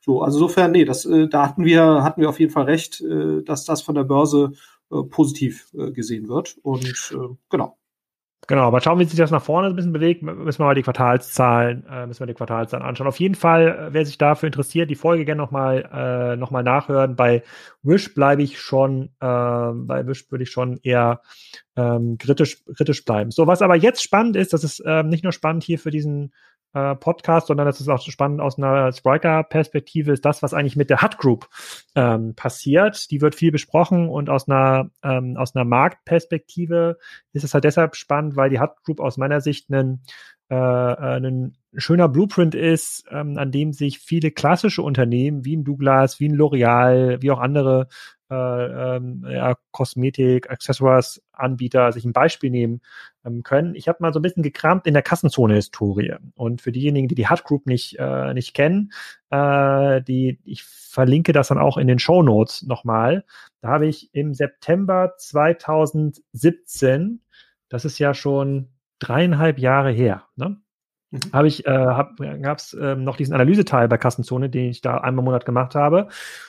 So, 0.00 0.22
also 0.22 0.38
insofern, 0.38 0.72
nee, 0.72 0.86
das, 0.86 1.04
äh, 1.04 1.28
da 1.28 1.46
hatten 1.46 1.66
wir, 1.66 2.02
hatten 2.02 2.22
wir 2.22 2.30
auf 2.30 2.40
jeden 2.40 2.52
Fall 2.52 2.64
recht, 2.64 3.02
äh, 3.02 3.42
dass 3.42 3.66
das 3.66 3.82
von 3.82 3.94
der 3.94 4.04
Börse 4.04 4.52
äh, 4.90 5.02
positiv 5.02 5.70
äh, 5.74 5.90
gesehen 5.92 6.28
wird. 6.28 6.56
Und 6.62 7.12
äh, 7.14 7.34
genau. 7.50 7.76
Genau, 8.48 8.62
aber 8.62 8.80
schauen, 8.80 8.98
wie 8.98 9.04
sich 9.04 9.16
das 9.16 9.30
nach 9.30 9.42
vorne 9.42 9.68
ein 9.68 9.76
bisschen 9.76 9.92
bewegt, 9.92 10.22
müssen 10.22 10.58
wir 10.58 10.66
mal 10.66 10.74
die 10.74 10.82
Quartalszahlen, 10.82 11.86
äh, 11.88 12.06
müssen 12.08 12.20
wir 12.20 12.26
die 12.26 12.34
Quartalszahlen 12.34 12.84
anschauen. 12.84 13.06
Auf 13.06 13.20
jeden 13.20 13.36
Fall, 13.36 13.68
äh, 13.68 13.94
wer 13.94 14.04
sich 14.04 14.18
dafür 14.18 14.48
interessiert, 14.48 14.90
die 14.90 14.96
Folge 14.96 15.24
gerne 15.24 15.40
nochmal 15.40 15.88
äh, 15.92 16.36
noch 16.36 16.50
mal 16.50 16.64
nachhören. 16.64 17.14
Bei 17.14 17.44
Wish 17.84 18.14
bleibe 18.14 18.42
ich 18.42 18.60
schon, 18.60 19.10
äh, 19.20 19.26
bei 19.26 20.04
Wish 20.06 20.28
würde 20.32 20.42
ich 20.42 20.50
schon 20.50 20.80
eher 20.82 21.20
ähm, 21.76 22.18
kritisch, 22.18 22.64
kritisch 22.76 23.04
bleiben. 23.04 23.30
So, 23.30 23.46
was 23.46 23.62
aber 23.62 23.76
jetzt 23.76 24.02
spannend 24.02 24.34
ist, 24.34 24.52
das 24.52 24.64
ist 24.64 24.82
ähm, 24.84 25.08
nicht 25.08 25.22
nur 25.22 25.32
spannend 25.32 25.62
hier 25.62 25.78
für 25.78 25.92
diesen 25.92 26.32
äh, 26.74 26.94
Podcast, 26.94 27.48
sondern 27.48 27.66
das 27.66 27.80
ist 27.80 27.88
auch 27.88 28.00
spannend 28.00 28.40
aus 28.40 28.58
einer 28.58 28.92
Spriker-Perspektive, 28.92 30.12
ist 30.12 30.24
das, 30.24 30.42
was 30.42 30.54
eigentlich 30.54 30.76
mit 30.76 30.90
der 30.90 31.02
Hut 31.02 31.18
Group 31.18 31.48
ähm, 31.94 32.34
passiert. 32.34 33.10
Die 33.10 33.20
wird 33.20 33.34
viel 33.34 33.52
besprochen 33.52 34.08
und 34.08 34.30
aus 34.30 34.48
einer, 34.48 34.90
ähm, 35.02 35.36
aus 35.36 35.54
einer 35.54 35.64
Marktperspektive 35.64 36.98
ist 37.32 37.44
es 37.44 37.54
halt 37.54 37.64
deshalb 37.64 37.96
spannend, 37.96 38.36
weil 38.36 38.50
die 38.50 38.60
Hut 38.60 38.82
Group 38.84 39.00
aus 39.00 39.16
meiner 39.16 39.40
Sicht 39.40 39.70
einen, 39.72 40.02
äh, 40.50 40.54
äh 40.54 41.16
ein 41.16 41.56
schöner 41.74 42.08
Blueprint 42.08 42.54
ist, 42.54 43.04
ähm, 43.10 43.38
an 43.38 43.50
dem 43.50 43.72
sich 43.72 43.98
viele 43.98 44.30
klassische 44.30 44.82
Unternehmen 44.82 45.44
wie 45.44 45.56
ein 45.56 45.64
Douglas, 45.64 46.20
wie 46.20 46.28
ein 46.28 46.36
L'Oreal, 46.36 47.22
wie 47.22 47.30
auch 47.30 47.40
andere 47.40 47.88
äh, 48.32 48.96
ähm, 48.96 49.26
ja, 49.28 49.54
Kosmetik, 49.72 50.50
Accessoires 50.50 51.22
Anbieter 51.32 51.92
sich 51.92 52.04
ein 52.04 52.14
Beispiel 52.14 52.50
nehmen 52.50 52.80
ähm, 53.24 53.42
können. 53.42 53.74
Ich 53.74 53.88
habe 53.88 53.98
mal 54.00 54.12
so 54.12 54.18
ein 54.18 54.22
bisschen 54.22 54.42
gekramt 54.42 54.86
in 54.86 54.94
der 54.94 55.02
Kassenzone-Historie. 55.02 56.14
Und 56.34 56.62
für 56.62 56.72
diejenigen, 56.72 57.08
die 57.08 57.14
die 57.14 57.28
Hut 57.28 57.44
Group 57.44 57.66
nicht, 57.66 57.96
äh, 57.98 58.32
nicht 58.32 58.54
kennen, 58.54 58.92
äh, 59.30 60.00
die, 60.02 60.40
ich 60.44 60.64
verlinke 60.64 61.32
das 61.32 61.48
dann 61.48 61.58
auch 61.58 61.76
in 61.76 61.86
den 61.86 61.98
Show 61.98 62.22
Notes 62.22 62.62
nochmal. 62.62 63.24
Da 63.60 63.68
habe 63.68 63.86
ich 63.86 64.14
im 64.14 64.32
September 64.32 65.14
2017, 65.18 67.20
das 67.68 67.84
ist 67.84 67.98
ja 67.98 68.14
schon 68.14 68.68
dreieinhalb 68.98 69.58
Jahre 69.58 69.90
her, 69.90 70.24
ne? 70.36 70.56
Mhm. 71.12 71.20
Habe 71.32 71.46
ich, 71.46 71.66
äh, 71.66 71.70
hab, 71.70 72.16
gab 72.16 72.58
es 72.58 72.72
äh, 72.72 72.96
noch 72.96 73.16
diesen 73.16 73.34
Analyseteil 73.34 73.86
bei 73.86 73.98
Kassenzone, 73.98 74.48
den 74.48 74.70
ich 74.70 74.80
da 74.80 74.96
einmal 74.96 75.22
im 75.22 75.26
Monat 75.26 75.44
gemacht 75.44 75.74
habe. 75.74 76.08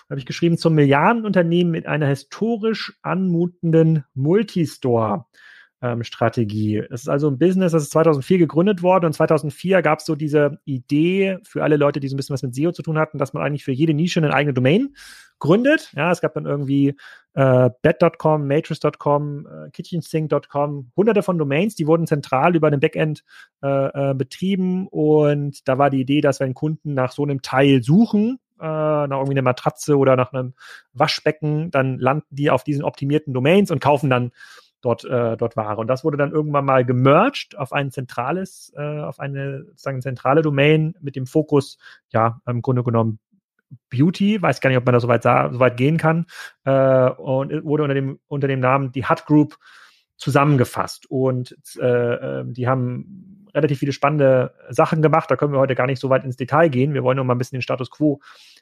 Habe 0.09 0.19
ich 0.19 0.25
geschrieben 0.25 0.57
zum 0.57 0.73
Milliardenunternehmen 0.73 1.69
mit 1.69 1.85
einer 1.85 2.07
historisch 2.07 2.97
anmutenden 3.01 4.05
Multistore. 4.15 5.25
Ähm, 5.83 6.01
Strategie. 6.03 6.77
Es 6.77 7.01
ist 7.01 7.09
also 7.09 7.27
ein 7.29 7.37
Business, 7.37 7.73
das 7.73 7.83
ist 7.83 7.91
2004 7.91 8.37
gegründet 8.37 8.83
worden 8.83 9.07
und 9.07 9.11
2004 9.11 9.81
gab 9.81 9.99
es 9.99 10.05
so 10.05 10.15
diese 10.15 10.59
Idee 10.63 11.39
für 11.43 11.61
alle 11.61 11.75
Leute, 11.75 11.99
die 11.99 12.07
so 12.07 12.15
ein 12.15 12.17
bisschen 12.17 12.31
was 12.33 12.41
mit 12.41 12.55
SEO 12.55 12.71
zu 12.71 12.83
tun 12.83 12.97
hatten, 12.97 13.17
dass 13.17 13.33
man 13.33 13.43
eigentlich 13.43 13.65
für 13.65 13.73
jede 13.73 13.93
Nische 13.93 14.21
eine 14.21 14.33
eigene 14.33 14.53
Domain 14.53 14.95
gründet. 15.39 15.91
Ja, 15.93 16.09
es 16.09 16.21
gab 16.21 16.35
dann 16.35 16.45
irgendwie 16.45 16.95
äh, 17.33 17.69
bed.com, 17.81 18.47
matrix.com, 18.47 19.45
äh, 19.45 19.69
kitchensink.com, 19.71 20.91
hunderte 20.95 21.21
von 21.21 21.37
Domains, 21.37 21.75
die 21.75 21.85
wurden 21.85 22.07
zentral 22.07 22.55
über 22.55 22.71
den 22.71 22.79
Backend 22.79 23.25
äh, 23.61 24.11
äh, 24.11 24.13
betrieben 24.13 24.87
und 24.87 25.67
da 25.67 25.77
war 25.77 25.89
die 25.89 25.99
Idee, 25.99 26.21
dass 26.21 26.39
wenn 26.39 26.53
Kunden 26.53 26.93
nach 26.93 27.11
so 27.11 27.23
einem 27.23 27.41
Teil 27.41 27.83
suchen, 27.83 28.39
äh, 28.61 28.63
nach 28.63 29.09
irgendwie 29.09 29.33
einer 29.33 29.41
Matratze 29.41 29.97
oder 29.97 30.15
nach 30.15 30.31
einem 30.31 30.53
Waschbecken, 30.93 31.71
dann 31.71 31.99
landen 31.99 32.27
die 32.29 32.49
auf 32.49 32.63
diesen 32.63 32.85
optimierten 32.85 33.33
Domains 33.33 33.69
und 33.69 33.81
kaufen 33.81 34.09
dann 34.09 34.31
dort, 34.83 35.05
äh, 35.05 35.37
dort 35.37 35.55
Ware. 35.55 35.77
Und 35.77 35.87
das 35.87 36.03
wurde 36.03 36.17
dann 36.17 36.31
irgendwann 36.31 36.65
mal 36.65 36.85
gemerged 36.85 37.57
auf 37.57 37.73
ein 37.73 37.89
zentrales, 37.89 38.71
äh, 38.75 38.99
auf 38.99 39.19
eine 39.19 39.63
sozusagen 39.65 40.01
zentrale 40.01 40.41
Domain 40.41 40.93
mit 41.01 41.15
dem 41.15 41.25
Fokus, 41.25 41.77
ja, 42.09 42.41
im 42.45 42.61
Grunde 42.61 42.83
genommen 42.83 43.19
Beauty, 43.89 44.39
weiß 44.39 44.61
gar 44.61 44.69
nicht, 44.69 44.77
ob 44.77 44.85
man 44.85 44.93
da 44.93 44.99
so 44.99 45.07
weit, 45.07 45.23
so 45.23 45.59
weit 45.59 45.77
gehen 45.77 45.97
kann, 45.97 46.25
äh, 46.65 47.09
und 47.09 47.63
wurde 47.63 47.83
unter 47.83 47.95
dem, 47.95 48.19
unter 48.27 48.47
dem 48.47 48.59
Namen 48.59 48.91
die 48.91 49.07
Hut 49.07 49.25
Group 49.25 49.57
zusammengefasst. 50.17 51.09
Und 51.09 51.57
äh, 51.79 52.41
ähm, 52.41 52.53
die 52.53 52.67
haben 52.67 53.42
relativ 53.53 53.79
viele 53.79 53.91
spannende 53.91 54.53
Sachen 54.69 55.01
gemacht. 55.01 55.29
Da 55.29 55.35
können 55.35 55.53
wir 55.53 55.59
heute 55.59 55.75
gar 55.75 55.87
nicht 55.87 55.99
so 55.99 56.09
weit 56.09 56.23
ins 56.23 56.37
Detail 56.37 56.69
gehen. 56.69 56.93
Wir 56.93 57.03
wollen 57.03 57.17
nur 57.17 57.25
mal 57.25 57.35
ein 57.35 57.37
bisschen 57.37 57.57
den 57.57 57.61
Status 57.61 57.91
quo 57.91 58.21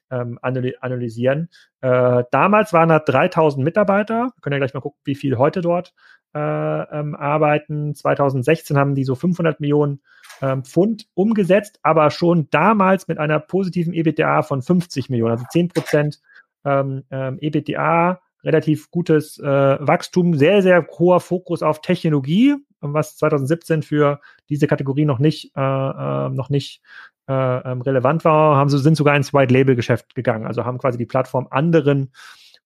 ähm, 0.10 0.38
analysieren. 0.42 1.50
Äh, 1.82 2.24
damals 2.32 2.74
waren 2.74 2.90
da 2.90 3.00
3000 3.00 3.64
Mitarbeiter. 3.64 4.32
Wir 4.36 4.42
können 4.42 4.54
ja 4.54 4.60
gleich 4.60 4.74
mal 4.74 4.82
gucken, 4.82 5.00
wie 5.06 5.16
viel 5.16 5.38
heute 5.38 5.62
dort 5.62 5.94
äh, 6.34 6.40
ähm, 6.40 7.16
arbeiten. 7.16 7.96
2016 7.96 8.78
haben 8.78 8.96
die 8.96 9.04
so 9.04 9.16
500 9.16 9.60
Millionen 9.60 10.02
ähm, 10.42 10.64
Pfund 10.64 11.08
umgesetzt, 11.14 11.80
aber 11.84 12.10
schon 12.12 12.48
damals 12.50 13.08
mit 13.08 13.18
einer 13.18 13.40
positiven 13.40 13.94
EBITDA 13.94 14.44
von 14.44 14.62
50 14.62 15.10
Millionen, 15.10 15.32
also 15.32 15.46
10 15.50 15.70
Prozent 15.70 16.22
ähm, 16.66 17.04
ähm, 17.12 17.38
EBITDA, 17.40 18.22
relativ 18.44 18.90
gutes 18.92 19.40
äh, 19.40 19.46
Wachstum, 19.46 20.36
sehr, 20.36 20.62
sehr 20.62 20.86
hoher 20.88 21.20
Fokus 21.20 21.64
auf 21.64 21.82
Technologie, 21.82 22.56
was 22.82 23.18
2017 23.18 23.84
für 23.84 24.20
diese 24.50 24.68
Kategorie 24.68 25.06
noch 25.06 25.20
nicht, 25.20 25.56
äh, 25.56 25.62
äh, 25.62 26.30
noch 26.30 26.50
nicht 26.50 26.82
äh, 27.28 27.72
ähm, 27.72 27.82
relevant 27.82 28.26
war, 28.26 28.58
haben 28.58 28.70
sie 28.70 28.80
sind 28.80 28.98
sogar 28.98 29.16
ins 29.16 29.34
White 29.34 29.54
Label 29.54 29.76
Geschäft 29.76 30.16
gegangen, 30.16 30.46
also 30.46 30.66
haben 30.66 30.78
quasi 30.78 30.98
die 30.98 31.06
Plattform 31.06 31.48
anderen 31.50 32.12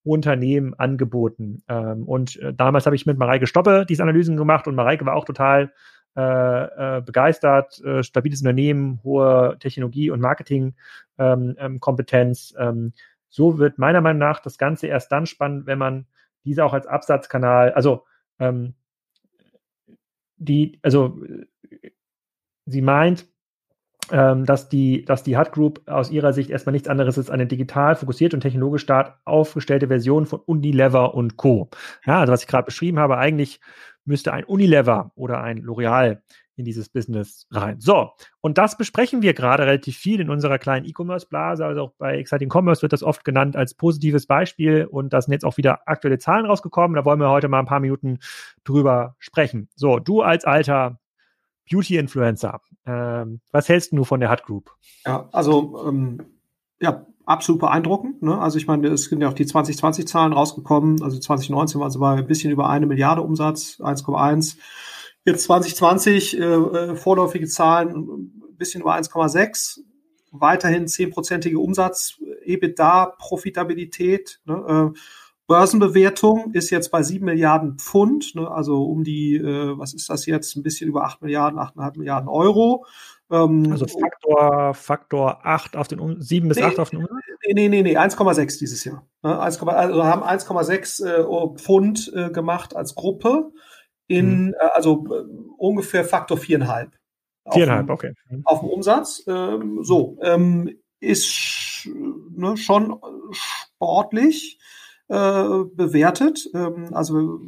Unternehmen 0.03 0.73
angeboten. 0.75 1.63
Ähm, 1.67 2.03
und 2.03 2.37
äh, 2.37 2.53
damals 2.53 2.85
habe 2.85 2.95
ich 2.95 3.05
mit 3.05 3.17
Mareike 3.17 3.47
Stoppe 3.47 3.85
diese 3.87 4.03
Analysen 4.03 4.37
gemacht 4.37 4.67
und 4.67 4.75
Mareike 4.75 5.05
war 5.05 5.15
auch 5.15 5.25
total 5.25 5.73
äh, 6.15 6.97
äh, 6.97 7.01
begeistert, 7.01 7.83
äh, 7.83 8.01
stabiles 8.01 8.39
Unternehmen, 8.39 9.01
hohe 9.03 9.57
Technologie- 9.59 10.11
und 10.11 10.21
Marketingkompetenz. 10.21 12.55
Ähm, 12.57 12.67
ähm, 12.67 12.93
so 13.27 13.57
wird 13.57 13.79
meiner 13.79 13.99
Meinung 13.99 14.19
nach 14.19 14.39
das 14.39 14.57
Ganze 14.57 14.87
erst 14.87 15.11
dann 15.11 15.25
spannend, 15.25 15.65
wenn 15.65 15.77
man 15.77 16.05
diese 16.45 16.63
auch 16.63 16.71
als 16.71 16.87
Absatzkanal, 16.87 17.73
also 17.73 18.05
ähm, 18.39 18.75
die, 20.37 20.79
also 20.81 21.19
sie 22.65 22.81
meint, 22.81 23.27
ähm, 24.11 24.45
dass 24.45 24.69
die, 24.69 25.03
dass 25.05 25.23
die 25.23 25.37
Hut 25.37 25.51
Group 25.51 25.81
aus 25.87 26.11
ihrer 26.11 26.33
Sicht 26.33 26.49
erstmal 26.49 26.73
nichts 26.73 26.87
anderes 26.87 27.17
ist 27.17 27.31
eine 27.31 27.47
digital 27.47 27.95
fokussierte 27.95 28.35
und 28.35 28.41
technologisch 28.41 28.83
stark 28.83 29.19
aufgestellte 29.25 29.87
Version 29.87 30.25
von 30.27 30.41
Unilever 30.41 31.15
und 31.15 31.37
Co. 31.37 31.69
Ja, 32.05 32.19
also 32.19 32.33
was 32.33 32.41
ich 32.41 32.47
gerade 32.47 32.65
beschrieben 32.65 32.99
habe, 32.99 33.17
eigentlich 33.17 33.59
müsste 34.05 34.31
ein 34.33 34.43
Unilever 34.43 35.11
oder 35.15 35.41
ein 35.41 35.63
L'Oreal 35.63 36.19
in 36.55 36.65
dieses 36.65 36.89
Business 36.89 37.47
rein. 37.51 37.79
So, 37.79 38.11
und 38.41 38.57
das 38.57 38.77
besprechen 38.77 39.21
wir 39.21 39.33
gerade 39.33 39.63
relativ 39.63 39.97
viel 39.97 40.19
in 40.19 40.29
unserer 40.29 40.57
kleinen 40.57 40.85
E-Commerce-Blase. 40.85 41.65
Also 41.65 41.81
auch 41.81 41.93
bei 41.97 42.17
Exciting 42.17 42.49
Commerce 42.51 42.81
wird 42.81 42.93
das 42.93 43.03
oft 43.03 43.25
genannt 43.25 43.55
als 43.55 43.73
positives 43.73 44.25
Beispiel 44.25 44.85
und 44.85 45.13
da 45.13 45.21
sind 45.21 45.33
jetzt 45.33 45.45
auch 45.45 45.57
wieder 45.57 45.87
aktuelle 45.87 46.17
Zahlen 46.17 46.45
rausgekommen. 46.45 46.95
Da 46.95 47.05
wollen 47.05 47.19
wir 47.19 47.29
heute 47.29 47.47
mal 47.47 47.59
ein 47.59 47.65
paar 47.65 47.79
Minuten 47.79 48.19
drüber 48.63 49.15
sprechen. 49.19 49.69
So, 49.75 49.99
du 49.99 50.21
als 50.21 50.45
alter 50.45 50.99
Beauty-Influencer, 51.69 52.61
ähm, 52.85 53.41
was 53.51 53.67
hältst 53.67 53.91
du 53.91 54.03
von 54.03 54.19
der 54.19 54.31
Hut 54.31 54.43
Group? 54.43 54.71
Ja, 55.05 55.27
also 55.31 55.83
ähm, 55.87 56.21
ja, 56.79 57.05
absolut 57.25 57.59
beeindruckend. 57.59 58.21
Ne? 58.21 58.39
Also 58.39 58.57
ich 58.57 58.67
meine, 58.67 58.87
es 58.87 59.05
sind 59.05 59.21
ja 59.21 59.29
auch 59.29 59.33
die 59.33 59.45
2020-Zahlen 59.45 60.33
rausgekommen. 60.33 61.01
Also 61.01 61.19
2019 61.19 61.81
war 61.81 61.87
es 61.87 61.97
bei 61.97 62.13
ein 62.13 62.27
bisschen 62.27 62.51
über 62.51 62.69
eine 62.69 62.85
Milliarde 62.85 63.21
Umsatz, 63.21 63.79
1,1. 63.81 64.57
Jetzt 65.25 65.43
2020 65.45 66.39
äh, 66.39 66.43
äh, 66.43 66.95
vorläufige 66.95 67.47
Zahlen 67.47 67.95
ein 67.95 68.57
bisschen 68.57 68.81
über 68.81 68.95
1,6. 68.95 69.79
Weiterhin 70.31 70.87
zehnprozentige 70.87 71.59
Umsatz, 71.59 72.19
EBITDA, 72.43 73.15
Profitabilität. 73.17 74.39
Ne? 74.45 74.93
Äh, 74.93 74.99
Börsenbewertung 75.47 76.51
ist 76.53 76.69
jetzt 76.69 76.91
bei 76.91 77.01
sieben 77.01 77.25
Milliarden 77.25 77.77
Pfund, 77.77 78.35
ne? 78.35 78.49
also 78.49 78.83
um 78.83 79.03
die, 79.03 79.35
äh, 79.35 79.77
was 79.77 79.93
ist 79.93 80.09
das 80.09 80.25
jetzt, 80.27 80.55
ein 80.55 80.63
bisschen 80.63 80.89
über 80.89 81.05
acht 81.05 81.21
Milliarden, 81.21 81.59
achteinhalb 81.59 81.97
Milliarden 81.97 82.29
Euro. 82.29 82.85
Ähm, 83.31 83.71
also 83.71 83.87
Faktor, 83.87 84.73
Faktor 84.75 85.39
8 85.43 85.75
auf 85.75 85.87
den 85.87 85.99
um 85.99 86.21
7 86.21 86.47
bis 86.47 86.57
nee, 86.57 86.63
8 86.63 86.79
auf 86.79 86.89
den 86.91 86.99
Umsatz? 86.99 87.15
Nee, 87.47 87.69
nee, 87.69 87.81
nee, 87.81 87.97
1,6 87.97 88.59
dieses 88.59 88.83
Jahr. 88.83 89.07
1, 89.23 89.61
ne, 89.61 89.73
also 89.73 90.03
haben 90.03 90.23
1,6 90.23 91.05
äh, 91.05 91.57
Pfund 91.57 92.11
äh, 92.15 92.29
gemacht 92.29 92.75
als 92.75 92.93
Gruppe 92.93 93.51
in, 94.07 94.47
hm. 94.47 94.55
äh, 94.59 94.65
also 94.73 95.05
äh, 95.07 95.23
ungefähr 95.57 96.05
Faktor 96.05 96.37
4,5. 96.37 96.89
Viereinhalb, 97.51 97.89
okay. 97.89 98.13
Mhm. 98.29 98.41
Auf 98.43 98.61
dem 98.61 98.69
Umsatz. 98.69 99.23
Ähm, 99.27 99.83
so, 99.83 100.17
ähm, 100.21 100.77
ist 100.99 101.87
ne, 102.35 102.57
schon 102.57 102.99
sportlich 103.31 104.59
äh, 105.07 105.43
bewertet. 105.75 106.49
Ähm, 106.53 106.89
also 106.91 107.39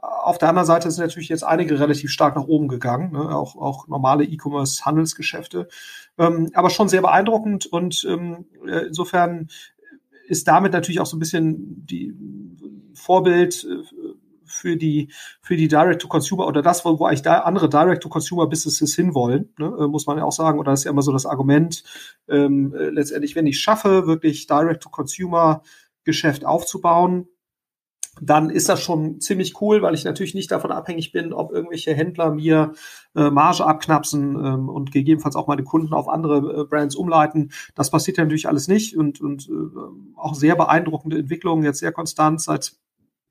auf 0.00 0.38
der 0.38 0.48
anderen 0.48 0.66
Seite 0.66 0.90
sind 0.90 1.04
natürlich 1.04 1.28
jetzt 1.28 1.44
einige 1.44 1.78
relativ 1.78 2.10
stark 2.10 2.36
nach 2.36 2.46
oben 2.46 2.68
gegangen, 2.68 3.12
ne? 3.12 3.34
auch, 3.34 3.56
auch 3.56 3.88
normale 3.88 4.24
E-Commerce-Handelsgeschäfte, 4.24 5.68
ähm, 6.18 6.50
aber 6.54 6.70
schon 6.70 6.88
sehr 6.88 7.02
beeindruckend 7.02 7.66
und 7.66 8.04
ähm, 8.08 8.46
äh, 8.66 8.86
insofern 8.86 9.48
ist 10.26 10.46
damit 10.48 10.72
natürlich 10.72 11.00
auch 11.00 11.06
so 11.06 11.16
ein 11.16 11.20
bisschen 11.20 11.86
die 11.86 12.14
Vorbild 12.94 13.64
äh, 13.64 13.82
für 14.52 14.76
die 14.76 15.10
für 15.40 15.56
die 15.56 15.68
Direct-to-Consumer 15.68 16.46
oder 16.46 16.62
das, 16.62 16.84
wo, 16.84 16.98
wo 16.98 17.06
eigentlich 17.06 17.22
da 17.22 17.40
andere 17.40 17.68
Direct-to-Consumer-Businesses 17.68 18.94
hinwollen, 18.94 19.52
ne, 19.58 19.66
äh, 19.80 19.86
muss 19.88 20.06
man 20.06 20.18
ja 20.18 20.24
auch 20.24 20.32
sagen. 20.32 20.58
Oder 20.58 20.72
das 20.72 20.80
ist 20.80 20.84
ja 20.84 20.90
immer 20.90 21.02
so 21.02 21.12
das 21.12 21.26
Argument, 21.26 21.82
ähm, 22.28 22.74
äh, 22.74 22.90
letztendlich, 22.90 23.34
wenn 23.36 23.46
ich 23.46 23.60
schaffe, 23.60 24.06
wirklich 24.06 24.46
Direct-to-Consumer-Geschäft 24.46 26.44
aufzubauen, 26.44 27.28
dann 28.20 28.50
ist 28.50 28.68
das 28.68 28.82
schon 28.82 29.20
ziemlich 29.20 29.60
cool, 29.60 29.80
weil 29.80 29.94
ich 29.94 30.04
natürlich 30.04 30.34
nicht 30.34 30.50
davon 30.50 30.70
abhängig 30.70 31.12
bin, 31.12 31.32
ob 31.32 31.52
irgendwelche 31.52 31.94
Händler 31.94 32.32
mir 32.32 32.72
äh, 33.14 33.30
Marge 33.30 33.64
abknapsen 33.64 34.36
ähm, 34.36 34.68
und 34.68 34.92
gegebenenfalls 34.92 35.34
auch 35.34 35.46
meine 35.46 35.64
Kunden 35.64 35.94
auf 35.94 36.08
andere 36.08 36.62
äh, 36.62 36.64
Brands 36.64 36.94
umleiten. 36.94 37.52
Das 37.74 37.90
passiert 37.90 38.18
ja 38.18 38.24
natürlich 38.24 38.48
alles 38.48 38.68
nicht 38.68 38.96
und, 38.96 39.20
und 39.20 39.48
äh, 39.48 40.16
auch 40.16 40.34
sehr 40.34 40.56
beeindruckende 40.56 41.18
Entwicklungen, 41.18 41.64
jetzt 41.64 41.78
sehr 41.78 41.92
konstant 41.92 42.42
seit 42.42 42.74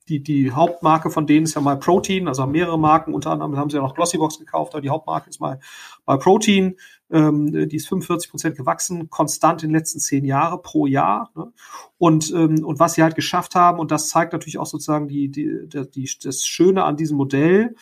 die, 0.10 0.22
die 0.22 0.52
Hauptmarke 0.52 1.10
von 1.10 1.28
denen 1.28 1.46
ist 1.46 1.56
ja 1.56 1.62
mal 1.62 1.78
Protein, 1.78 2.28
also 2.28 2.46
mehrere 2.46 2.80
Marken, 2.80 3.14
unter 3.14 3.32
anderem 3.32 3.58
haben 3.58 3.70
sie 3.70 3.78
ja 3.78 3.84
noch 3.84 3.94
Glossybox 3.94 4.40
gekauft, 4.40 4.74
aber 4.74 4.82
die 4.82 4.90
Hauptmarke 4.90 5.30
ist 5.30 5.40
mal 5.40 5.60
bei 6.06 6.18
Protein, 6.18 6.76
ähm, 7.12 7.70
die 7.70 7.76
ist 7.76 7.88
45 7.88 8.32
Prozent 8.32 8.58
gewachsen, 8.58 9.10
konstant 9.10 9.64
in 9.64 9.70
den 9.70 9.76
letzten 9.76 10.00
zehn 10.00 10.26
Jahren 10.26 10.62
pro 10.62 10.86
Jahr. 10.88 11.32
Ne? 11.36 11.52
Und, 11.98 12.32
ähm, 12.34 12.66
und 12.66 12.80
was 12.80 12.94
sie 12.94 13.04
halt 13.04 13.16
geschafft 13.16 13.56
haben, 13.56 13.80
und 13.80 13.92
das 13.92 14.10
zeigt 14.10 14.34
natürlich 14.34 14.58
auch 14.58 14.66
sozusagen 14.66 15.08
die, 15.08 15.30
die, 15.30 15.68
die, 15.68 16.10
das 16.24 16.46
Schöne 16.46 16.84
an 16.84 16.98
diesem 16.98 17.18
Modell, 17.18 17.76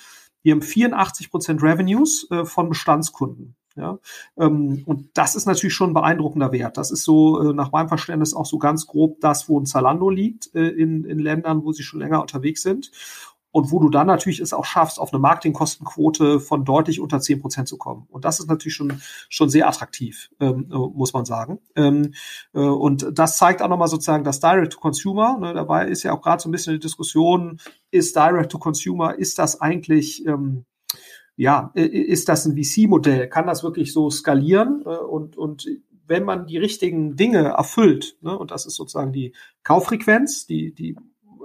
die 0.44 0.52
haben 0.52 0.62
84 0.62 1.32
Prozent 1.32 1.64
Revenues 1.64 2.28
äh, 2.32 2.46
von 2.46 2.70
Bestandskunden. 2.70 3.56
Ja, 3.80 3.98
ähm, 4.38 4.84
und 4.86 5.10
das 5.14 5.36
ist 5.36 5.46
natürlich 5.46 5.74
schon 5.74 5.92
ein 5.92 5.94
beeindruckender 5.94 6.52
Wert. 6.52 6.78
Das 6.78 6.92
ist 6.92 7.06
so 7.06 7.42
äh, 7.42 7.54
nach 7.54 7.72
meinem 7.72 7.88
Verständnis 7.88 8.34
auch 8.34 8.46
so 8.46 8.58
ganz 8.58 8.88
grob 8.88 9.22
das, 9.22 9.48
wo 9.48 9.58
ein 9.58 9.66
Zalando 9.66 10.10
liegt 10.10 10.54
äh, 10.54 10.68
in, 10.68 11.06
in 11.06 11.18
Ländern, 11.18 11.64
wo 11.64 11.72
sie 11.72 11.84
schon 11.84 12.02
länger 12.02 12.20
unterwegs 12.22 12.62
sind. 12.62 12.92
Und 13.52 13.72
wo 13.72 13.80
du 13.80 13.90
dann 13.90 14.06
natürlich 14.06 14.42
es 14.42 14.54
auch 14.54 14.66
schaffst, 14.66 15.00
auf 15.00 15.12
eine 15.12 15.20
Marketingkostenquote 15.20 16.40
von 16.40 16.66
deutlich 16.66 17.00
unter 17.00 17.20
zehn 17.20 17.40
Prozent 17.40 17.68
zu 17.68 17.78
kommen. 17.78 18.06
Und 18.10 18.26
das 18.26 18.40
ist 18.40 18.48
natürlich 18.48 18.76
schon, 18.76 19.02
schon 19.28 19.50
sehr 19.50 19.68
attraktiv, 19.68 20.30
ähm, 20.40 20.70
äh, 20.72 20.76
muss 20.76 21.14
man 21.14 21.26
sagen. 21.26 21.60
Ähm, 21.76 22.14
äh, 22.54 22.60
und 22.60 23.08
das 23.14 23.38
zeigt 23.38 23.62
auch 23.64 23.70
nochmal 23.70 23.88
sozusagen 23.88 24.24
das 24.24 24.40
Direct-to-Consumer. 24.40 25.40
Ne, 25.40 25.54
dabei 25.54 25.88
ist 25.88 26.04
ja 26.04 26.14
auch 26.14 26.22
gerade 26.22 26.44
so 26.44 26.50
ein 26.50 26.52
bisschen 26.52 26.74
die 26.74 26.80
Diskussion, 26.80 27.60
ist 27.90 28.16
Direct-to-Consumer, 28.16 29.16
ist 29.18 29.40
das 29.40 29.60
eigentlich 29.60 30.28
ähm, 30.28 30.66
ja, 31.40 31.72
ist 31.74 32.28
das 32.28 32.46
ein 32.46 32.62
VC-Modell? 32.62 33.30
Kann 33.30 33.48
das 33.48 33.64
wirklich 33.64 33.94
so 33.94 34.10
skalieren? 34.10 34.84
Äh, 34.86 34.90
und, 34.90 35.38
und 35.38 35.66
wenn 36.06 36.26
man 36.26 36.46
die 36.48 36.58
richtigen 36.58 37.16
Dinge 37.16 37.54
erfüllt, 37.58 38.18
ne, 38.22 38.38
und 38.38 38.52
das 38.52 38.66
ist 38.66 38.76
sozusagen 38.76 39.14
die 39.14 39.34
Kauffrequenz, 39.64 40.48
die, 40.48 40.74
die 40.74 40.98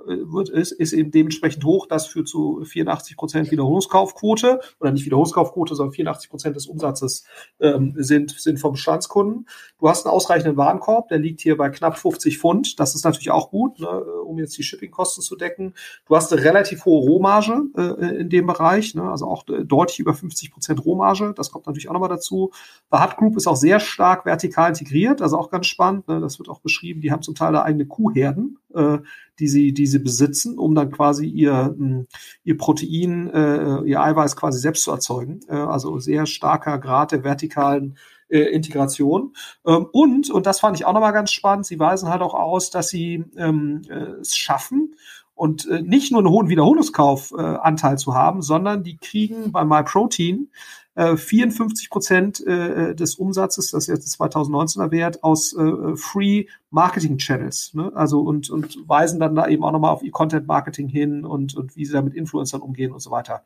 wird, 0.06 0.48
ist, 0.48 0.72
ist 0.72 0.92
eben 0.92 1.10
dementsprechend 1.10 1.64
hoch. 1.64 1.86
Das 1.86 2.06
führt 2.06 2.28
zu 2.28 2.64
84 2.64 3.16
Prozent 3.16 3.50
Wiederholungskaufquote 3.50 4.60
oder 4.80 4.92
nicht 4.92 5.04
Wiederholungskaufquote, 5.04 5.74
sondern 5.74 5.92
84 5.94 6.30
Prozent 6.30 6.56
des 6.56 6.66
Umsatzes 6.66 7.24
ähm, 7.60 7.94
sind, 7.96 8.30
sind 8.30 8.58
vom 8.58 8.72
Bestandskunden. 8.72 9.46
Du 9.78 9.88
hast 9.88 10.06
einen 10.06 10.14
ausreichenden 10.14 10.56
Warenkorb, 10.56 11.08
der 11.08 11.18
liegt 11.18 11.40
hier 11.40 11.56
bei 11.56 11.70
knapp 11.70 11.98
50 11.98 12.38
Pfund. 12.38 12.80
Das 12.80 12.94
ist 12.94 13.04
natürlich 13.04 13.30
auch 13.30 13.50
gut, 13.50 13.80
ne, 13.80 13.88
um 13.88 14.38
jetzt 14.38 14.56
die 14.58 14.62
Shippingkosten 14.62 15.22
zu 15.22 15.36
decken. 15.36 15.74
Du 16.06 16.16
hast 16.16 16.32
eine 16.32 16.42
relativ 16.42 16.84
hohe 16.84 17.00
Rohmarge 17.02 17.62
äh, 17.76 18.20
in 18.20 18.30
dem 18.30 18.46
Bereich, 18.46 18.94
ne, 18.94 19.02
also 19.10 19.26
auch 19.26 19.44
deutlich 19.44 19.98
über 19.98 20.14
50 20.14 20.52
Prozent 20.52 20.84
Rohmarge. 20.84 21.32
Das 21.36 21.50
kommt 21.50 21.66
natürlich 21.66 21.88
auch 21.88 21.94
nochmal 21.94 22.08
dazu. 22.08 22.52
Hut 22.92 23.16
Group 23.16 23.36
ist 23.36 23.46
auch 23.46 23.56
sehr 23.56 23.80
stark 23.80 24.24
vertikal 24.24 24.68
integriert, 24.68 25.22
also 25.22 25.38
auch 25.38 25.50
ganz 25.50 25.66
spannend. 25.66 26.08
Ne, 26.08 26.20
das 26.20 26.38
wird 26.38 26.48
auch 26.48 26.60
beschrieben. 26.60 27.00
Die 27.00 27.12
haben 27.12 27.22
zum 27.22 27.34
Teil 27.34 27.52
da 27.52 27.62
eigene 27.62 27.86
Kuhherden, 27.86 28.58
äh, 28.74 28.98
die 29.38 29.48
sie, 29.48 29.72
die 29.72 29.86
sie 29.86 29.98
besitzen, 29.98 30.58
um 30.58 30.74
dann 30.74 30.90
quasi 30.90 31.26
ihr, 31.26 31.74
hm, 31.76 32.06
ihr 32.44 32.56
Protein, 32.56 33.30
äh, 33.30 33.80
ihr 33.82 34.00
Eiweiß 34.00 34.36
quasi 34.36 34.58
selbst 34.58 34.84
zu 34.84 34.90
erzeugen. 34.90 35.40
Äh, 35.48 35.54
also 35.54 35.98
sehr 35.98 36.26
starker 36.26 36.78
Grad 36.78 37.12
der 37.12 37.24
vertikalen 37.24 37.96
äh, 38.28 38.40
Integration. 38.40 39.34
Ähm, 39.66 39.86
und, 39.92 40.30
und 40.30 40.46
das 40.46 40.60
fand 40.60 40.78
ich 40.78 40.84
auch 40.84 40.92
nochmal 40.92 41.12
ganz 41.12 41.30
spannend, 41.30 41.66
sie 41.66 41.78
weisen 41.78 42.08
halt 42.08 42.22
auch 42.22 42.34
aus, 42.34 42.70
dass 42.70 42.88
sie 42.88 43.24
ähm, 43.36 43.82
äh, 43.88 44.20
es 44.20 44.36
schaffen, 44.36 44.94
und 45.34 45.66
äh, 45.66 45.82
nicht 45.82 46.12
nur 46.12 46.20
einen 46.20 46.30
hohen 46.30 46.48
Wiederholungskaufanteil 46.48 47.94
äh, 47.94 47.96
zu 47.96 48.14
haben, 48.14 48.40
sondern 48.40 48.84
die 48.84 48.96
kriegen 48.96 49.52
bei 49.52 49.64
MyProtein 49.64 50.48
54 50.96 51.86
äh, 51.86 51.88
Prozent 51.90 52.46
äh, 52.46 52.94
des 52.94 53.16
Umsatzes, 53.16 53.72
das 53.72 53.88
ist 53.88 53.88
jetzt 53.88 54.20
2019er 54.20 54.90
Wert, 54.92 55.24
aus 55.24 55.52
äh, 55.52 55.96
Free 55.96 56.46
Marketing 56.70 57.18
Channels. 57.18 57.74
Ne? 57.74 57.90
Also 57.94 58.20
und, 58.20 58.50
und 58.50 58.78
weisen 58.88 59.18
dann 59.18 59.34
da 59.34 59.48
eben 59.48 59.64
auch 59.64 59.72
nochmal 59.72 59.90
auf 59.90 60.02
ihr 60.02 60.12
Content 60.12 60.46
Marketing 60.46 60.88
hin 60.88 61.24
und, 61.24 61.56
und 61.56 61.76
wie 61.76 61.84
sie 61.84 61.92
da 61.92 62.02
mit 62.02 62.14
Influencern 62.14 62.60
umgehen 62.60 62.92
und 62.92 63.00
so 63.00 63.10
weiter. 63.10 63.42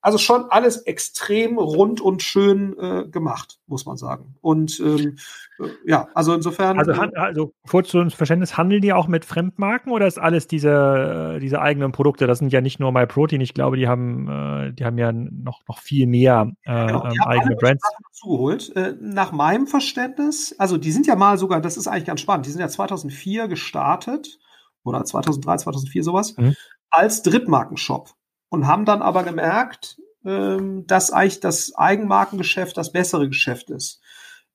Also 0.00 0.18
schon 0.18 0.44
alles 0.50 0.78
extrem 0.82 1.58
rund 1.58 2.00
und 2.00 2.22
schön 2.22 2.78
äh, 2.78 3.08
gemacht, 3.08 3.58
muss 3.66 3.86
man 3.86 3.96
sagen. 3.96 4.36
Und 4.40 4.78
ähm, 4.78 5.16
äh, 5.58 5.68
ja, 5.84 6.08
also 6.14 6.32
insofern. 6.32 6.78
Also, 6.78 6.92
also 6.92 7.54
kurz 7.68 7.88
zu 7.88 8.08
Verständnis, 8.10 8.56
handeln 8.56 8.82
die 8.82 8.92
auch 8.92 9.08
mit 9.08 9.24
Fremdmarken 9.24 9.90
oder 9.90 10.06
ist 10.06 10.18
alles 10.18 10.46
diese, 10.46 11.34
äh, 11.36 11.40
diese 11.40 11.60
eigenen 11.60 11.92
Produkte? 11.92 12.26
Das 12.26 12.38
sind 12.38 12.52
ja 12.52 12.60
nicht 12.60 12.78
nur 12.78 12.92
MyProtein, 12.92 13.40
ich 13.40 13.54
glaube, 13.54 13.76
die 13.76 13.88
haben, 13.88 14.28
äh, 14.28 14.72
die 14.72 14.84
haben 14.84 14.98
ja 14.98 15.12
noch, 15.12 15.62
noch 15.66 15.78
viel 15.80 16.06
mehr 16.06 16.52
äh, 16.62 16.86
genau, 16.86 17.04
ähm, 17.04 17.20
eigene 17.22 17.56
Brands. 17.56 17.82
Zugeholt. 18.12 18.76
Äh, 18.76 18.94
nach 19.00 19.32
meinem 19.32 19.66
Verständnis, 19.66 20.54
also 20.58 20.76
die 20.76 20.92
sind 20.92 21.06
ja 21.06 21.16
mal 21.16 21.36
sogar, 21.36 21.60
das 21.60 21.76
ist 21.76 21.88
eigentlich 21.88 22.04
ganz 22.04 22.20
spannend, 22.20 22.46
die 22.46 22.50
sind 22.50 22.60
ja 22.60 22.68
2004 22.68 23.48
gestartet 23.48 24.38
oder 24.84 25.04
2003, 25.04 25.56
2004 25.56 26.04
sowas, 26.04 26.36
mhm. 26.36 26.54
als 26.90 27.22
Drittmarkenshop 27.22 28.10
und 28.56 28.66
haben 28.66 28.86
dann 28.86 29.02
aber 29.02 29.22
gemerkt, 29.22 30.00
ähm, 30.24 30.86
dass 30.86 31.12
eigentlich 31.12 31.40
das 31.40 31.74
Eigenmarkengeschäft 31.76 32.76
das 32.76 32.90
bessere 32.90 33.28
Geschäft 33.28 33.70
ist. 33.70 34.00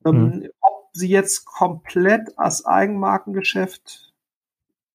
Ähm, 0.06 0.16
mhm. 0.16 0.50
Ob 0.60 0.90
sie 0.94 1.08
jetzt 1.08 1.46
komplett 1.46 2.38
als 2.38 2.66
Eigenmarkengeschäft 2.66 4.12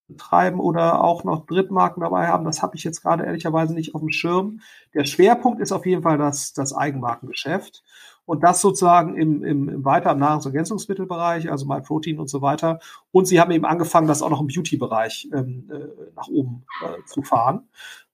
betreiben 0.08 0.60
oder 0.60 1.02
auch 1.02 1.24
noch 1.24 1.46
Drittmarken 1.46 2.02
dabei 2.02 2.26
haben, 2.26 2.44
das 2.44 2.62
habe 2.62 2.76
ich 2.76 2.84
jetzt 2.84 3.02
gerade 3.02 3.24
ehrlicherweise 3.24 3.74
nicht 3.74 3.94
auf 3.94 4.00
dem 4.00 4.10
Schirm. 4.10 4.60
Der 4.92 5.04
Schwerpunkt 5.04 5.60
ist 5.60 5.72
auf 5.72 5.86
jeden 5.86 6.02
Fall 6.02 6.18
das, 6.18 6.52
das 6.52 6.74
Eigenmarkengeschäft. 6.74 7.84
Und 8.26 8.42
das 8.42 8.60
sozusagen 8.60 9.16
im, 9.16 9.42
im, 9.42 9.68
im 9.68 9.84
weiter 9.84 10.12
im 10.12 10.18
Nahrungsergänzungsmittelbereich, 10.18 11.50
also 11.50 11.64
MyProtein 11.64 12.18
und 12.18 12.28
so 12.28 12.42
weiter. 12.42 12.80
Und 13.12 13.26
sie 13.26 13.40
haben 13.40 13.52
eben 13.52 13.64
angefangen, 13.64 14.08
das 14.08 14.20
auch 14.20 14.30
noch 14.30 14.40
im 14.40 14.48
Beauty-Bereich 14.48 15.28
ähm, 15.32 15.70
äh, 15.72 16.12
nach 16.14 16.28
oben 16.28 16.64
äh, 16.84 17.04
zu 17.06 17.22
fahren. 17.22 17.68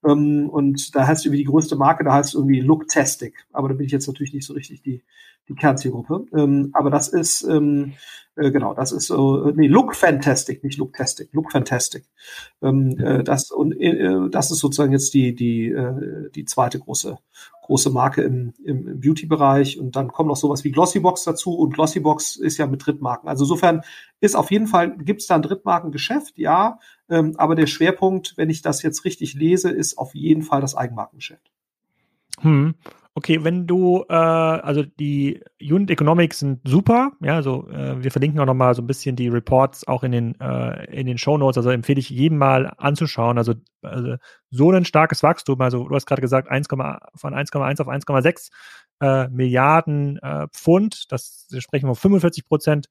Ähm, 0.05 0.49
und 0.49 0.95
da 0.95 1.07
heißt 1.07 1.25
irgendwie 1.25 1.39
die 1.39 1.49
größte 1.49 1.75
Marke, 1.75 2.03
da 2.03 2.13
heißt 2.13 2.35
irgendwie 2.35 2.61
Looktastic. 2.61 3.45
Aber 3.51 3.69
da 3.69 3.73
bin 3.73 3.85
ich 3.85 3.91
jetzt 3.91 4.07
natürlich 4.07 4.33
nicht 4.33 4.45
so 4.45 4.53
richtig 4.53 4.83
die, 4.83 5.03
die 5.49 5.55
Kernzielgruppe. 5.55 6.25
Ähm, 6.37 6.69
aber 6.73 6.89
das 6.89 7.07
ist, 7.07 7.43
ähm, 7.43 7.93
äh, 8.35 8.51
genau, 8.51 8.73
das 8.73 8.91
ist 8.91 9.07
so, 9.07 9.49
äh, 9.49 9.53
nee, 9.55 9.67
Look 9.67 9.95
Fantastic, 9.95 10.63
nicht 10.63 10.77
Looktastic, 10.77 11.29
Look 11.33 11.51
Fantastic. 11.51 12.05
Ähm, 12.61 12.97
äh, 12.97 13.23
das, 13.23 13.51
und 13.51 13.73
äh, 13.79 14.29
das 14.29 14.49
ist 14.49 14.59
sozusagen 14.59 14.91
jetzt 14.91 15.13
die, 15.13 15.35
die, 15.35 15.69
äh, 15.69 16.31
die 16.31 16.45
zweite 16.45 16.79
große, 16.79 17.17
große 17.63 17.91
Marke 17.91 18.23
im, 18.23 18.53
im, 18.63 18.87
im 18.87 18.99
Beauty-Bereich. 18.99 19.79
Und 19.79 19.95
dann 19.95 20.07
kommt 20.11 20.29
noch 20.29 20.35
sowas 20.35 20.63
wie 20.63 20.71
Glossybox 20.71 21.23
dazu. 21.23 21.53
Und 21.53 21.75
Glossybox 21.75 22.35
ist 22.35 22.57
ja 22.57 22.65
mit 22.65 22.85
Drittmarken. 22.85 23.29
Also 23.29 23.43
insofern 23.43 23.81
ist 24.19 24.35
auf 24.35 24.49
jeden 24.49 24.67
Fall, 24.67 24.97
gibt 24.97 25.21
es 25.21 25.27
da 25.27 25.35
ein 25.35 25.43
Drittmarkengeschäft, 25.43 26.37
ja. 26.37 26.79
Ähm, 27.09 27.35
aber 27.37 27.53
der 27.53 27.67
Schwerpunkt, 27.67 28.33
wenn 28.35 28.49
ich 28.49 28.63
das 28.63 28.81
jetzt 28.81 29.05
richtig 29.05 29.35
lese, 29.35 29.69
ist 29.69 29.97
auf 29.97 30.15
jeden 30.15 30.41
Fall 30.41 30.61
das 30.61 30.75
Eigenmarkengeschäft. 30.75 31.51
Hm. 32.39 32.73
Okay, 33.15 33.43
wenn 33.43 33.67
du, 33.67 34.03
äh, 34.09 34.13
also 34.13 34.81
die 34.81 35.39
Unit 35.61 35.91
Economics 35.91 36.39
sind 36.39 36.61
super, 36.67 37.11
ja, 37.21 37.35
also 37.35 37.69
äh, 37.69 38.03
wir 38.03 38.09
verlinken 38.09 38.39
auch 38.39 38.47
nochmal 38.47 38.73
so 38.73 38.81
ein 38.81 38.87
bisschen 38.87 39.15
die 39.15 39.27
Reports 39.27 39.87
auch 39.87 40.01
in 40.01 40.11
den, 40.11 40.39
äh, 40.41 40.85
in 40.85 41.05
den 41.05 41.19
Show 41.19 41.37
Notes, 41.37 41.57
also 41.57 41.69
empfehle 41.69 41.99
ich 41.99 42.09
jedem 42.09 42.39
mal 42.39 42.73
anzuschauen, 42.77 43.37
also, 43.37 43.53
also 43.83 44.15
so 44.49 44.71
ein 44.71 44.85
starkes 44.85 45.21
Wachstum, 45.21 45.61
also 45.61 45.87
du 45.87 45.93
hast 45.93 46.07
gerade 46.07 46.23
gesagt, 46.23 46.49
1, 46.49 46.67
von 46.69 46.79
1,1 46.79 47.81
auf 47.81 47.87
1,6 47.87 48.49
äh, 48.99 49.27
Milliarden 49.29 50.17
äh, 50.17 50.47
Pfund, 50.51 51.11
das 51.11 51.47
sprechen 51.59 51.85
wir 51.85 51.91
um 51.91 51.95
45 51.95 52.47
Prozent 52.47 52.87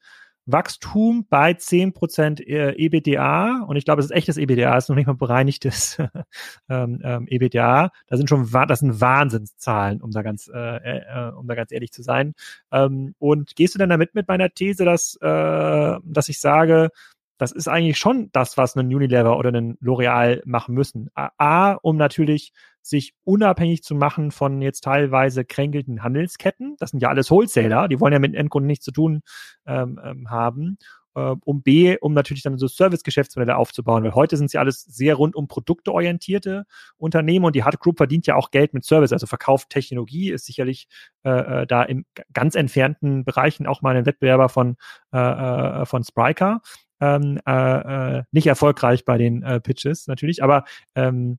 Wachstum 0.46 1.26
bei 1.28 1.52
10% 1.52 2.40
EBDA 2.40 3.62
und 3.62 3.76
ich 3.76 3.84
glaube, 3.84 4.00
es 4.00 4.06
ist 4.06 4.12
echtes 4.12 4.36
EBDA, 4.36 4.76
es 4.76 4.84
ist 4.84 4.88
noch 4.88 4.96
nicht 4.96 5.06
mal 5.06 5.14
bereinigtes 5.14 5.98
ähm, 6.68 7.00
ähm, 7.04 7.26
EBDA. 7.28 7.90
Da 8.06 8.16
sind 8.16 8.28
schon 8.28 8.50
das 8.50 8.80
sind 8.80 9.00
Wahnsinnszahlen, 9.00 10.00
um 10.00 10.10
da 10.10 10.22
ganz 10.22 10.50
äh, 10.52 10.58
äh, 10.58 11.32
um 11.32 11.46
da 11.46 11.54
ganz 11.54 11.72
ehrlich 11.72 11.92
zu 11.92 12.02
sein. 12.02 12.34
Ähm, 12.72 13.14
und 13.18 13.54
gehst 13.56 13.74
du 13.74 13.78
denn 13.78 13.90
damit 13.90 14.14
mit 14.14 14.28
meiner 14.28 14.50
These, 14.50 14.84
dass 14.84 15.16
äh, 15.20 15.98
dass 16.04 16.28
ich 16.28 16.40
sage, 16.40 16.90
das 17.38 17.52
ist 17.52 17.68
eigentlich 17.68 17.98
schon 17.98 18.30
das, 18.32 18.56
was 18.56 18.76
ein 18.76 18.94
Unilever 18.94 19.36
oder 19.36 19.50
ein 19.50 19.76
L'Oreal 19.78 20.42
machen 20.44 20.74
müssen. 20.74 21.10
A, 21.14 21.72
um 21.82 21.96
natürlich 21.96 22.52
sich 22.82 23.14
unabhängig 23.24 23.82
zu 23.82 23.94
machen 23.94 24.30
von 24.30 24.60
jetzt 24.60 24.82
teilweise 24.82 25.44
kränkelten 25.44 26.02
Handelsketten. 26.02 26.76
Das 26.78 26.90
sind 26.90 27.00
ja 27.00 27.08
alles 27.08 27.30
Wholesaler, 27.30 27.88
die 27.88 28.00
wollen 28.00 28.12
ja 28.12 28.18
mit 28.18 28.34
Endkunden 28.34 28.66
nichts 28.66 28.84
zu 28.84 28.92
tun 28.92 29.22
ähm, 29.66 30.00
ähm, 30.02 30.30
haben. 30.30 30.78
Äh, 31.14 31.34
um 31.44 31.62
B, 31.62 31.96
um 32.00 32.14
natürlich 32.14 32.42
dann 32.42 32.56
so 32.58 32.68
Service-Geschäftsmodelle 32.68 33.56
aufzubauen, 33.56 34.02
weil 34.02 34.14
heute 34.14 34.36
sind 34.36 34.50
sie 34.50 34.58
alles 34.58 34.82
sehr 34.82 35.14
rund 35.14 35.36
um 35.36 35.46
Produkte 35.46 35.92
orientierte 35.92 36.64
Unternehmen 36.96 37.44
und 37.44 37.54
die 37.54 37.64
Hard 37.64 37.80
Group 37.80 37.98
verdient 37.98 38.26
ja 38.26 38.34
auch 38.34 38.50
Geld 38.50 38.72
mit 38.72 38.84
Service, 38.84 39.12
also 39.12 39.26
verkauft 39.26 39.68
Technologie, 39.70 40.30
ist 40.30 40.46
sicherlich 40.46 40.88
äh, 41.24 41.62
äh 41.62 41.66
da 41.66 41.82
in 41.82 42.06
ganz 42.32 42.54
entfernten 42.54 43.24
Bereichen 43.24 43.66
auch 43.66 43.82
mal 43.82 43.94
ein 43.94 44.06
Wettbewerber 44.06 44.48
von, 44.48 44.76
äh, 45.12 45.18
äh 45.18 45.84
von 45.84 46.02
Spryker 46.02 46.62
ähm, 47.02 47.40
äh, 47.46 48.18
äh, 48.18 48.22
nicht 48.30 48.46
erfolgreich 48.46 49.04
bei 49.04 49.18
den 49.18 49.42
äh, 49.42 49.60
Pitches 49.60 50.06
natürlich, 50.06 50.42
aber 50.42 50.64
ähm, 50.94 51.38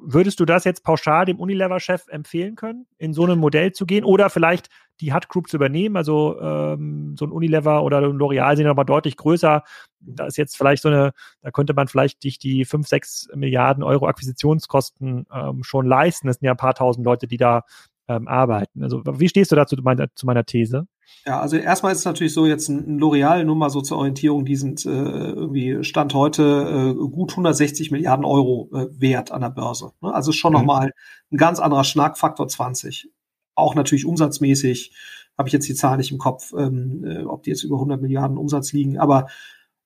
würdest 0.00 0.40
du 0.40 0.44
das 0.44 0.64
jetzt 0.64 0.84
pauschal 0.84 1.24
dem 1.24 1.38
Unilever-Chef 1.38 2.08
empfehlen 2.08 2.56
können, 2.56 2.86
in 2.98 3.12
so 3.12 3.24
einem 3.24 3.38
Modell 3.38 3.72
zu 3.72 3.86
gehen 3.86 4.04
oder 4.04 4.30
vielleicht 4.30 4.68
die 5.00 5.12
Hut 5.12 5.28
Group 5.28 5.48
zu 5.48 5.56
übernehmen? 5.56 5.96
Also 5.96 6.40
ähm, 6.40 7.16
so 7.18 7.24
ein 7.26 7.32
Unilever 7.32 7.82
oder 7.82 7.98
ein 7.98 8.18
L'Oreal 8.18 8.56
sind 8.56 8.66
aber 8.66 8.84
deutlich 8.84 9.16
größer. 9.16 9.62
Da 10.00 10.26
ist 10.26 10.36
jetzt 10.36 10.56
vielleicht 10.56 10.82
so 10.82 10.88
eine, 10.88 11.12
da 11.42 11.50
könnte 11.50 11.74
man 11.74 11.88
vielleicht 11.88 12.24
dich 12.24 12.38
die 12.38 12.64
5, 12.64 12.86
6 12.86 13.28
Milliarden 13.34 13.82
Euro 13.82 14.06
Akquisitionskosten 14.06 15.26
ähm, 15.32 15.62
schon 15.62 15.86
leisten. 15.86 16.26
Das 16.26 16.36
sind 16.36 16.46
ja 16.46 16.52
ein 16.52 16.58
paar 16.58 16.74
tausend 16.74 17.04
Leute, 17.04 17.26
die 17.26 17.38
da 17.38 17.64
ähm, 18.08 18.28
arbeiten. 18.28 18.82
Also 18.82 19.02
wie 19.04 19.28
stehst 19.28 19.52
du 19.52 19.56
dazu 19.56 19.76
zu 19.76 19.82
meiner, 19.82 20.14
zu 20.14 20.26
meiner 20.26 20.44
These? 20.44 20.86
Ja, 21.26 21.40
also 21.40 21.56
erstmal 21.56 21.92
ist 21.92 21.98
es 21.98 22.04
natürlich 22.04 22.32
so, 22.32 22.46
jetzt 22.46 22.68
ein 22.68 22.98
L'Oreal, 22.98 23.44
nur 23.44 23.56
mal 23.56 23.70
so 23.70 23.80
zur 23.82 23.98
Orientierung, 23.98 24.44
die 24.44 24.56
sind 24.56 24.86
äh, 24.86 24.88
irgendwie 24.88 25.84
Stand 25.84 26.14
heute 26.14 26.94
äh, 26.96 27.08
gut 27.10 27.32
160 27.32 27.90
Milliarden 27.90 28.24
Euro 28.24 28.70
äh, 28.72 28.86
wert 28.90 29.30
an 29.30 29.42
der 29.42 29.50
Börse. 29.50 29.92
Ne? 30.00 30.14
Also 30.14 30.32
schon 30.32 30.52
mhm. 30.52 30.60
nochmal 30.60 30.92
ein 31.30 31.36
ganz 31.36 31.58
anderer 31.60 31.84
Schnack, 31.84 32.16
Faktor 32.18 32.48
20. 32.48 33.10
Auch 33.54 33.74
natürlich 33.74 34.06
umsatzmäßig, 34.06 34.94
habe 35.36 35.48
ich 35.48 35.52
jetzt 35.52 35.68
die 35.68 35.74
Zahl 35.74 35.98
nicht 35.98 36.12
im 36.12 36.18
Kopf, 36.18 36.52
ähm, 36.56 37.04
äh, 37.04 37.24
ob 37.24 37.42
die 37.42 37.50
jetzt 37.50 37.62
über 37.62 37.76
100 37.76 38.00
Milliarden 38.00 38.38
Umsatz 38.38 38.72
liegen, 38.72 38.98
aber 38.98 39.26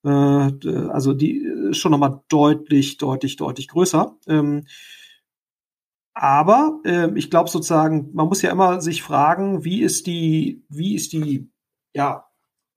äh, 0.05 0.09
also 0.09 1.12
die 1.12 1.39
ist 1.70 1.79
schon 1.79 1.93
nochmal 1.93 2.20
deutlich, 2.29 2.99
deutlich, 2.99 3.37
deutlich 3.37 3.68
größer. 3.68 4.16
Ähm, 4.29 4.64
aber 6.15 6.81
äh, 6.85 7.11
ich 7.15 7.31
glaube 7.31 7.51
sozusagen, 7.51 8.11
man 8.13 8.29
muss 8.29 8.43
ja 8.43 8.51
immer 8.51 8.81
sich 8.81 9.03
fragen, 9.03 9.65
wie 9.65 9.83
ist 9.83 10.07
die, 10.07 10.65
wie 10.69 10.95
ist 10.95 11.13
die, 11.13 11.51
ja, 11.95 12.27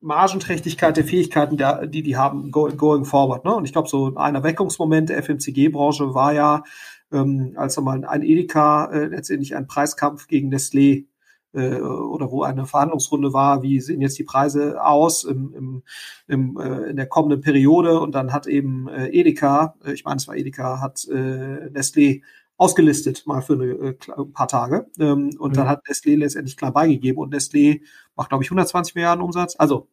Margenträchtigkeit 0.06 0.98
der 0.98 1.04
Fähigkeiten, 1.04 1.58
der, 1.58 1.88
die 1.88 2.04
die 2.04 2.16
haben, 2.16 2.52
go, 2.52 2.70
going 2.76 3.06
forward. 3.06 3.44
Ne? 3.44 3.56
Und 3.56 3.66
ich 3.66 3.72
glaube, 3.72 3.90
so 3.90 4.14
ein 4.16 4.36
Erweckungsmoment 4.36 5.10
der 5.10 5.24
FMCG-Branche 5.24 6.14
war 6.14 6.32
ja, 6.32 6.64
ähm, 7.12 7.54
als 7.56 7.80
mal 7.80 8.06
ein 8.06 8.22
Edeka 8.22 8.86
äh, 8.92 9.06
letztendlich 9.06 9.56
ein 9.56 9.68
Preiskampf 9.68 10.28
gegen 10.28 10.54
Nestlé 10.54 11.06
äh, 11.54 11.80
oder 11.80 12.32
wo 12.32 12.44
eine 12.44 12.68
Verhandlungsrunde 12.68 13.34
war, 13.34 13.64
wie 13.64 13.80
sehen 13.80 14.02
jetzt 14.02 14.20
die 14.20 14.24
Preise 14.24 14.84
aus 14.84 15.24
im, 15.24 15.54
im, 15.56 15.84
im, 16.28 16.58
äh, 16.60 16.90
in 16.90 16.98
der 16.98 17.08
kommenden 17.08 17.42
Periode 17.42 18.00
und 18.00 18.14
dann 18.14 18.32
hat 18.32 18.46
eben 18.46 18.88
äh, 18.88 19.08
Edeka, 19.08 19.76
äh, 19.84 19.94
ich 19.94 20.06
meine 20.06 20.18
es 20.18 20.28
war 20.28 20.36
Edeka, 20.36 20.82
hat 20.82 21.08
äh, 21.08 21.70
Nestlé 21.70 22.22
ausgelistet, 22.58 23.26
mal 23.26 23.42
für 23.42 23.54
eine, 23.54 23.66
äh, 23.66 23.98
ein 24.18 24.32
paar 24.32 24.48
Tage. 24.48 24.88
Ähm, 25.00 25.36
und 25.38 25.52
mhm. 25.52 25.56
dann 25.56 25.68
hat 25.68 25.86
Nestlé 25.88 26.18
letztendlich 26.18 26.58
klar 26.58 26.72
beigegeben 26.72 27.20
und 27.20 27.34
Nestlé 27.34 27.82
macht, 28.16 28.30
glaube 28.30 28.44
ich, 28.44 28.50
120 28.50 28.96
Milliarden 28.96 29.24
Umsatz. 29.24 29.56
Also, 29.58 29.90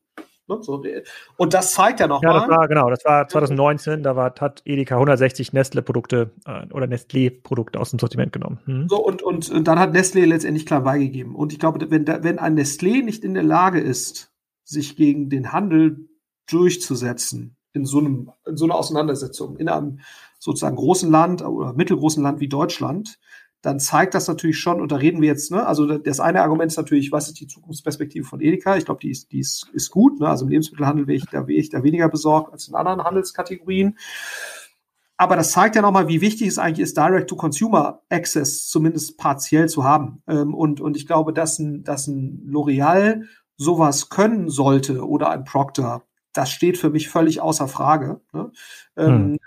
ne, 0.46 0.58
so, 0.60 0.82
und 1.36 1.54
das 1.54 1.72
zeigt 1.72 2.00
ja 2.00 2.06
noch 2.06 2.22
Ja, 2.22 2.32
mal, 2.32 2.40
das 2.40 2.48
war, 2.48 2.68
genau, 2.68 2.90
das 2.90 3.04
war 3.04 3.26
2019, 3.26 4.02
da 4.02 4.14
war, 4.14 4.32
hat 4.38 4.62
Edeka 4.64 4.94
160 4.94 5.52
Nestle-Produkte 5.52 6.30
äh, 6.46 6.72
oder 6.72 6.86
Nestlé-Produkte 6.86 7.80
aus 7.80 7.90
dem 7.90 7.98
Sortiment 7.98 8.32
genommen. 8.32 8.60
Mhm. 8.66 8.88
So, 8.88 9.04
und, 9.04 9.22
und, 9.22 9.50
und 9.50 9.66
dann 9.66 9.78
hat 9.78 9.94
Nestlé 9.94 10.24
letztendlich 10.24 10.66
klar 10.66 10.82
beigegeben. 10.82 11.34
Und 11.34 11.52
ich 11.52 11.58
glaube, 11.58 11.90
wenn, 11.90 12.06
wenn 12.06 12.38
ein 12.38 12.58
Nestlé 12.58 13.02
nicht 13.02 13.24
in 13.24 13.34
der 13.34 13.42
Lage 13.42 13.80
ist, 13.80 14.30
sich 14.64 14.96
gegen 14.96 15.28
den 15.28 15.52
Handel 15.52 16.08
durchzusetzen, 16.48 17.56
in 17.72 17.86
so, 17.86 17.98
einem, 17.98 18.30
in 18.46 18.56
so 18.56 18.66
einer 18.66 18.74
Auseinandersetzung, 18.74 19.56
in 19.56 19.68
einem 19.68 20.00
sozusagen 20.42 20.74
großen 20.74 21.08
Land 21.08 21.44
oder 21.44 21.72
mittelgroßen 21.72 22.20
Land 22.20 22.40
wie 22.40 22.48
Deutschland, 22.48 23.20
dann 23.60 23.78
zeigt 23.78 24.12
das 24.14 24.26
natürlich 24.26 24.58
schon, 24.58 24.80
und 24.80 24.90
da 24.90 24.96
reden 24.96 25.22
wir 25.22 25.28
jetzt, 25.28 25.52
ne, 25.52 25.64
also 25.64 25.98
das 25.98 26.18
eine 26.18 26.42
Argument 26.42 26.72
ist 26.72 26.76
natürlich, 26.76 27.12
was 27.12 27.28
ist 27.28 27.38
die 27.38 27.46
Zukunftsperspektive 27.46 28.26
von 28.26 28.40
Edeka? 28.40 28.76
Ich 28.76 28.84
glaube, 28.84 28.98
die 29.00 29.12
ist, 29.12 29.30
die 29.30 29.38
ist, 29.38 29.70
ist 29.72 29.92
gut. 29.92 30.18
Ne? 30.18 30.28
Also 30.28 30.44
im 30.44 30.50
Lebensmittelhandel 30.50 31.06
wäre 31.06 31.16
ich, 31.16 31.26
da, 31.26 31.46
wäre 31.46 31.60
ich 31.60 31.70
da 31.70 31.84
weniger 31.84 32.08
besorgt 32.08 32.52
als 32.52 32.66
in 32.66 32.74
anderen 32.74 33.04
Handelskategorien. 33.04 33.96
Aber 35.16 35.36
das 35.36 35.52
zeigt 35.52 35.76
ja 35.76 35.82
nochmal, 35.82 36.08
wie 36.08 36.20
wichtig 36.20 36.48
es 36.48 36.58
eigentlich 36.58 36.82
ist, 36.82 36.96
Direct-to-Consumer-Access 36.96 38.66
zumindest 38.66 39.16
partiell 39.16 39.68
zu 39.68 39.84
haben. 39.84 40.24
Ähm, 40.26 40.54
und, 40.54 40.80
und 40.80 40.96
ich 40.96 41.06
glaube, 41.06 41.32
dass 41.32 41.60
ein, 41.60 41.84
dass 41.84 42.08
ein 42.08 42.50
L'Oreal 42.50 43.26
sowas 43.56 44.08
können 44.08 44.50
sollte 44.50 45.06
oder 45.06 45.30
ein 45.30 45.44
Procter, 45.44 46.02
das 46.32 46.50
steht 46.50 46.78
für 46.78 46.90
mich 46.90 47.08
völlig 47.08 47.40
außer 47.40 47.68
Frage. 47.68 48.20
Ne? 48.32 48.50
Ähm, 48.96 49.06
hm. 49.06 49.38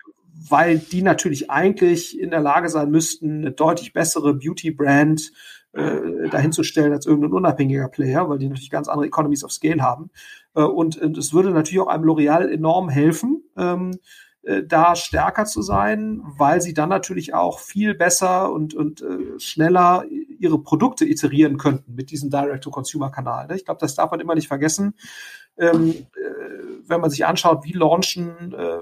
Weil 0.48 0.80
die 0.80 1.02
natürlich 1.02 1.50
eigentlich 1.50 2.20
in 2.20 2.30
der 2.30 2.42
Lage 2.42 2.70
sein 2.70 2.92
müssten, 2.92 3.40
eine 3.40 3.52
deutlich 3.52 3.94
bessere 3.94 4.34
Beauty-Brand 4.34 5.32
äh, 5.74 6.30
dahinzustellen 6.30 6.94
als 6.94 7.06
irgendein 7.06 7.34
unabhängiger 7.34 7.90
Player, 7.90 8.30
weil 8.30 8.38
die 8.38 8.48
natürlich 8.48 8.70
ganz 8.70 8.88
andere 8.88 9.08
Economies 9.08 9.44
of 9.44 9.52
Scale 9.52 9.82
haben. 9.82 10.10
Äh, 10.56 10.62
und 10.62 10.98
es 10.98 11.34
würde 11.34 11.52
natürlich 11.52 11.80
auch 11.80 11.88
einem 11.88 12.06
L'Oreal 12.06 12.50
enorm 12.50 12.90
helfen, 12.90 13.44
ähm, 13.58 13.98
äh, 14.46 14.64
da 14.64 14.96
stärker 14.96 15.46
zu 15.46 15.62
sein, 15.62 16.22
weil 16.38 16.62
sie 16.62 16.74
dann 16.74 16.90
natürlich 16.90 17.34
auch 17.34 17.60
viel 17.60 17.96
besser 17.96 18.52
und, 18.52 18.76
und 18.76 19.02
äh, 19.02 19.40
schneller 19.40 20.06
ihre 20.40 20.62
Produkte 20.62 21.06
iterieren 21.06 21.58
könnten 21.58 21.96
mit 21.96 22.12
diesem 22.12 22.30
Direct-to-Consumer-Kanal. 22.30 23.48
Ne? 23.48 23.56
Ich 23.56 23.66
glaube, 23.66 23.80
das 23.80 23.96
darf 23.96 24.12
man 24.12 24.20
immer 24.20 24.36
nicht 24.36 24.48
vergessen. 24.48 24.94
Ähm, 25.58 25.90
äh, 25.90 26.86
wenn 26.88 27.02
man 27.02 27.10
sich 27.10 27.26
anschaut, 27.26 27.64
wie 27.64 27.74
launchen 27.74 28.54
äh, 28.54 28.80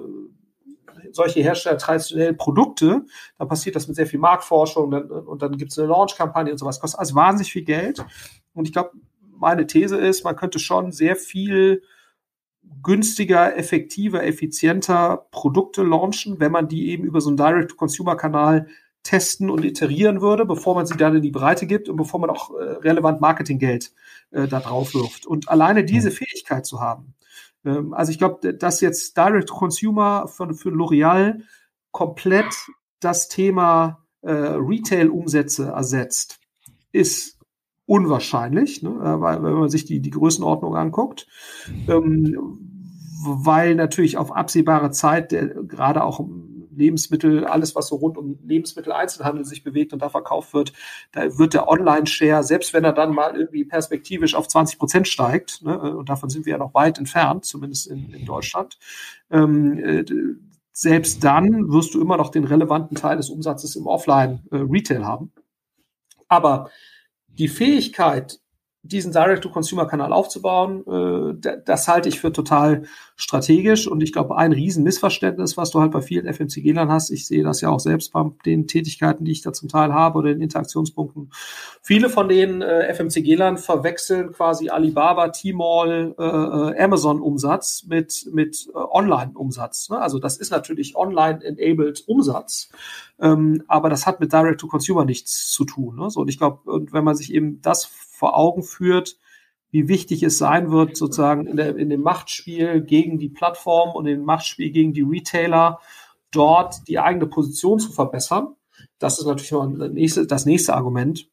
solche 1.15 1.41
Hersteller 1.41 1.77
traditionell 1.77 2.33
Produkte, 2.33 3.05
dann 3.37 3.47
passiert 3.47 3.75
das 3.75 3.87
mit 3.87 3.95
sehr 3.95 4.07
viel 4.07 4.19
Marktforschung 4.19 4.91
dann, 4.91 5.09
und 5.09 5.41
dann 5.41 5.57
gibt 5.57 5.71
es 5.71 5.79
eine 5.79 5.87
Launch-Kampagne 5.87 6.51
und 6.51 6.57
sowas. 6.57 6.79
Kostet 6.79 6.99
also 6.99 7.15
wahnsinnig 7.15 7.51
viel 7.51 7.63
Geld. 7.63 8.03
Und 8.53 8.67
ich 8.67 8.73
glaube, 8.73 8.91
meine 9.37 9.67
These 9.67 9.97
ist, 9.97 10.23
man 10.23 10.35
könnte 10.35 10.59
schon 10.59 10.91
sehr 10.91 11.15
viel 11.15 11.83
günstiger, 12.81 13.57
effektiver, 13.57 14.23
effizienter 14.23 15.27
Produkte 15.31 15.83
launchen, 15.83 16.39
wenn 16.39 16.51
man 16.51 16.67
die 16.67 16.89
eben 16.89 17.03
über 17.03 17.21
so 17.21 17.29
einen 17.29 17.37
Direct-to-Consumer-Kanal 17.37 18.67
testen 19.03 19.49
und 19.49 19.65
iterieren 19.65 20.21
würde, 20.21 20.45
bevor 20.45 20.75
man 20.75 20.85
sie 20.85 20.95
dann 20.95 21.15
in 21.15 21.21
die 21.21 21.31
Breite 21.31 21.67
gibt 21.67 21.89
und 21.89 21.97
bevor 21.97 22.21
man 22.21 22.29
auch 22.29 22.51
äh, 22.51 22.63
relevant 22.63 23.19
Marketinggeld 23.19 23.91
äh, 24.31 24.47
da 24.47 24.61
drauf 24.61 24.93
wirft. 24.93 25.25
Und 25.25 25.49
alleine 25.49 25.83
diese 25.83 26.09
hm. 26.09 26.15
Fähigkeit 26.15 26.65
zu 26.65 26.79
haben, 26.79 27.13
ähm, 27.65 27.93
also 27.93 28.11
ich 28.11 28.17
glaube, 28.17 28.53
dass 28.53 28.81
jetzt 28.81 29.17
Direct 29.17 29.49
Consumer 29.49 30.27
für, 30.27 30.53
für 30.53 30.69
L'Oreal 30.69 31.41
komplett 31.91 32.53
das 32.99 33.27
Thema 33.27 34.05
äh, 34.21 34.31
Retail-Umsätze 34.31 35.67
ersetzt, 35.67 36.39
ist 36.91 37.39
unwahrscheinlich, 37.85 38.81
ne? 38.81 38.89
Äh, 38.89 39.21
weil, 39.21 39.43
wenn 39.43 39.53
man 39.53 39.69
sich 39.69 39.85
die, 39.85 39.99
die 39.99 40.09
Größenordnung 40.09 40.75
anguckt. 40.75 41.27
Ähm, 41.87 42.69
weil 43.25 43.75
natürlich 43.75 44.17
auf 44.17 44.35
absehbare 44.35 44.91
Zeit, 44.91 45.31
der, 45.31 45.47
gerade 45.47 46.03
auch 46.03 46.19
Lebensmittel, 46.75 47.45
alles, 47.45 47.75
was 47.75 47.87
so 47.87 47.95
rund 47.95 48.17
um 48.17 48.39
Lebensmitteleinzelhandel 48.43 49.45
sich 49.45 49.63
bewegt 49.63 49.93
und 49.93 50.01
da 50.01 50.09
verkauft 50.09 50.53
wird, 50.53 50.73
da 51.11 51.37
wird 51.37 51.53
der 51.53 51.67
Online-Share, 51.67 52.43
selbst 52.43 52.73
wenn 52.73 52.83
er 52.83 52.93
dann 52.93 53.13
mal 53.13 53.35
irgendwie 53.35 53.65
perspektivisch 53.65 54.35
auf 54.35 54.47
20 54.47 54.79
Prozent 54.79 55.07
steigt, 55.07 55.61
ne, 55.63 55.79
und 55.95 56.09
davon 56.09 56.29
sind 56.29 56.45
wir 56.45 56.51
ja 56.51 56.57
noch 56.57 56.73
weit 56.73 56.97
entfernt, 56.97 57.45
zumindest 57.45 57.87
in, 57.87 58.13
in 58.13 58.25
Deutschland, 58.25 58.77
ähm, 59.31 59.77
äh, 59.79 60.05
selbst 60.71 61.23
dann 61.23 61.71
wirst 61.71 61.93
du 61.93 62.01
immer 62.01 62.17
noch 62.17 62.29
den 62.29 62.45
relevanten 62.45 62.97
Teil 62.97 63.17
des 63.17 63.29
Umsatzes 63.29 63.75
im 63.75 63.85
Offline-Retail 63.85 65.01
äh, 65.01 65.03
haben. 65.03 65.31
Aber 66.27 66.71
die 67.27 67.47
Fähigkeit, 67.47 68.39
diesen 68.85 69.13
Direct-to-Consumer-Kanal 69.13 70.11
aufzubauen, 70.11 70.83
äh, 71.41 71.57
das 71.65 71.87
halte 71.87 72.09
ich 72.09 72.19
für 72.19 72.33
total 72.33 72.83
strategisch. 73.15 73.87
Und 73.87 74.03
ich 74.03 74.11
glaube, 74.11 74.37
ein 74.37 74.51
Riesenmissverständnis, 74.51 75.55
was 75.55 75.71
du 75.71 75.79
halt 75.79 75.91
bei 75.91 76.01
vielen 76.01 76.27
FMCG-Lern 76.27 76.91
hast, 76.91 77.09
ich 77.09 77.25
sehe 77.25 77.43
das 77.43 77.61
ja 77.61 77.69
auch 77.69 77.79
selbst 77.79 78.11
bei 78.11 78.23
den 78.45 78.67
Tätigkeiten, 78.67 79.23
die 79.23 79.31
ich 79.31 79.41
da 79.41 79.53
zum 79.53 79.69
Teil 79.69 79.93
habe 79.93 80.19
oder 80.19 80.33
den 80.33 80.41
Interaktionspunkten. 80.41 81.31
Viele 81.81 82.09
von 82.09 82.27
den 82.27 82.61
äh, 82.61 82.93
FMCG-Lern 82.93 83.57
verwechseln 83.57 84.33
quasi 84.33 84.69
Alibaba, 84.69 85.29
Tmall, 85.29 86.13
äh, 86.19 86.23
äh, 86.23 86.83
Amazon-Umsatz 86.83 87.85
mit, 87.87 88.27
mit 88.33 88.67
äh, 88.67 88.77
Online-Umsatz. 88.77 89.89
Ne? 89.89 89.99
Also 89.99 90.19
das 90.19 90.35
ist 90.35 90.51
natürlich 90.51 90.97
online-enabled 90.97 92.03
Umsatz. 92.07 92.69
Ähm, 93.21 93.63
aber 93.67 93.89
das 93.89 94.05
hat 94.05 94.19
mit 94.19 94.33
Direct-to-Consumer 94.33 95.05
nichts 95.05 95.49
zu 95.51 95.63
tun. 95.63 95.95
Ne? 95.95 96.09
So, 96.09 96.19
und 96.21 96.27
ich 96.27 96.37
glaube, 96.37 96.59
wenn 96.91 97.05
man 97.05 97.15
sich 97.15 97.33
eben 97.33 97.61
das 97.61 97.85
vor 98.13 98.37
Augen 98.37 98.63
führt, 98.63 99.17
wie 99.71 99.87
wichtig 99.87 100.21
es 100.21 100.37
sein 100.37 100.71
wird, 100.71 100.95
sozusagen 100.95 101.47
in, 101.47 101.57
der, 101.57 101.75
in 101.75 101.89
dem 101.89 102.01
Machtspiel 102.01 102.81
gegen 102.81 103.17
die 103.17 103.29
Plattform 103.29 103.95
und 103.95 104.05
im 104.05 104.23
Machtspiel 104.23 104.69
gegen 104.69 104.93
die 104.93 105.01
Retailer 105.01 105.79
dort 106.29 106.87
die 106.87 106.99
eigene 106.99 107.25
Position 107.25 107.79
zu 107.79 107.91
verbessern. 107.91 108.55
Das 108.99 109.19
ist 109.19 109.25
natürlich 109.25 109.51
noch 109.51 109.67
das 109.77 109.91
nächste, 109.91 110.27
das 110.27 110.45
nächste 110.45 110.75
Argument. 110.75 111.27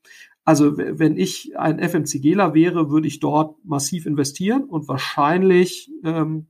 Also 0.44 0.78
wenn 0.78 1.18
ich 1.18 1.58
ein 1.58 1.78
FMCGler 1.78 2.54
wäre, 2.54 2.90
würde 2.90 3.08
ich 3.08 3.20
dort 3.20 3.62
massiv 3.64 4.06
investieren 4.06 4.64
und 4.64 4.88
wahrscheinlich 4.88 5.90
ähm, 6.02 6.46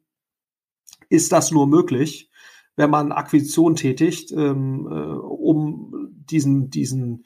ist 1.08 1.32
das 1.32 1.50
nur 1.50 1.66
möglich, 1.66 2.30
wenn 2.76 2.88
man 2.88 3.10
Akquisition 3.10 3.74
tätigt, 3.74 4.30
ähm, 4.30 4.86
äh, 4.86 4.94
um 4.94 6.14
diesen, 6.30 6.70
diesen 6.70 7.24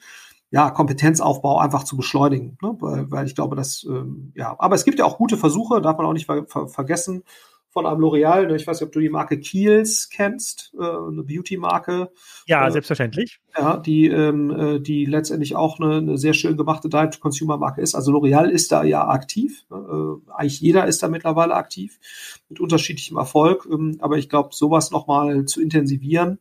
ja, 0.51 0.69
Kompetenzaufbau 0.69 1.59
einfach 1.59 1.83
zu 1.83 1.97
beschleunigen. 1.97 2.57
Ne? 2.61 2.75
Weil, 2.79 3.11
weil 3.11 3.25
ich 3.25 3.35
glaube, 3.35 3.55
dass, 3.55 3.85
ähm, 3.89 4.31
ja, 4.35 4.55
aber 4.57 4.75
es 4.75 4.85
gibt 4.85 4.99
ja 4.99 5.05
auch 5.05 5.17
gute 5.17 5.37
Versuche, 5.37 5.81
darf 5.81 5.97
man 5.97 6.05
auch 6.05 6.13
nicht 6.13 6.25
ver 6.25 6.45
ver 6.47 6.67
vergessen, 6.67 7.23
von 7.75 7.85
einem 7.85 7.99
L'Oreal. 7.99 8.47
Ne? 8.47 8.55
Ich 8.55 8.65
weiß 8.65 8.79
nicht, 8.79 8.87
ob 8.87 8.93
du 8.93 9.01
die 9.01 9.09
Marke 9.09 9.37
Kiehl's 9.37 10.09
kennst, 10.09 10.73
äh, 10.79 10.81
eine 10.81 11.23
Beauty-Marke. 11.23 12.09
Ja, 12.47 12.65
äh, 12.65 12.71
selbstverständlich. 12.71 13.41
Ja, 13.57 13.75
die, 13.75 14.07
ähm, 14.07 14.49
äh, 14.49 14.79
die 14.79 15.03
letztendlich 15.03 15.57
auch 15.57 15.77
eine, 15.81 15.97
eine 15.97 16.17
sehr 16.17 16.33
schön 16.33 16.55
gemachte 16.55 16.87
Direct-to-Consumer-Marke 16.87 17.81
ist. 17.81 17.93
Also 17.93 18.13
L'Oreal 18.13 18.47
ist 18.47 18.71
da 18.71 18.85
ja 18.85 19.05
aktiv. 19.09 19.65
Ne? 19.69 19.77
Äh, 19.77 20.31
eigentlich 20.31 20.61
jeder 20.61 20.87
ist 20.87 21.03
da 21.03 21.09
mittlerweile 21.09 21.55
aktiv 21.55 21.99
mit 22.47 22.61
unterschiedlichem 22.61 23.17
Erfolg. 23.17 23.67
Ähm, 23.69 23.97
aber 23.99 24.17
ich 24.17 24.29
glaube, 24.29 24.49
sowas 24.53 24.91
nochmal 24.91 25.43
zu 25.43 25.61
intensivieren 25.61 26.39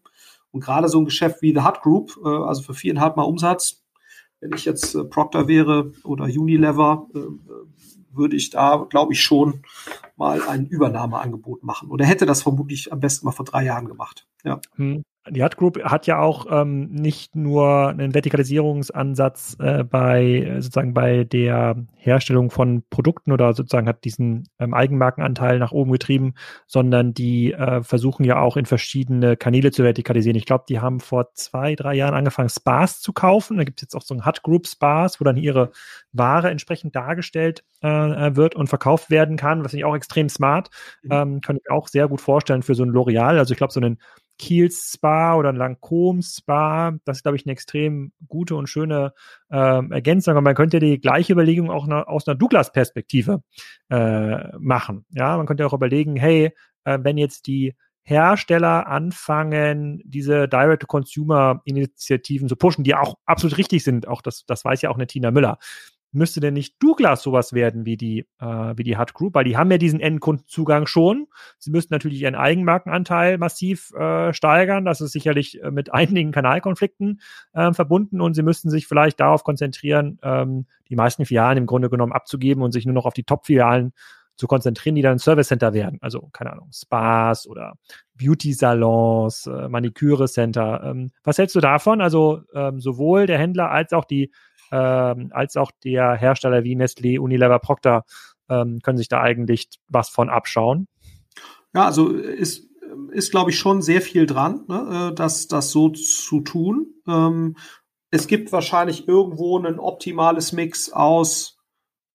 und 0.52 0.60
gerade 0.62 0.88
so 0.88 1.00
ein 1.00 1.04
Geschäft 1.04 1.42
wie 1.42 1.52
The 1.52 1.62
Hut 1.62 1.82
Group, 1.82 2.16
äh, 2.24 2.28
also 2.28 2.62
für 2.62 2.74
viereinhalb 2.74 3.16
Mal 3.16 3.24
Umsatz, 3.24 3.83
wenn 4.44 4.56
ich 4.56 4.66
jetzt 4.66 4.94
äh, 4.94 5.04
Procter 5.04 5.48
wäre 5.48 5.92
oder 6.04 6.24
Unilever, 6.24 7.06
äh, 7.14 7.18
würde 8.12 8.36
ich 8.36 8.50
da, 8.50 8.86
glaube 8.88 9.14
ich, 9.14 9.22
schon 9.22 9.62
mal 10.16 10.42
ein 10.42 10.66
Übernahmeangebot 10.66 11.64
machen. 11.64 11.90
Oder 11.90 12.04
hätte 12.04 12.26
das 12.26 12.42
vermutlich 12.42 12.92
am 12.92 13.00
besten 13.00 13.24
mal 13.26 13.32
vor 13.32 13.46
drei 13.46 13.64
Jahren 13.64 13.88
gemacht. 13.88 14.26
Ja. 14.44 14.60
Hm 14.76 15.02
die 15.30 15.42
Hut 15.42 15.56
Group 15.56 15.82
hat 15.82 16.06
ja 16.06 16.18
auch 16.18 16.46
ähm, 16.50 16.90
nicht 16.90 17.34
nur 17.34 17.88
einen 17.88 18.12
Vertikalisierungsansatz 18.12 19.56
äh, 19.58 19.82
bei 19.82 20.56
sozusagen 20.56 20.92
bei 20.92 21.24
der 21.24 21.76
Herstellung 21.96 22.50
von 22.50 22.82
Produkten 22.90 23.32
oder 23.32 23.54
sozusagen 23.54 23.88
hat 23.88 24.04
diesen 24.04 24.48
ähm, 24.58 24.74
Eigenmarkenanteil 24.74 25.58
nach 25.58 25.72
oben 25.72 25.92
getrieben, 25.92 26.34
sondern 26.66 27.14
die 27.14 27.52
äh, 27.52 27.82
versuchen 27.82 28.24
ja 28.24 28.38
auch 28.38 28.58
in 28.58 28.66
verschiedene 28.66 29.36
Kanäle 29.36 29.70
zu 29.70 29.82
vertikalisieren. 29.82 30.36
Ich 30.36 30.44
glaube, 30.44 30.64
die 30.68 30.80
haben 30.80 31.00
vor 31.00 31.32
zwei, 31.32 31.74
drei 31.74 31.94
Jahren 31.94 32.14
angefangen, 32.14 32.50
Spas 32.50 33.00
zu 33.00 33.14
kaufen. 33.14 33.56
Da 33.56 33.64
gibt 33.64 33.80
es 33.80 33.82
jetzt 33.82 33.94
auch 33.94 34.02
so 34.02 34.14
ein 34.14 34.26
Hut 34.26 34.42
Group 34.42 34.66
Spas, 34.66 35.20
wo 35.20 35.24
dann 35.24 35.38
ihre 35.38 35.70
Ware 36.12 36.50
entsprechend 36.50 36.94
dargestellt 36.94 37.64
äh, 37.80 37.88
wird 37.88 38.54
und 38.56 38.68
verkauft 38.68 39.08
werden 39.08 39.36
kann, 39.36 39.64
was 39.64 39.72
ich 39.72 39.86
auch 39.86 39.96
extrem 39.96 40.28
smart. 40.28 40.68
Mhm. 41.02 41.12
Ähm, 41.12 41.40
kann 41.40 41.56
ich 41.56 41.70
auch 41.70 41.88
sehr 41.88 42.08
gut 42.08 42.20
vorstellen 42.20 42.62
für 42.62 42.74
so 42.74 42.82
ein 42.82 42.90
L'Oreal. 42.90 43.38
Also 43.38 43.52
ich 43.52 43.58
glaube, 43.58 43.72
so 43.72 43.80
einen 43.80 43.98
Kiels 44.38 44.92
Spa 44.94 45.36
oder 45.36 45.50
Lancôme 45.50 46.22
Spa. 46.22 46.92
Das 47.04 47.18
ist, 47.18 47.22
glaube 47.22 47.36
ich, 47.36 47.46
eine 47.46 47.52
extrem 47.52 48.12
gute 48.26 48.56
und 48.56 48.68
schöne 48.68 49.12
äh, 49.50 49.88
Ergänzung. 49.90 50.36
Und 50.36 50.44
man 50.44 50.54
könnte 50.54 50.80
die 50.80 51.00
gleiche 51.00 51.32
Überlegung 51.32 51.70
auch 51.70 51.86
na, 51.86 52.04
aus 52.04 52.26
einer 52.26 52.36
Douglas-Perspektive 52.36 53.42
äh, 53.90 54.58
machen. 54.58 55.04
Ja, 55.10 55.36
man 55.36 55.46
könnte 55.46 55.66
auch 55.66 55.72
überlegen, 55.72 56.16
hey, 56.16 56.52
äh, 56.84 56.98
wenn 57.02 57.18
jetzt 57.18 57.46
die 57.46 57.74
Hersteller 58.02 58.86
anfangen, 58.86 60.02
diese 60.04 60.46
Direct-to-Consumer-Initiativen 60.46 62.48
zu 62.48 62.56
pushen, 62.56 62.84
die 62.84 62.94
auch 62.94 63.14
absolut 63.24 63.56
richtig 63.56 63.82
sind. 63.82 64.06
Auch 64.06 64.20
das, 64.20 64.44
das 64.46 64.64
weiß 64.64 64.82
ja 64.82 64.90
auch 64.90 64.96
eine 64.96 65.06
Tina 65.06 65.30
Müller 65.30 65.58
müsste 66.14 66.40
denn 66.40 66.54
nicht 66.54 66.82
Douglas 66.82 67.22
sowas 67.22 67.52
werden 67.52 67.84
wie 67.84 67.96
die, 67.96 68.26
äh, 68.40 68.74
wie 68.76 68.84
die 68.84 68.96
Hut 68.96 69.14
Group? 69.14 69.34
Weil 69.34 69.44
die 69.44 69.56
haben 69.56 69.70
ja 69.70 69.78
diesen 69.78 70.00
Endkundenzugang 70.00 70.86
schon. 70.86 71.26
Sie 71.58 71.70
müssten 71.70 71.92
natürlich 71.92 72.20
ihren 72.22 72.34
Eigenmarkenanteil 72.34 73.38
massiv 73.38 73.92
äh, 73.94 74.32
steigern. 74.32 74.84
Das 74.84 75.00
ist 75.00 75.12
sicherlich 75.12 75.62
äh, 75.62 75.70
mit 75.70 75.92
einigen 75.94 76.32
Kanalkonflikten 76.32 77.20
äh, 77.52 77.72
verbunden 77.72 78.20
und 78.20 78.34
sie 78.34 78.42
müssten 78.42 78.70
sich 78.70 78.86
vielleicht 78.86 79.20
darauf 79.20 79.44
konzentrieren, 79.44 80.18
ähm, 80.22 80.66
die 80.88 80.96
meisten 80.96 81.26
Filialen 81.26 81.58
im 81.58 81.66
Grunde 81.66 81.90
genommen 81.90 82.12
abzugeben 82.12 82.62
und 82.62 82.72
sich 82.72 82.86
nur 82.86 82.94
noch 82.94 83.06
auf 83.06 83.14
die 83.14 83.24
Top-Filialen 83.24 83.92
zu 84.36 84.46
konzentrieren, 84.46 84.96
die 84.96 85.02
dann 85.02 85.18
Service 85.18 85.48
Center 85.48 85.74
werden. 85.74 85.98
Also, 86.00 86.28
keine 86.32 86.52
Ahnung, 86.52 86.70
Spas 86.72 87.46
oder 87.46 87.74
Beauty-Salons, 88.14 89.46
äh, 89.46 89.68
Maniküre-Center. 89.68 90.82
Ähm, 90.84 91.12
was 91.22 91.38
hältst 91.38 91.54
du 91.54 91.60
davon? 91.60 92.00
Also, 92.00 92.42
ähm, 92.52 92.80
sowohl 92.80 93.26
der 93.26 93.38
Händler 93.38 93.70
als 93.70 93.92
auch 93.92 94.04
die 94.04 94.32
ähm, 94.72 95.30
als 95.32 95.56
auch 95.56 95.70
der 95.84 96.14
Hersteller 96.14 96.64
wie 96.64 96.76
Nestlé, 96.76 97.18
Unilever, 97.18 97.58
Procter 97.58 98.04
ähm, 98.48 98.80
können 98.82 98.98
sich 98.98 99.08
da 99.08 99.20
eigentlich 99.20 99.68
was 99.88 100.08
von 100.08 100.28
abschauen. 100.28 100.88
Ja, 101.74 101.86
also 101.86 102.10
ist, 102.10 102.68
ist 103.10 103.30
glaube 103.30 103.50
ich, 103.50 103.58
schon 103.58 103.82
sehr 103.82 104.00
viel 104.00 104.26
dran, 104.26 104.64
ne, 104.68 105.10
äh, 105.10 105.14
das, 105.14 105.48
das 105.48 105.70
so 105.70 105.88
zu 105.88 106.40
tun. 106.40 106.94
Ähm, 107.08 107.56
es 108.10 108.26
gibt 108.26 108.52
wahrscheinlich 108.52 109.08
irgendwo 109.08 109.58
ein 109.58 109.78
optimales 109.78 110.52
Mix 110.52 110.92
aus 110.92 111.58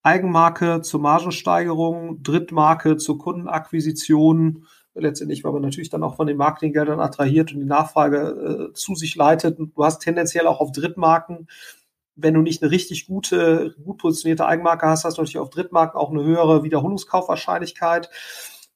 Eigenmarke 0.02 0.82
zur 0.82 1.02
Margensteigerung, 1.02 2.24
Drittmarke 2.24 2.96
zur 2.96 3.18
Kundenakquisition, 3.18 4.66
letztendlich, 4.94 5.44
weil 5.44 5.52
man 5.52 5.62
natürlich 5.62 5.90
dann 5.90 6.04
auch 6.04 6.16
von 6.16 6.28
den 6.28 6.38
Marketinggeldern 6.38 7.00
attrahiert 7.00 7.54
und 7.54 7.60
die 7.60 7.66
Nachfrage 7.66 8.70
äh, 8.70 8.74
zu 8.74 8.96
sich 8.96 9.16
leitet. 9.16 9.60
Du 9.60 9.84
hast 9.84 10.00
tendenziell 10.00 10.48
auch 10.48 10.62
auf 10.62 10.72
Drittmarken 10.72 11.48
wenn 12.22 12.34
du 12.34 12.42
nicht 12.42 12.62
eine 12.62 12.72
richtig 12.72 13.08
gute, 13.08 13.76
gut 13.84 13.98
positionierte 13.98 14.46
Eigenmarke 14.46 14.88
hast, 14.88 15.04
hast 15.04 15.18
du 15.18 15.22
natürlich 15.22 15.40
auf 15.40 15.50
Drittmarken 15.50 16.00
auch 16.00 16.12
eine 16.12 16.24
höhere 16.24 16.64
Wiederholungskaufwahrscheinlichkeit. 16.64 18.10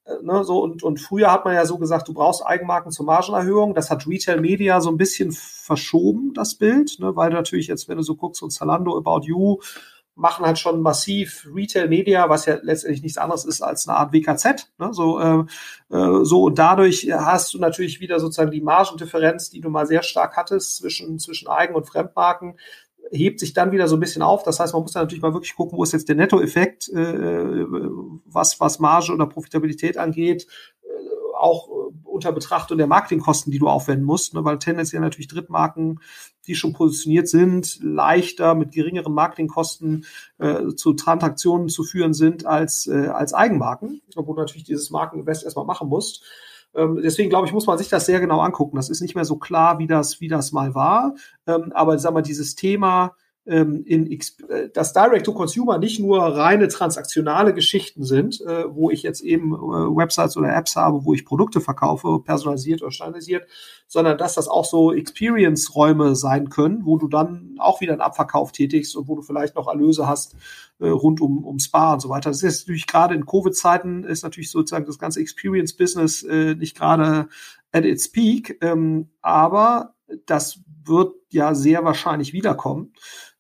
Äh, 0.06 0.16
ne, 0.22 0.44
so 0.44 0.62
und, 0.62 0.84
und 0.84 1.00
früher 1.00 1.32
hat 1.32 1.46
man 1.46 1.54
ja 1.54 1.66
so 1.66 1.78
gesagt, 1.78 2.08
du 2.08 2.14
brauchst 2.14 2.46
Eigenmarken 2.46 2.92
zur 2.92 3.06
Margenerhöhung. 3.06 3.74
Das 3.74 3.90
hat 3.90 4.08
Retail 4.08 4.42
Media 4.42 4.82
so 4.82 4.90
ein 4.90 4.98
bisschen 4.98 5.32
verschoben, 5.32 6.34
das 6.34 6.56
Bild, 6.56 7.00
ne, 7.00 7.16
weil 7.16 7.32
natürlich 7.32 7.68
jetzt, 7.68 7.88
wenn 7.88 7.98
du 7.98 8.04
so 8.04 8.16
guckst, 8.16 8.44
und 8.44 8.52
Zalando, 8.52 8.98
About 8.98 9.26
You, 9.26 9.60
machen 10.16 10.46
halt 10.46 10.60
schon 10.60 10.82
massiv 10.82 11.48
Retail 11.54 11.88
Media, 11.88 12.30
was 12.30 12.46
ja 12.46 12.58
letztendlich 12.62 13.02
nichts 13.02 13.18
anderes 13.18 13.46
ist 13.46 13.62
als 13.62 13.88
eine 13.88 13.98
Art 13.98 14.14
WKZ. 14.14 14.72
Ne? 14.78 14.94
So, 14.94 15.20
äh, 15.20 15.44
äh, 15.90 16.24
so 16.24 16.44
und 16.44 16.60
dadurch 16.60 17.10
hast 17.12 17.54
du 17.54 17.60
natürlich 17.60 18.00
wieder 18.00 18.20
sozusagen 18.20 18.52
die 18.52 18.62
Margendifferenz, 18.62 19.50
die 19.50 19.62
du 19.62 19.70
mal 19.70 19.88
sehr 19.88 20.04
stark 20.04 20.38
hattest 20.38 20.78
zwischen 20.78 21.18
zwischen 21.18 21.48
Eigen- 21.48 21.76
und 21.76 21.88
Fremdmarken, 21.88 22.58
hebt 23.14 23.40
sich 23.40 23.54
dann 23.54 23.72
wieder 23.72 23.88
so 23.88 23.96
ein 23.96 24.00
bisschen 24.00 24.22
auf. 24.22 24.44
Das 24.44 24.60
heißt, 24.60 24.74
man 24.74 24.82
muss 24.82 24.94
dann 24.94 25.04
natürlich 25.04 25.22
mal 25.22 25.34
wirklich 25.34 25.56
gucken, 25.56 25.78
wo 25.78 25.84
ist 25.84 25.94
jetzt 25.94 26.10
der 26.10 26.16
Nettoeffekt, 26.16 26.90
äh, 26.90 27.66
was, 28.26 28.60
was 28.60 28.80
Marge 28.80 29.14
oder 29.14 29.28
Profitabilität 29.28 29.98
angeht, 29.98 30.48
äh, 30.84 31.36
auch 31.38 31.70
unter 32.04 32.32
Betrachtung 32.32 32.78
der 32.78 32.88
Marketingkosten, 32.88 33.52
die 33.52 33.60
du 33.60 33.68
aufwenden 33.68 34.06
musst, 34.06 34.34
ne, 34.34 34.44
weil 34.44 34.60
tendenziell 34.60 35.02
natürlich 35.02 35.28
Drittmarken, 35.28 36.00
die 36.48 36.56
schon 36.56 36.74
positioniert 36.74 37.28
sind, 37.28 37.80
leichter 37.82 38.56
mit 38.56 38.72
geringeren 38.72 39.14
Marketingkosten 39.14 40.06
äh, 40.38 40.74
zu 40.76 40.94
Transaktionen 40.94 41.70
zu 41.70 41.84
führen 41.84 42.14
sind 42.14 42.46
als, 42.46 42.88
äh, 42.88 43.08
als 43.08 43.34
Eigenmarken, 43.34 44.02
obwohl 44.16 44.36
du 44.36 44.42
natürlich 44.42 44.66
dieses 44.66 44.90
Markeninvest 44.92 45.44
erstmal 45.44 45.66
machen 45.66 45.90
musst. 45.90 46.24
Ähm, 46.76 47.00
deswegen 47.04 47.30
glaube 47.30 47.48
ich, 47.48 47.54
muss 47.54 47.68
man 47.68 47.78
sich 47.78 47.90
das 47.90 48.06
sehr 48.06 48.20
genau 48.20 48.40
angucken. 48.40 48.76
Das 48.76 48.90
ist 48.90 49.02
nicht 49.02 49.16
mehr 49.16 49.26
so 49.26 49.38
klar, 49.38 49.80
wie 49.80 49.88
das, 49.88 50.22
wie 50.22 50.28
das 50.28 50.52
mal 50.52 50.76
war. 50.76 51.16
Ähm, 51.48 51.72
aber 51.74 51.98
sag 52.00 52.14
mal, 52.14 52.22
dieses 52.22 52.56
Thema, 52.56 53.16
ähm, 53.46 53.84
in 53.86 54.10
äh, 54.10 54.70
dass 54.74 54.94
Direct-to-Consumer 54.94 55.78
nicht 55.78 56.00
nur 56.00 56.20
reine 56.20 56.70
transaktionale 56.70 57.54
Geschichten 57.54 58.04
sind, 58.04 58.42
äh, 58.42 58.64
wo 58.74 58.90
ich 58.90 59.04
jetzt 59.04 59.22
eben 59.22 59.54
äh, 59.54 59.58
Websites 59.58 60.38
oder 60.38 60.56
Apps 60.56 60.76
habe, 60.76 61.04
wo 61.04 61.14
ich 61.14 61.26
Produkte 61.26 61.60
verkaufe, 61.60 62.20
personalisiert 62.24 62.82
oder 62.82 62.92
standardisiert, 62.92 63.46
sondern 63.88 64.18
dass 64.18 64.36
das 64.36 64.48
auch 64.48 64.66
so 64.66 64.94
Experience-Räume 64.94 66.16
sein 66.16 66.50
können, 66.50 66.86
wo 66.86 66.98
du 66.98 67.08
dann 67.08 67.56
auch 67.60 67.82
wieder 67.82 67.92
einen 67.92 68.02
Abverkauf 68.02 68.54
tätigst 68.54 68.96
und 68.96 69.10
wo 69.10 69.16
du 69.16 69.22
vielleicht 69.22 69.56
noch 69.56 69.68
Erlöse 69.68 70.08
hast 70.08 70.36
rund 70.90 71.22
um, 71.22 71.44
um 71.44 71.60
Spa 71.60 71.94
und 71.94 72.02
so 72.02 72.10
weiter. 72.10 72.30
Das 72.30 72.44
ist 72.44 72.68
natürlich 72.68 72.88
gerade 72.88 73.16
in 73.16 73.26
Covid-Zeiten 73.26 74.04
ist 74.04 74.24
natürlich 74.24 74.52
sozusagen 74.52 74.86
das 74.86 75.00
ganze 75.00 75.20
Experience-Business 75.20 76.24
nicht 76.58 76.78
gerade 76.78 77.28
at 77.72 77.86
its 77.86 78.12
peak, 78.12 78.58
ähm, 78.62 79.10
aber 79.22 79.96
das 80.26 80.60
wird 80.86 81.16
ja 81.30 81.56
sehr 81.56 81.84
wahrscheinlich 81.84 82.34
wiederkommen. 82.34 82.94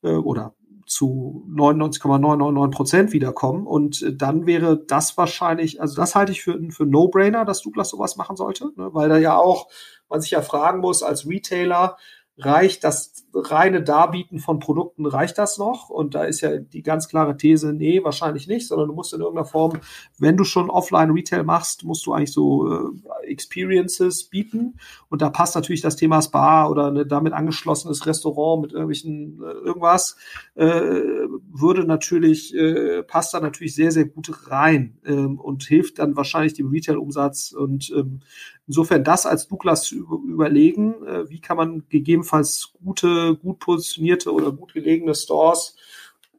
äh, 0.03 0.09
oder 0.11 0.55
zu 0.85 1.45
99,999 1.47 2.75
Prozent 2.75 3.13
wiederkommen. 3.13 3.65
Und 3.65 4.01
äh, 4.03 4.15
dann 4.15 4.45
wäre 4.45 4.77
das 4.77 5.17
wahrscheinlich, 5.17 5.81
also 5.81 5.95
das 5.95 6.13
halte 6.13 6.31
ich 6.31 6.43
für, 6.43 6.59
für 6.69 6.85
No-Brainer, 6.85 7.45
dass 7.45 7.61
Douglas 7.61 7.89
sowas 7.89 8.17
machen 8.17 8.35
sollte, 8.35 8.71
ne? 8.75 8.89
weil 8.93 9.09
da 9.09 9.17
ja 9.17 9.37
auch 9.37 9.69
man 10.09 10.21
sich 10.21 10.31
ja 10.31 10.41
fragen 10.41 10.79
muss 10.79 11.01
als 11.01 11.27
Retailer, 11.27 11.97
reicht 12.37 12.83
das 12.83 13.25
reine 13.33 13.83
Darbieten 13.83 14.39
von 14.39 14.59
Produkten, 14.59 15.05
reicht 15.05 15.37
das 15.37 15.57
noch? 15.57 15.89
Und 15.89 16.15
da 16.15 16.23
ist 16.23 16.41
ja 16.41 16.57
die 16.57 16.81
ganz 16.81 17.07
klare 17.07 17.37
These, 17.37 17.73
nee, 17.73 18.03
wahrscheinlich 18.03 18.47
nicht, 18.47 18.67
sondern 18.67 18.87
du 18.87 18.93
musst 18.93 19.13
in 19.13 19.21
irgendeiner 19.21 19.45
Form, 19.45 19.79
wenn 20.19 20.37
du 20.37 20.43
schon 20.43 20.69
Offline-Retail 20.69 21.43
machst, 21.43 21.83
musst 21.83 22.05
du 22.05 22.13
eigentlich 22.13 22.31
so 22.31 22.71
äh, 22.71 23.27
Experiences 23.27 24.29
bieten. 24.29 24.79
Und 25.09 25.21
da 25.21 25.29
passt 25.29 25.55
natürlich 25.55 25.81
das 25.81 25.95
Thema 25.95 26.21
Spa 26.21 26.67
oder 26.67 26.91
ein 26.91 27.07
damit 27.07 27.33
angeschlossenes 27.33 28.05
Restaurant 28.05 28.63
mit 28.63 28.71
irgendwelchen 28.71 29.41
äh, 29.41 29.51
irgendwas, 29.65 30.17
äh, 30.55 30.65
würde 30.65 31.85
natürlich, 31.85 32.55
äh, 32.55 33.03
passt 33.03 33.33
da 33.33 33.39
natürlich 33.39 33.75
sehr, 33.75 33.91
sehr 33.91 34.05
gut 34.05 34.31
rein 34.49 34.97
ähm, 35.05 35.39
und 35.39 35.63
hilft 35.63 35.99
dann 35.99 36.15
wahrscheinlich 36.15 36.53
dem 36.53 36.69
Retail-Umsatz 36.69 37.51
und 37.51 37.91
ähm, 37.95 38.21
Insofern 38.67 39.03
das 39.03 39.25
als 39.25 39.47
Douglas 39.47 39.83
zu 39.83 39.95
überlegen, 39.95 41.05
äh, 41.05 41.29
wie 41.29 41.41
kann 41.41 41.57
man 41.57 41.83
gegebenenfalls 41.89 42.73
gute, 42.83 43.35
gut 43.35 43.59
positionierte 43.59 44.31
oder 44.31 44.51
gut 44.51 44.73
gelegene 44.73 45.15
Stores 45.15 45.75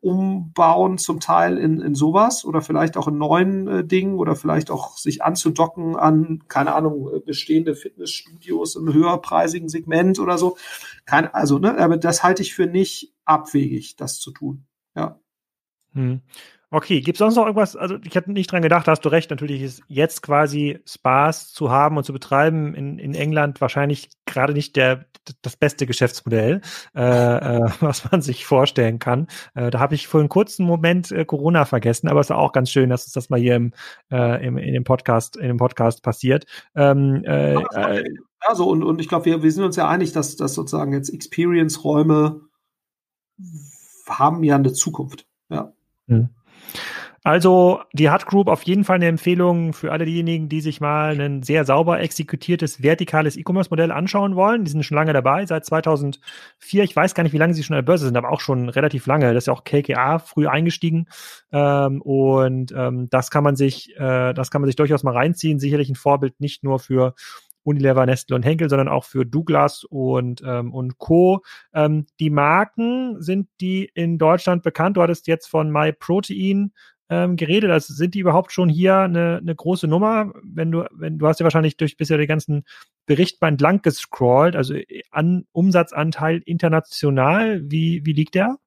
umbauen, 0.04 0.98
zum 0.98 1.18
Teil 1.18 1.56
in, 1.56 1.80
in 1.80 1.94
sowas 1.94 2.44
oder 2.44 2.60
vielleicht 2.60 2.98
auch 2.98 3.08
in 3.08 3.16
neuen 3.16 3.68
äh, 3.68 3.84
Dingen 3.84 4.18
oder 4.18 4.36
vielleicht 4.36 4.70
auch 4.70 4.98
sich 4.98 5.22
anzudocken 5.22 5.96
an, 5.96 6.44
keine 6.46 6.74
Ahnung, 6.74 7.10
äh, 7.14 7.20
bestehende 7.20 7.74
Fitnessstudios 7.74 8.76
im 8.76 8.92
höherpreisigen 8.92 9.70
Segment 9.70 10.18
oder 10.18 10.36
so. 10.36 10.58
Kein, 11.06 11.32
also, 11.32 11.58
ne, 11.58 11.78
aber 11.78 11.96
das 11.96 12.22
halte 12.22 12.42
ich 12.42 12.52
für 12.52 12.66
nicht 12.66 13.14
abwegig, 13.24 13.96
das 13.96 14.20
zu 14.20 14.30
tun. 14.30 14.66
Ja. 14.94 15.18
Hm. 15.92 16.20
Okay, 16.74 17.00
gibt 17.02 17.14
es 17.14 17.18
sonst 17.20 17.36
noch 17.36 17.44
irgendwas? 17.44 17.76
Also 17.76 17.98
ich 18.02 18.16
hatte 18.16 18.32
nicht 18.32 18.50
dran 18.50 18.60
gedacht, 18.60 18.88
da 18.88 18.90
hast 18.90 19.04
du 19.04 19.08
recht, 19.08 19.30
natürlich 19.30 19.62
ist 19.62 19.84
jetzt 19.86 20.22
quasi 20.22 20.80
Spaß 20.84 21.52
zu 21.52 21.70
haben 21.70 21.96
und 21.96 22.02
zu 22.02 22.12
betreiben 22.12 22.74
in, 22.74 22.98
in 22.98 23.14
England 23.14 23.60
wahrscheinlich 23.60 24.08
gerade 24.26 24.52
nicht 24.52 24.74
der 24.74 25.04
das 25.42 25.56
beste 25.56 25.86
Geschäftsmodell, 25.86 26.62
äh, 26.96 27.00
äh, 27.00 27.60
was 27.80 28.10
man 28.10 28.22
sich 28.22 28.44
vorstellen 28.44 28.98
kann. 28.98 29.28
Äh, 29.54 29.70
da 29.70 29.78
habe 29.78 29.94
ich 29.94 30.08
für 30.08 30.18
einen 30.18 30.28
kurzen 30.28 30.66
Moment 30.66 31.12
äh, 31.12 31.24
Corona 31.24 31.64
vergessen, 31.64 32.08
aber 32.08 32.18
es 32.18 32.26
ist 32.26 32.36
auch 32.36 32.50
ganz 32.50 32.72
schön, 32.72 32.90
dass 32.90 33.04
uns 33.04 33.12
das 33.12 33.30
mal 33.30 33.38
hier 33.38 33.54
im, 33.54 33.72
äh, 34.10 34.44
im, 34.44 34.58
in 34.58 34.74
dem 34.74 34.82
Podcast 34.82 35.36
in 35.36 35.46
dem 35.46 35.58
Podcast 35.58 36.02
passiert. 36.02 36.44
Ähm, 36.74 37.22
äh, 37.24 37.62
also 38.40 38.68
und, 38.68 38.82
und 38.82 39.00
ich 39.00 39.06
glaube, 39.06 39.26
wir, 39.26 39.44
wir 39.44 39.52
sind 39.52 39.62
uns 39.62 39.76
ja 39.76 39.88
einig, 39.88 40.10
dass, 40.10 40.34
dass 40.34 40.54
sozusagen 40.54 40.92
jetzt 40.92 41.10
Experience-Räume 41.10 42.40
haben 44.08 44.42
ja 44.42 44.56
eine 44.56 44.72
Zukunft. 44.72 45.28
Ja. 45.48 45.72
Hm. 46.08 46.30
Also 47.26 47.80
die 47.94 48.10
Hut 48.10 48.26
Group 48.26 48.48
auf 48.48 48.64
jeden 48.64 48.84
Fall 48.84 48.96
eine 48.96 49.06
Empfehlung 49.06 49.72
für 49.72 49.92
alle 49.92 50.04
diejenigen, 50.04 50.50
die 50.50 50.60
sich 50.60 50.82
mal 50.82 51.18
ein 51.18 51.42
sehr 51.42 51.64
sauber 51.64 51.98
exekutiertes 52.00 52.82
vertikales 52.82 53.38
E-Commerce-Modell 53.38 53.92
anschauen 53.92 54.36
wollen. 54.36 54.66
Die 54.66 54.70
sind 54.70 54.84
schon 54.84 54.98
lange 54.98 55.14
dabei, 55.14 55.46
seit 55.46 55.64
2004. 55.64 56.84
Ich 56.84 56.94
weiß 56.94 57.14
gar 57.14 57.22
nicht, 57.22 57.32
wie 57.32 57.38
lange 57.38 57.54
sie 57.54 57.62
schon 57.62 57.76
an 57.76 57.78
der 57.78 57.90
Börse 57.90 58.04
sind, 58.04 58.18
aber 58.18 58.30
auch 58.30 58.40
schon 58.40 58.68
relativ 58.68 59.06
lange. 59.06 59.32
Das 59.32 59.44
ist 59.44 59.46
ja 59.46 59.54
auch 59.54 59.64
KKA 59.64 60.18
früh 60.18 60.46
eingestiegen 60.46 61.06
ähm, 61.50 62.02
und 62.02 62.72
ähm, 62.76 63.08
das 63.08 63.30
kann 63.30 63.42
man 63.42 63.56
sich, 63.56 63.96
äh, 63.96 64.34
das 64.34 64.50
kann 64.50 64.60
man 64.60 64.66
sich 64.66 64.76
durchaus 64.76 65.02
mal 65.02 65.14
reinziehen. 65.14 65.58
Sicherlich 65.58 65.88
ein 65.88 65.94
Vorbild 65.94 66.38
nicht 66.40 66.62
nur 66.62 66.78
für 66.78 67.14
Unilever, 67.64 68.04
Nestle 68.06 68.36
und 68.36 68.44
Henkel, 68.44 68.68
sondern 68.68 68.88
auch 68.88 69.04
für 69.04 69.24
Douglas 69.24 69.84
und, 69.84 70.42
ähm, 70.46 70.72
und 70.72 70.98
Co. 70.98 71.42
Ähm, 71.72 72.06
die 72.20 72.30
Marken 72.30 73.20
sind 73.22 73.48
die 73.60 73.90
in 73.94 74.18
Deutschland 74.18 74.62
bekannt. 74.62 74.98
Du 74.98 75.02
hattest 75.02 75.26
jetzt 75.26 75.46
von 75.46 75.70
MyProtein 75.70 76.72
ähm, 77.08 77.36
geredet. 77.36 77.70
Also 77.70 77.94
sind 77.94 78.14
die 78.14 78.20
überhaupt 78.20 78.52
schon 78.52 78.68
hier 78.68 78.98
eine, 78.98 79.38
eine 79.38 79.54
große 79.54 79.86
Nummer? 79.86 80.32
Wenn 80.42 80.70
du, 80.70 80.84
wenn 80.92 81.18
du 81.18 81.26
hast 81.26 81.40
ja 81.40 81.44
wahrscheinlich 81.44 81.76
durch 81.76 81.96
bisher 81.96 82.18
den 82.18 82.28
ganzen 82.28 82.64
Bericht 83.06 83.40
mal 83.40 83.48
entlang 83.48 83.82
gescrollt, 83.82 84.56
also 84.56 84.74
an 85.10 85.44
Umsatzanteil 85.52 86.42
international, 86.44 87.62
wie, 87.64 88.04
wie 88.04 88.12
liegt 88.12 88.34
der? 88.34 88.58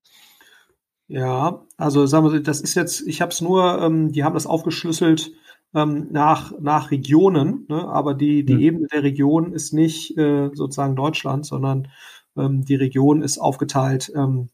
Ja, 1.08 1.66
also 1.78 2.06
sagen 2.06 2.32
wir, 2.32 2.42
das 2.42 2.60
ist 2.60 2.76
jetzt, 2.76 3.08
ich 3.08 3.22
habe 3.22 3.32
es 3.32 3.42
nur, 3.42 3.82
ähm, 3.82 4.12
die 4.12 4.24
haben 4.24 4.34
das 4.34 4.46
aufgeschlüsselt 4.46 5.32
ähm, 5.74 6.08
nach, 6.12 6.52
nach 6.60 6.92
Regionen, 6.92 7.66
ne? 7.70 7.88
aber 7.88 8.14
die, 8.14 8.44
die 8.44 8.56
mhm. 8.56 8.60
Ebene 8.60 8.88
der 8.88 9.04
Region 9.04 9.54
ist 9.54 9.74
nicht 9.74 10.18
äh, 10.18 10.50
sozusagen 10.54 10.96
Deutschland, 10.98 11.46
sondern 11.46 11.88
ähm, 12.38 12.66
die 12.66 12.76
Region 12.76 13.22
ist 13.22 13.38
aufgeteilt 13.38 14.12
ähm, 14.16 14.50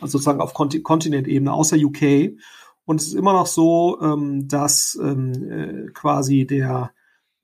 sozusagen 0.00 0.40
auf 0.40 0.54
Kont 0.54 0.82
Kontinentebene, 0.82 1.52
außer 1.52 1.76
UK. 1.76 2.36
Und 2.84 3.00
es 3.00 3.08
ist 3.08 3.14
immer 3.14 3.32
noch 3.32 3.46
so, 3.46 3.98
ähm, 4.00 4.46
dass 4.48 4.98
ähm, 5.02 5.50
äh, 5.50 5.90
quasi 5.92 6.46
der 6.46 6.92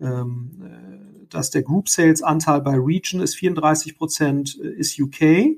ähm, 0.00 0.62
äh, 0.62 1.26
dass 1.28 1.50
der 1.50 1.62
Group 1.62 1.88
Sales 1.88 2.22
Anteil 2.22 2.60
bei 2.60 2.76
Region 2.76 3.20
ist 3.20 3.36
34 3.36 3.96
Prozent 3.96 4.58
äh, 4.62 4.68
ist 4.68 4.98
UK, 4.98 5.56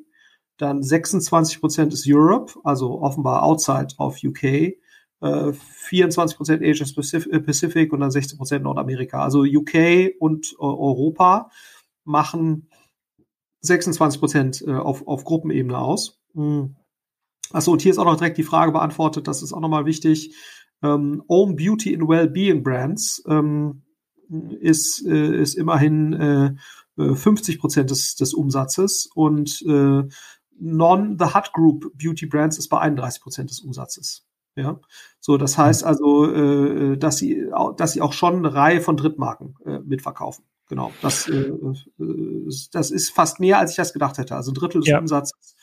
dann 0.59 0.83
26 0.83 1.61
Prozent 1.61 1.93
ist 1.93 2.05
Europe, 2.07 2.55
also 2.63 3.01
offenbar 3.01 3.43
outside 3.43 3.89
of 3.99 4.23
UK 4.23 4.75
24 5.23 6.37
Prozent 6.37 6.63
Asia 6.63 6.85
äh, 7.31 7.41
Pacific 7.41 7.93
und 7.93 8.01
dann 8.01 8.11
16 8.11 8.37
Prozent 8.39 8.65
Nordamerika. 8.65 9.23
Also 9.23 9.43
UK 9.43 10.15
und 10.19 10.53
äh, 10.53 10.63
Europa 10.63 11.51
machen 12.05 12.69
26 13.61 14.21
Prozent 14.21 14.65
äh, 14.67 14.73
auf, 14.73 15.07
auf 15.07 15.25
Gruppenebene 15.25 15.79
aus. 15.79 16.21
Mhm. 16.35 16.75
Achso, 17.53 17.73
und 17.73 17.83
hier 17.83 17.91
ist 17.91 17.99
auch 17.99 18.05
noch 18.05 18.17
direkt 18.17 18.39
die 18.39 18.43
Frage 18.43 18.73
beantwortet, 18.73 19.29
das 19.29 19.43
ist 19.43 19.53
auch 19.53 19.61
nochmal 19.61 19.87
wichtig. 19.87 20.35
Ähm, 20.83 21.23
Own 21.29 21.57
Beauty 21.57 21.95
and 21.95 22.09
Wellbeing 22.09 22.63
Brands 22.63 23.23
ähm, 23.29 23.83
ist, 24.61 25.05
äh, 25.07 25.41
ist 25.41 25.55
immerhin 25.55 26.13
äh, 26.99 27.15
50 27.15 27.59
Prozent 27.59 27.91
des, 27.91 28.17
des 28.17 28.35
Umsatzes 28.35 29.09
und 29.15 29.63
äh, 29.63 30.03
Non-The 30.59 31.35
Hut 31.35 31.53
Group 31.53 31.93
Beauty 31.97 32.27
Brands 32.27 32.59
ist 32.59 32.69
bei 32.69 32.79
31 32.79 33.23
Prozent 33.23 33.51
des 33.51 33.61
Umsatzes. 33.61 34.27
Ja, 34.55 34.79
so 35.19 35.39
das 35.39 35.57
heißt 35.57 35.83
also, 35.83 36.31
äh, 36.31 36.99
dass 36.99 37.17
sie, 37.17 37.47
dass 37.79 37.93
sie 37.93 38.03
auch 38.03 38.13
schon 38.13 38.37
eine 38.37 38.53
Reihe 38.55 38.83
von 38.83 38.99
Drittmarken 38.99 39.57
äh, 39.65 39.79
mitverkaufen. 39.79 40.45
Genau, 40.69 40.93
das, 41.01 41.29
äh, 41.29 41.53
äh 41.53 42.51
das 42.73 42.91
ist 42.91 43.11
fast 43.11 43.41
mehr, 43.41 43.59
als 43.59 43.71
ich 43.71 43.77
das 43.77 43.95
gedacht 43.95 44.19
hätte. 44.19 44.37
Also 44.37 44.51
ein 44.51 44.55
Drittel 44.55 44.83
des 44.83 44.91
ja. 44.91 44.99
Umsatzes 44.99 45.57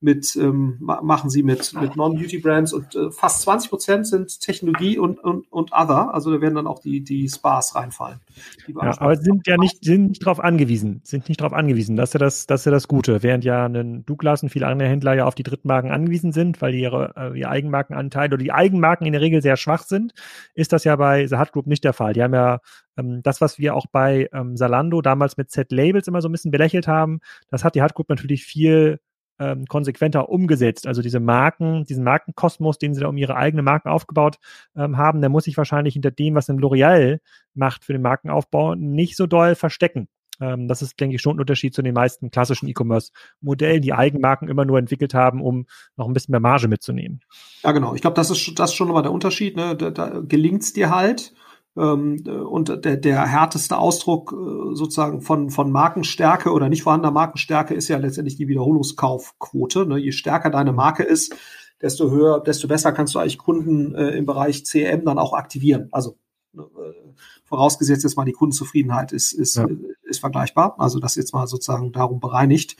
mit 0.00 0.36
ähm, 0.36 0.76
machen 0.78 1.28
sie 1.28 1.42
mit 1.42 1.72
mit 1.74 1.96
Non-Beauty-Brands 1.96 2.72
und 2.72 2.94
äh, 2.94 3.10
fast 3.10 3.42
20 3.42 3.68
Prozent 3.68 4.06
sind 4.06 4.40
Technologie 4.40 4.96
und, 4.96 5.18
und 5.18 5.50
und 5.50 5.72
Other. 5.72 6.14
Also 6.14 6.30
da 6.32 6.40
werden 6.40 6.54
dann 6.54 6.66
auch 6.68 6.78
die 6.78 7.02
die 7.02 7.28
Spas 7.28 7.74
reinfallen. 7.74 8.20
Ja, 8.68 9.00
aber 9.00 9.16
sind 9.16 9.46
ja 9.48 9.56
nicht 9.56 9.84
sind 9.84 10.10
nicht 10.10 10.24
darauf 10.24 10.38
angewiesen, 10.38 11.00
sind 11.02 11.28
nicht 11.28 11.40
darauf 11.40 11.52
angewiesen. 11.52 11.96
Das 11.96 12.10
ist 12.10 12.14
ja 12.14 12.20
das 12.20 12.46
das 12.46 12.60
ist 12.60 12.66
ja 12.66 12.72
das 12.72 12.86
Gute. 12.86 13.24
Während 13.24 13.44
ja 13.44 13.66
ein 13.66 14.06
Douglas 14.06 14.42
und 14.42 14.50
viele 14.50 14.68
andere 14.68 14.88
Händler 14.88 15.14
ja 15.14 15.24
auf 15.24 15.34
die 15.34 15.42
Drittmarken 15.42 15.90
angewiesen 15.90 16.30
sind, 16.30 16.62
weil 16.62 16.74
ihre 16.74 17.14
äh, 17.16 17.38
ihr 17.38 17.50
Eigenmarkenanteil 17.50 18.28
oder 18.28 18.42
die 18.42 18.52
Eigenmarken 18.52 19.06
in 19.06 19.12
der 19.12 19.20
Regel 19.20 19.42
sehr 19.42 19.56
schwach 19.56 19.82
sind, 19.82 20.12
ist 20.54 20.72
das 20.72 20.84
ja 20.84 20.94
bei 20.94 21.26
The 21.26 21.38
Hut 21.38 21.50
Group 21.50 21.66
nicht 21.66 21.82
der 21.82 21.92
Fall. 21.92 22.12
Die 22.12 22.22
haben 22.22 22.34
ja 22.34 22.60
ähm, 22.96 23.20
das, 23.24 23.40
was 23.40 23.58
wir 23.58 23.74
auch 23.74 23.86
bei 23.90 24.28
ähm, 24.32 24.56
Zalando 24.56 25.02
damals 25.02 25.36
mit 25.36 25.50
Z-Labels 25.50 26.06
immer 26.06 26.22
so 26.22 26.28
ein 26.28 26.32
bisschen 26.32 26.52
belächelt 26.52 26.86
haben, 26.86 27.20
das 27.50 27.64
hat 27.64 27.74
die 27.74 27.82
Hut 27.82 27.94
Group 27.94 28.08
natürlich 28.08 28.44
viel 28.44 29.00
ähm, 29.38 29.66
konsequenter 29.66 30.28
umgesetzt. 30.28 30.86
Also 30.86 31.02
diese 31.02 31.20
Marken, 31.20 31.84
diesen 31.84 32.04
Markenkosmos, 32.04 32.78
den 32.78 32.94
sie 32.94 33.00
da 33.00 33.08
um 33.08 33.16
ihre 33.16 33.36
eigenen 33.36 33.64
Marken 33.64 33.88
aufgebaut 33.88 34.38
ähm, 34.76 34.96
haben, 34.96 35.20
der 35.20 35.30
muss 35.30 35.44
sich 35.44 35.56
wahrscheinlich 35.56 35.94
hinter 35.94 36.10
dem, 36.10 36.34
was 36.34 36.48
ein 36.48 36.60
L'Oreal 36.60 37.20
macht 37.54 37.84
für 37.84 37.92
den 37.92 38.02
Markenaufbau, 38.02 38.74
nicht 38.74 39.16
so 39.16 39.26
doll 39.26 39.54
verstecken. 39.54 40.08
Ähm, 40.40 40.68
das 40.68 40.82
ist, 40.82 40.98
denke 41.00 41.16
ich, 41.16 41.22
schon 41.22 41.36
ein 41.36 41.40
Unterschied 41.40 41.74
zu 41.74 41.82
den 41.82 41.94
meisten 41.94 42.30
klassischen 42.30 42.68
E-Commerce-Modellen, 42.68 43.82
die 43.82 43.92
Eigenmarken 43.92 44.48
immer 44.48 44.64
nur 44.64 44.78
entwickelt 44.78 45.14
haben, 45.14 45.42
um 45.42 45.66
noch 45.96 46.06
ein 46.06 46.12
bisschen 46.12 46.32
mehr 46.32 46.40
Marge 46.40 46.68
mitzunehmen. 46.68 47.20
Ja, 47.62 47.72
genau. 47.72 47.94
Ich 47.94 48.00
glaube, 48.00 48.14
das 48.14 48.30
ist 48.30 48.58
das 48.58 48.70
ist 48.70 48.76
schon 48.76 48.88
nochmal 48.88 49.02
der 49.02 49.12
Unterschied. 49.12 49.56
Ne? 49.56 49.76
Da, 49.76 49.90
da 49.90 50.20
gelingt 50.20 50.62
es 50.62 50.72
dir 50.72 50.94
halt, 50.94 51.34
ähm, 51.78 52.22
und 52.26 52.84
der, 52.84 52.96
der 52.96 53.26
härteste 53.26 53.78
Ausdruck 53.78 54.32
äh, 54.32 54.74
sozusagen 54.74 55.20
von, 55.20 55.50
von 55.50 55.70
Markenstärke 55.70 56.50
oder 56.50 56.68
nicht 56.68 56.82
vorhandener 56.82 57.12
Markenstärke 57.12 57.74
ist 57.74 57.88
ja 57.88 57.98
letztendlich 57.98 58.36
die 58.36 58.48
Wiederholungskaufquote. 58.48 59.86
Ne? 59.86 59.98
Je 59.98 60.12
stärker 60.12 60.50
deine 60.50 60.72
Marke 60.72 61.02
ist, 61.02 61.34
desto 61.80 62.10
höher, 62.10 62.40
desto 62.40 62.68
besser 62.68 62.92
kannst 62.92 63.14
du 63.14 63.18
eigentlich 63.18 63.38
Kunden 63.38 63.94
äh, 63.94 64.10
im 64.10 64.26
Bereich 64.26 64.66
CM 64.66 65.04
dann 65.04 65.18
auch 65.18 65.32
aktivieren. 65.32 65.88
Also 65.92 66.16
ne, 66.52 66.62
äh, 66.62 67.12
vorausgesetzt 67.44 68.02
jetzt 68.02 68.16
mal 68.16 68.24
die 68.24 68.32
Kundenzufriedenheit 68.32 69.12
ist, 69.12 69.32
ist, 69.32 69.56
ja. 69.56 69.66
ist 70.02 70.20
vergleichbar. 70.20 70.74
Also 70.78 70.98
das 70.98 71.14
jetzt 71.14 71.32
mal 71.32 71.46
sozusagen 71.46 71.92
darum 71.92 72.20
bereinigt. 72.20 72.76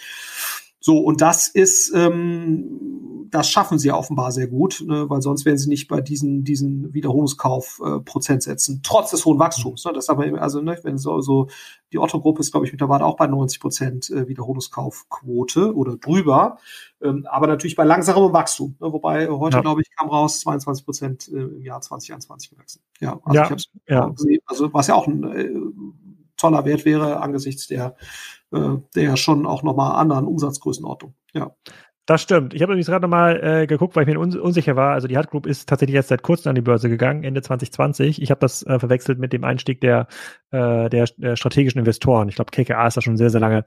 So, 0.80 0.98
und 0.98 1.20
das 1.20 1.48
ist, 1.48 1.92
ähm, 1.94 3.26
das 3.30 3.50
schaffen 3.50 3.78
sie 3.78 3.90
offenbar 3.90 4.32
sehr 4.32 4.46
gut, 4.46 4.82
ne, 4.86 5.08
weil 5.10 5.22
sonst 5.22 5.44
wären 5.44 5.58
sie 5.58 5.68
nicht 5.68 5.88
bei 5.88 6.00
diesen, 6.00 6.44
diesen 6.44 6.94
Wiederholungskauf-Prozentsätzen, 6.94 8.76
äh, 8.76 8.80
trotz 8.82 9.10
des 9.10 9.24
hohen 9.24 9.38
Wachstums. 9.38 9.84
Ne, 9.84 9.92
das 9.92 10.08
aber, 10.08 10.40
also, 10.40 10.60
ne, 10.60 10.78
wenn 10.82 10.98
so, 10.98 11.20
so 11.20 11.48
die 11.92 11.98
Otto-Gruppe 11.98 12.40
ist, 12.40 12.52
glaube 12.52 12.66
ich, 12.66 12.72
mittlerweile 12.72 13.04
auch 13.04 13.16
bei 13.16 13.26
90 13.26 13.60
Prozent 13.60 14.10
äh, 14.10 14.28
Wiederholungskaufquote 14.28 15.74
oder 15.74 15.96
drüber, 15.96 16.58
ähm, 17.02 17.26
aber 17.30 17.48
natürlich 17.48 17.76
bei 17.76 17.84
langsamem 17.84 18.32
Wachstum. 18.32 18.76
Ne, 18.80 18.92
wobei 18.92 19.28
heute, 19.28 19.56
ja. 19.56 19.62
glaube 19.62 19.82
ich, 19.82 19.90
kam 19.96 20.08
raus 20.08 20.40
22 20.40 20.84
Prozent 20.84 21.28
äh, 21.28 21.40
im 21.40 21.62
Jahr 21.62 21.80
2021 21.80 22.50
gewachsen. 22.50 22.82
Ja, 23.00 23.20
also 23.24 23.36
ja, 23.36 23.44
ich 23.44 23.50
hab's 23.50 23.68
ja. 23.88 24.08
gesehen, 24.08 24.40
also 24.46 24.72
was 24.72 24.86
ja 24.86 24.94
auch 24.94 25.06
ein 25.06 25.24
äh, 25.24 25.50
toller 26.36 26.64
Wert 26.64 26.84
wäre 26.84 27.20
angesichts 27.20 27.66
der 27.66 27.96
äh, 28.52 28.76
der 28.94 29.02
ja 29.02 29.16
schon 29.16 29.46
auch 29.46 29.62
nochmal 29.62 29.96
anderen 29.96 30.26
Umsatzgrößenordnung. 30.26 31.14
Ja. 31.34 31.52
Das 32.08 32.22
stimmt. 32.22 32.54
Ich 32.54 32.62
habe 32.62 32.72
übrigens 32.72 32.86
gerade 32.86 33.02
nochmal 33.02 33.38
äh, 33.44 33.66
geguckt, 33.66 33.94
weil 33.94 34.04
ich 34.04 34.08
mir 34.08 34.18
un 34.18 34.34
unsicher 34.34 34.76
war. 34.76 34.94
Also 34.94 35.08
die 35.08 35.18
Hut 35.18 35.28
Group 35.28 35.44
ist 35.44 35.68
tatsächlich 35.68 35.94
jetzt 35.94 36.08
seit 36.08 36.22
kurzem 36.22 36.48
an 36.48 36.54
die 36.54 36.62
Börse 36.62 36.88
gegangen, 36.88 37.22
Ende 37.22 37.42
2020. 37.42 38.22
Ich 38.22 38.30
habe 38.30 38.40
das 38.40 38.62
äh, 38.62 38.78
verwechselt 38.78 39.18
mit 39.18 39.34
dem 39.34 39.44
Einstieg 39.44 39.82
der, 39.82 40.06
äh, 40.50 40.88
der, 40.88 41.04
der 41.18 41.36
strategischen 41.36 41.80
Investoren. 41.80 42.30
Ich 42.30 42.36
glaube, 42.36 42.50
KKA 42.50 42.86
ist 42.86 42.96
da 42.96 43.02
schon 43.02 43.18
sehr, 43.18 43.28
sehr 43.28 43.42
lange, 43.42 43.66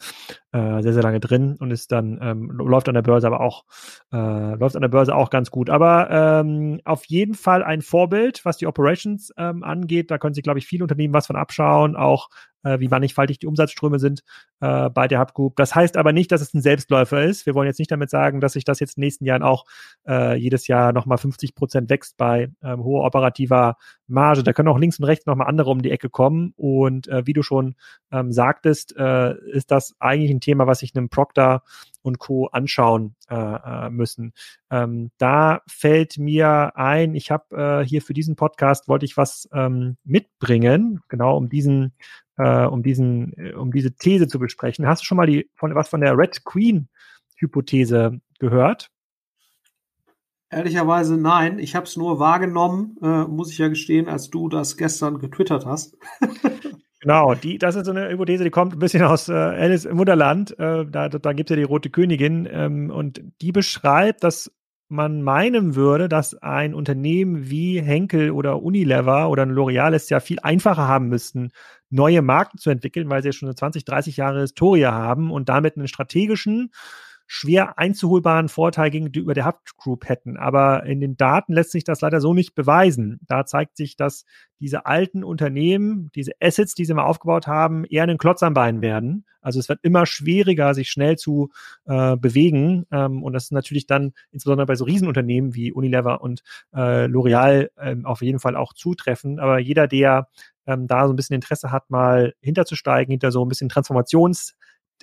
äh, 0.52 0.82
sehr, 0.82 0.94
sehr 0.94 1.04
lange 1.04 1.20
drin 1.20 1.56
und 1.60 1.72
ist 1.72 1.92
dann, 1.92 2.20
ähm, 2.22 2.52
läuft 2.52 2.90
an 2.90 2.96
der 2.96 3.02
Börse 3.02 3.28
aber 3.28 3.40
auch, 3.40 3.64
äh, 4.12 4.56
läuft 4.56 4.76
an 4.76 4.82
der 4.82 4.90
Börse 4.90 5.16
auch 5.16 5.30
ganz 5.30 5.52
gut. 5.52 5.70
Aber 5.70 6.10
ähm, 6.12 6.82
auf 6.84 7.06
jeden 7.06 7.36
Fall 7.36 7.64
ein 7.64 7.82
Vorbild, 7.82 8.44
was 8.44 8.58
die 8.58 8.68
Operations 8.68 9.34
ähm, 9.38 9.64
angeht. 9.64 10.12
Da 10.12 10.18
können 10.18 10.34
sich, 10.34 10.44
glaube 10.44 10.60
ich, 10.60 10.68
viele 10.68 10.84
Unternehmen 10.84 11.14
was 11.14 11.28
von 11.28 11.36
abschauen, 11.36 11.96
auch 11.96 12.30
äh, 12.64 12.80
wie 12.80 12.88
mannigfaltig 12.88 13.40
die 13.40 13.48
Umsatzströme 13.48 14.00
sind 14.00 14.24
äh, 14.60 14.90
bei 14.90 15.08
der 15.08 15.20
Hub 15.20 15.34
Group. 15.34 15.56
Das 15.56 15.76
heißt 15.76 15.98
aber 15.98 16.14
nicht, 16.14 16.32
dass 16.32 16.42
es 16.42 16.54
ein 16.54 16.62
Selbstläufer 16.62 17.24
ist. 17.24 17.46
Wir 17.46 17.56
wollen 17.56 17.68
jetzt 17.68 17.80
nicht 17.80 17.92
damit 17.92 18.10
sagen, 18.10 18.40
dass 18.40 18.54
sich 18.54 18.64
das 18.64 18.80
jetzt 18.80 18.98
in 18.98 19.02
den 19.02 19.08
nächsten 19.08 19.26
Jahren 19.26 19.44
auch 19.44 19.66
äh, 20.08 20.36
jedes 20.36 20.68
Jahr 20.68 20.94
nochmal 20.94 21.18
50 21.18 21.56
Prozent 21.56 21.90
wächst 21.90 22.18
bei 22.18 22.52
ähm, 22.64 22.84
hoher 22.84 23.06
operativer 23.06 23.78
Marge. 24.08 24.44
Da 24.44 24.54
können 24.54 24.68
auch 24.68 24.78
links 24.78 25.00
und 25.00 25.06
rechts 25.06 25.26
nochmal 25.26 25.48
andere 25.48 25.70
um 25.70 25.82
die 25.82 25.92
Ecke 25.92 26.10
kommen. 26.10 26.54
Und 26.56 27.08
äh, 27.08 27.26
wie 27.26 27.34
du 27.34 27.44
schon 27.44 27.76
ähm, 28.12 28.32
sagtest, 28.32 28.96
äh, 28.98 29.36
ist 29.52 29.72
das 29.72 29.96
eigentlich 30.00 30.32
ein 30.32 30.41
Thema, 30.42 30.68
was 30.68 30.80
sich 30.80 30.96
einem 30.96 31.10
Proctor 31.10 31.64
und 32.02 32.20
Co. 32.20 32.48
anschauen 32.48 33.16
äh, 33.30 33.36
äh, 33.36 33.90
müssen. 33.90 34.34
Ähm, 34.70 35.12
da 35.18 35.62
fällt 35.68 36.18
mir 36.18 36.76
ein, 36.76 37.16
ich 37.16 37.32
habe 37.32 37.82
äh, 37.82 37.86
hier 37.86 38.02
für 38.02 38.14
diesen 38.14 38.36
Podcast 38.36 38.88
wollte 38.88 39.06
ich 39.06 39.18
was 39.18 39.48
ähm, 39.54 39.98
mitbringen, 40.04 41.02
genau 41.08 41.38
um 41.38 41.48
diesen, 41.48 41.94
äh, 42.38 42.66
um 42.66 42.84
diesen, 42.84 43.34
äh, 43.38 43.54
um 43.54 43.72
diese 43.72 43.94
These 43.94 44.28
zu 44.28 44.40
besprechen. 44.40 44.88
Hast 44.88 45.04
du 45.04 45.06
schon 45.06 45.18
mal 45.18 45.28
die 45.28 45.50
von 45.56 45.74
was 45.76 45.90
von 45.90 46.02
der 46.02 46.18
Red 46.18 46.44
Queen 46.44 46.90
Hypothese 47.38 48.20
gehört? 48.40 48.90
Ehrlicherweise 50.52 51.16
nein. 51.16 51.60
Ich 51.60 51.76
habe 51.76 51.86
es 51.86 51.96
nur 51.96 52.20
wahrgenommen, 52.20 52.98
äh, 53.02 53.24
muss 53.24 53.52
ich 53.52 53.58
ja 53.58 53.70
gestehen, 53.70 54.10
als 54.10 54.30
du 54.30 54.50
das 54.50 54.76
gestern 54.76 55.20
getwittert 55.20 55.66
hast. 55.66 55.98
Genau, 57.02 57.34
die, 57.34 57.58
das 57.58 57.76
ist 57.76 57.86
so 57.86 57.92
eine 57.92 58.10
Hypothese, 58.10 58.44
die 58.44 58.52
kommt 58.52 58.74
ein 58.74 58.80
bisschen 58.80 59.02
aus 59.04 59.28
äh, 59.28 59.34
Alice 59.34 59.86
im 59.86 59.98
Wunderland. 59.98 60.58
Äh, 60.60 60.86
da 60.86 61.10
da 61.10 61.34
gibt 61.34 61.50
es 61.50 61.56
ja 61.56 61.58
die 61.58 61.64
Rote 61.68 61.90
Königin 61.90 62.48
ähm, 62.52 62.92
und 62.92 63.22
die 63.42 63.52
beschreibt, 63.52 64.24
dass 64.24 64.52
man 64.88 65.24
meinen 65.24 65.76
würde, 65.76 66.10
dass 66.10 66.36
ein 66.36 66.76
Unternehmen 66.76 67.50
wie 67.50 67.82
Henkel 67.82 68.30
oder 68.30 68.62
Unilever 68.62 69.30
oder 69.30 69.44
L'Oreal 69.46 69.96
es 69.96 70.10
ja 70.10 70.20
viel 70.20 70.40
einfacher 70.42 70.88
haben 70.88 71.08
müssten, 71.08 71.52
neue 71.90 72.22
Marken 72.22 72.58
zu 72.60 72.70
entwickeln, 72.70 73.10
weil 73.10 73.24
sie 73.24 73.30
ja 73.30 73.34
schon 73.34 73.48
eine 73.48 73.56
20, 73.56 73.84
30 73.86 74.18
Jahre 74.18 74.42
Historie 74.42 74.86
haben 74.86 75.32
und 75.32 75.50
damit 75.50 75.78
einen 75.78 75.88
strategischen 75.88 76.72
schwer 77.34 77.80
einzuholbaren 77.80 78.50
Vorteil 78.50 78.90
gegenüber 78.90 79.34
der 79.34 79.46
Hub 79.46 79.62
Group 79.78 80.10
hätten. 80.10 80.36
Aber 80.36 80.86
in 80.86 81.00
den 81.00 81.16
Daten 81.16 81.54
lässt 81.54 81.72
sich 81.72 81.86
das 81.86 82.02
leider 82.02 82.20
so 82.20 82.34
nicht 82.34 82.56
beweisen. 82.56 83.22
Da 83.26 83.46
zeigt 83.46 83.78
sich, 83.78 83.96
dass 83.96 84.26
diese 84.60 84.86
alten 84.86 85.24
Unternehmen, 85.24 86.12
diese 86.14 86.34
Assets, 86.42 86.76
die 86.76 86.84
sie 86.84 86.94
mal 86.94 87.06
aufgebaut 87.06 87.48
haben, 87.48 87.86
eher 87.86 88.04
einen 88.04 88.18
Klotz 88.18 88.44
am 88.44 88.54
Bein 88.54 88.82
werden. 88.82 89.24
Also 89.40 89.62
es 89.62 89.70
wird 89.70 89.80
immer 89.82 90.06
schwieriger, 90.06 90.74
sich 90.74 90.90
schnell 90.90 91.18
zu 91.18 91.52
äh, 91.86 92.18
bewegen. 92.18 92.86
Ähm, 92.92 93.24
und 93.24 93.32
das 93.32 93.46
ist 93.46 93.52
natürlich 93.54 93.88
dann 93.88 94.12
insbesondere 94.34 94.66
bei 94.66 94.76
so 94.76 94.84
Riesenunternehmen 94.84 95.56
wie 95.56 95.72
Unilever 95.72 96.20
und 96.20 96.44
äh, 96.74 97.06
L'Oreal 97.06 97.70
äh, 97.78 97.96
auf 98.04 98.22
jeden 98.22 98.40
Fall 98.40 98.58
auch 98.58 98.74
zutreffen. 98.74 99.40
Aber 99.40 99.58
jeder, 99.58 99.88
der 99.88 100.28
ähm, 100.68 100.86
da 100.86 101.08
so 101.08 101.14
ein 101.14 101.16
bisschen 101.16 101.36
Interesse 101.36 101.72
hat, 101.72 101.90
mal 101.90 102.34
hinterzusteigen, 102.42 103.10
hinter 103.10 103.32
so 103.32 103.46
ein 103.46 103.48
bisschen 103.48 103.70
Transformations- 103.70 104.52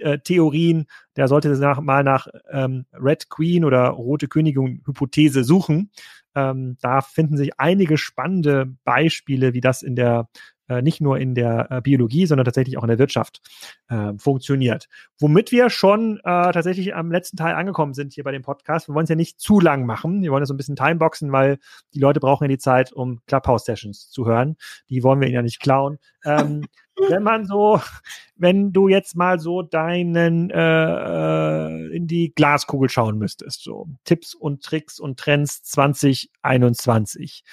äh, 0.00 0.18
Theorien, 0.18 0.86
der 1.16 1.28
sollte 1.28 1.48
nach, 1.50 1.80
mal 1.80 2.04
nach 2.04 2.28
ähm, 2.50 2.86
Red 2.92 3.28
Queen 3.28 3.64
oder 3.64 3.88
Rote 3.88 4.28
Königin 4.28 4.82
Hypothese 4.86 5.44
suchen. 5.44 5.90
Ähm, 6.34 6.76
da 6.80 7.00
finden 7.00 7.36
sich 7.36 7.58
einige 7.58 7.98
spannende 7.98 8.74
Beispiele, 8.84 9.54
wie 9.54 9.60
das 9.60 9.82
in 9.82 9.96
der 9.96 10.28
nicht 10.82 11.00
nur 11.00 11.18
in 11.18 11.34
der 11.34 11.70
äh, 11.70 11.80
Biologie, 11.80 12.26
sondern 12.26 12.44
tatsächlich 12.44 12.78
auch 12.78 12.82
in 12.82 12.88
der 12.88 12.98
Wirtschaft 12.98 13.40
äh, 13.88 14.12
funktioniert. 14.18 14.88
Womit 15.18 15.52
wir 15.52 15.70
schon 15.70 16.18
äh, 16.18 16.52
tatsächlich 16.52 16.94
am 16.94 17.10
letzten 17.10 17.36
Teil 17.36 17.54
angekommen 17.54 17.94
sind 17.94 18.12
hier 18.12 18.24
bei 18.24 18.32
dem 18.32 18.42
Podcast. 18.42 18.88
Wir 18.88 18.94
wollen 18.94 19.04
es 19.04 19.10
ja 19.10 19.16
nicht 19.16 19.40
zu 19.40 19.60
lang 19.60 19.86
machen. 19.86 20.22
Wir 20.22 20.30
wollen 20.30 20.42
ja 20.42 20.46
so 20.46 20.54
ein 20.54 20.58
bisschen 20.58 20.76
timeboxen, 20.76 21.32
weil 21.32 21.58
die 21.94 22.00
Leute 22.00 22.20
brauchen 22.20 22.44
ja 22.44 22.48
die 22.48 22.58
Zeit, 22.58 22.92
um 22.92 23.20
Clubhouse-Sessions 23.26 24.10
zu 24.10 24.26
hören. 24.26 24.56
Die 24.88 25.02
wollen 25.02 25.20
wir 25.20 25.28
ihnen 25.28 25.36
ja 25.36 25.42
nicht 25.42 25.60
klauen. 25.60 25.98
Ähm, 26.24 26.66
wenn 27.08 27.22
man 27.22 27.46
so, 27.46 27.80
wenn 28.36 28.72
du 28.72 28.88
jetzt 28.88 29.16
mal 29.16 29.38
so 29.38 29.62
deinen 29.62 30.50
äh, 30.50 30.58
äh, 30.58 31.96
in 31.96 32.06
die 32.06 32.32
Glaskugel 32.34 32.88
schauen 32.88 33.18
müsstest, 33.18 33.62
so 33.62 33.88
Tipps 34.04 34.34
und 34.34 34.62
Tricks 34.62 34.98
und 34.98 35.18
Trends 35.18 35.62
2021. 35.62 37.44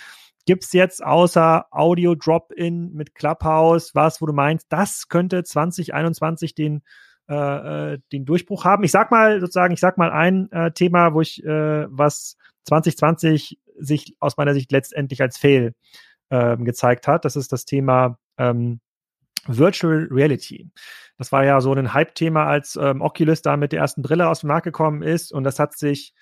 Gibt's 0.46 0.74
jetzt 0.74 1.04
außer 1.04 1.66
Audio 1.72 2.16
Drop-in 2.16 2.94
mit 2.94 3.16
Clubhouse 3.16 3.96
was, 3.96 4.22
wo 4.22 4.26
du 4.26 4.34
meinst, 4.34 4.68
das 4.70 5.08
könnte 5.08 5.44
2021 5.44 6.56
den 6.56 6.84
äh, 7.28 7.94
äh, 7.94 8.00
den 8.12 8.26
Durchbruch 8.26 8.66
haben? 8.66 8.84
Ich 8.84 8.92
sag 8.92 9.10
mal 9.10 9.40
sozusagen, 9.40 9.74
ich 9.74 9.80
sag 9.80 9.98
mal 9.98 10.12
ein 10.12 10.52
äh, 10.52 10.72
Thema, 10.72 11.16
wo 11.16 11.22
ich 11.22 11.44
äh, 11.44 11.88
was 11.90 12.38
2020 12.66 13.60
sich 13.80 14.16
aus 14.20 14.38
meiner 14.38 14.54
Sicht 14.54 14.72
letztendlich 14.72 15.22
als 15.22 15.38
Fail 15.38 15.74
äh, 16.30 16.56
gezeigt 16.58 17.08
hat. 17.08 17.26
Das 17.26 17.36
ist 17.36 17.52
das 17.52 17.66
Thema 17.66 18.20
ähm, 18.38 18.80
Virtual 19.48 20.08
Reality. 20.12 20.70
Das 21.18 21.32
war 21.32 21.46
ja 21.46 21.62
so 21.62 21.74
ein 21.74 21.94
Hype-Thema, 21.94 22.46
als 22.46 22.76
ähm, 22.76 23.02
Oculus 23.02 23.42
da 23.42 23.58
mit 23.58 23.72
der 23.72 23.80
ersten 23.80 24.04
Brille 24.04 24.30
aus 24.30 24.42
dem 24.42 24.50
Markt 24.50 24.66
gekommen 24.66 25.02
ist. 25.02 25.32
Und 25.32 25.46
das 25.46 25.60
hat 25.60 25.78
sich 25.78 26.14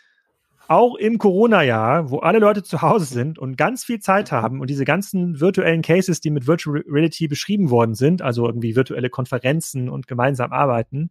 auch 0.67 0.95
im 0.95 1.17
Corona-Jahr, 1.17 2.09
wo 2.09 2.19
alle 2.19 2.39
Leute 2.39 2.63
zu 2.63 2.81
Hause 2.81 3.05
sind 3.05 3.39
und 3.39 3.57
ganz 3.57 3.83
viel 3.83 3.99
Zeit 3.99 4.31
haben 4.31 4.61
und 4.61 4.69
diese 4.69 4.85
ganzen 4.85 5.39
virtuellen 5.39 5.81
Cases, 5.81 6.19
die 6.21 6.29
mit 6.29 6.47
Virtual 6.47 6.83
Reality 6.87 7.27
beschrieben 7.27 7.69
worden 7.69 7.95
sind, 7.95 8.21
also 8.21 8.45
irgendwie 8.45 8.75
virtuelle 8.75 9.09
Konferenzen 9.09 9.89
und 9.89 10.07
gemeinsam 10.07 10.51
arbeiten, 10.51 11.09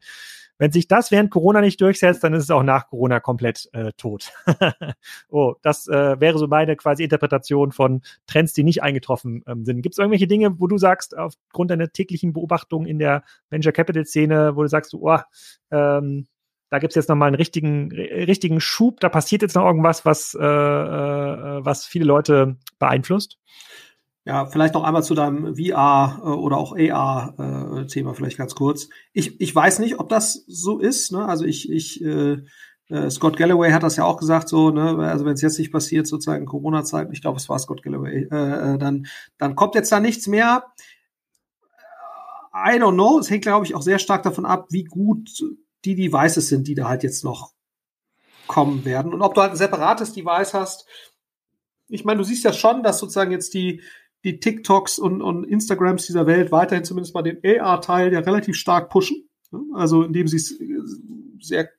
wenn 0.63 0.71
sich 0.71 0.87
das 0.87 1.11
während 1.11 1.31
Corona 1.31 1.61
nicht 1.61 1.81
durchsetzt, 1.81 2.23
dann 2.23 2.35
ist 2.35 2.45
es 2.45 2.51
auch 2.53 2.63
nach 2.63 2.87
Corona 2.87 3.19
komplett 3.19 3.69
äh, 3.73 3.91
tot. 3.97 4.33
oh, 5.29 5.55
das 5.63 5.89
äh, 5.89 6.21
wäre 6.21 6.39
so 6.39 6.47
meine 6.47 6.77
quasi 6.77 7.03
Interpretation 7.03 7.73
von 7.73 8.03
Trends, 8.29 8.53
die 8.53 8.63
nicht 8.63 8.81
eingetroffen 8.81 9.43
ähm, 9.49 9.65
sind. 9.65 9.83
Gibt 9.83 9.97
es 9.97 9.99
irgendwelche 9.99 10.29
Dinge, 10.29 10.61
wo 10.61 10.69
du 10.69 10.79
sagst, 10.79 11.19
aufgrund 11.19 11.73
deiner 11.73 11.89
täglichen 11.89 12.33
Beobachtung 12.33 12.87
in 12.87 13.01
der 13.01 13.25
Venture 13.51 13.73
Capital 13.73 14.05
Szene, 14.05 14.55
wo 14.55 14.63
du 14.63 14.69
sagst, 14.69 14.95
oh, 14.95 15.19
ähm, 15.73 16.27
da 16.73 16.79
gibt's 16.79 16.95
jetzt 16.97 17.11
nochmal 17.11 17.27
einen 17.27 17.37
richtigen, 17.37 17.93
richtigen 17.93 18.59
Schub, 18.59 18.99
da 19.01 19.11
passiert 19.11 19.43
jetzt 19.43 19.55
noch 19.55 19.67
irgendwas, 19.67 20.07
was, 20.07 20.35
äh, 20.35 20.43
äh, 20.43 21.61
was 21.63 21.85
viele 21.85 22.07
Leute 22.07 22.57
beeinflusst? 22.79 23.39
Ja, 24.25 24.47
vielleicht 24.47 24.73
noch 24.73 24.83
einmal 24.83 25.03
zu 25.03 25.15
deinem 25.15 25.55
VR 25.57 26.23
äh, 26.25 26.29
oder 26.29 26.57
auch 26.57 26.75
AR-Thema 26.75 28.11
äh, 28.13 28.15
vielleicht 28.15 28.39
ganz 28.39 28.55
kurz. 28.55 28.89
Ich, 29.13 29.39
ich 29.39 29.55
weiß 29.55 29.81
nicht, 29.81 30.01
ob 30.01 30.09
das 30.09 30.45
so 30.47 30.79
ist. 30.79 31.13
Ne? 31.13 31.29
Also 31.29 31.45
ich, 31.45 31.71
ich 31.71 32.03
äh, 32.03 32.39
äh, 32.89 33.11
Scott 33.11 33.37
Galloway 33.37 33.73
hat 33.73 33.83
das 33.83 33.97
ja 33.97 34.05
auch 34.05 34.17
gesagt, 34.17 34.49
so, 34.49 34.71
ne, 34.71 34.97
also 35.11 35.27
wenn 35.27 35.35
es 35.35 35.43
jetzt 35.43 35.59
nicht 35.59 35.73
passiert, 35.73 36.07
sozusagen 36.07 36.47
Corona-Zeiten, 36.47 37.13
ich 37.13 37.21
glaube, 37.21 37.37
es 37.37 37.51
war 37.51 37.59
Scott 37.59 37.83
Galloway, 37.83 38.29
äh, 38.31 38.75
äh, 38.75 38.79
dann, 38.79 39.05
dann 39.37 39.57
kommt 39.57 39.75
jetzt 39.75 39.93
da 39.93 40.01
nichts 40.01 40.27
mehr. 40.27 40.65
I 42.55 42.79
don't 42.79 42.95
know. 42.95 43.19
Es 43.19 43.29
hängt, 43.29 43.43
glaube 43.43 43.67
ich, 43.67 43.75
auch 43.75 43.83
sehr 43.83 43.99
stark 43.99 44.23
davon 44.23 44.47
ab, 44.47 44.69
wie 44.71 44.85
gut 44.85 45.29
die 45.85 45.95
Devices 45.95 46.49
sind, 46.49 46.69
die 46.69 46.75
da 46.75 46.89
halt 46.89 47.03
jetzt 47.03 47.25
noch 47.25 47.53
kommen 48.47 48.85
werden. 48.85 49.13
Und 49.13 49.23
ob 49.23 49.35
du 49.35 49.41
halt 49.41 49.53
ein 49.53 49.57
separates 49.57 50.13
Device 50.13 50.55
hast. 50.55 50.87
Ich 51.89 52.05
meine, 52.05 52.19
du 52.19 52.25
siehst 52.25 52.45
ja 52.45 52.53
schon, 52.53 52.83
dass 52.83 52.99
sozusagen 52.99 53.33
jetzt 53.33 53.55
die, 53.55 53.83
die 54.25 54.41
TikToks 54.41 54.99
und, 54.99 55.23
und 55.23 55.45
Instagrams 55.45 56.07
dieser 56.07 56.27
Welt 56.27 56.53
weiterhin 56.53 56.85
zumindest 56.85 57.15
mal 57.15 57.23
den 57.23 57.39
AR-Teil 57.45 58.13
ja 58.13 58.21
relativ 58.21 58.57
stark 58.57 58.91
pushen. 58.91 59.29
Also 59.75 60.03
indem 60.03 60.27
sie 60.27 60.37
es 60.37 60.53
äh, 60.61 60.67
sehr 61.41 61.71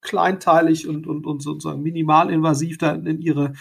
kleinteilig 0.00 0.86
und, 0.86 1.06
und, 1.06 1.26
und 1.26 1.42
sozusagen 1.42 1.82
minimalinvasiv 1.82 2.78
da 2.78 2.92
in 2.92 3.20
ihre 3.20 3.54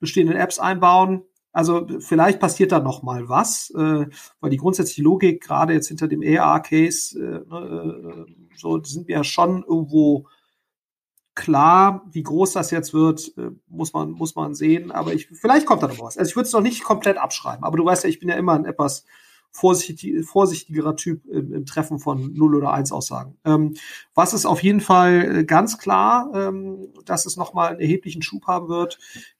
bestehenden 0.00 0.36
Apps 0.36 0.58
einbauen. 0.58 1.22
Also 1.52 1.86
vielleicht 2.00 2.40
passiert 2.40 2.72
da 2.72 2.78
noch 2.78 3.02
mal 3.02 3.28
was, 3.28 3.70
äh, 3.70 4.06
weil 4.40 4.50
die 4.50 4.58
grundsätzliche 4.58 5.02
Logik 5.02 5.42
gerade 5.42 5.72
jetzt 5.72 5.88
hinter 5.88 6.06
dem 6.06 6.22
AR-Case, 6.22 7.18
äh, 7.18 7.48
ne, 7.48 8.26
äh, 8.28 8.32
so 8.58 8.82
sind 8.82 9.08
wir 9.08 9.16
ja 9.16 9.24
schon 9.24 9.62
irgendwo 9.62 10.26
klar, 11.34 12.04
wie 12.10 12.24
groß 12.24 12.52
das 12.52 12.72
jetzt 12.72 12.92
wird, 12.92 13.32
äh, 13.38 13.50
muss 13.68 13.92
man, 13.92 14.10
muss 14.10 14.34
man 14.34 14.54
sehen. 14.54 14.90
Aber 14.90 15.14
ich, 15.14 15.28
vielleicht 15.28 15.66
kommt 15.66 15.82
da 15.82 15.86
noch 15.86 16.00
was. 16.00 16.18
Also 16.18 16.28
ich 16.30 16.36
würde 16.36 16.48
es 16.48 16.52
noch 16.52 16.60
nicht 16.60 16.82
komplett 16.82 17.16
abschreiben. 17.16 17.64
Aber 17.64 17.76
du 17.76 17.84
weißt 17.84 18.02
ja, 18.02 18.10
ich 18.10 18.18
bin 18.18 18.28
ja 18.28 18.34
immer 18.34 18.54
ein 18.54 18.64
etwas 18.64 19.04
vorsichtig, 19.50 20.26
vorsichtigerer 20.26 20.96
Typ 20.96 21.24
im, 21.26 21.52
im, 21.52 21.64
Treffen 21.64 21.98
von 22.00 22.32
0 22.34 22.56
oder 22.56 22.72
1 22.72 22.92
Aussagen. 22.92 23.38
Ähm, 23.44 23.74
was 24.14 24.34
ist 24.34 24.46
auf 24.46 24.62
jeden 24.62 24.80
Fall 24.80 25.38
äh, 25.38 25.44
ganz 25.44 25.78
klar, 25.78 26.30
ähm, 26.34 26.88
dass 27.04 27.24
es 27.24 27.36
nochmal 27.36 27.70
einen 27.70 27.80
erheblichen 27.80 28.22
Schub 28.22 28.46
haben 28.46 28.68
wird, 28.68 28.98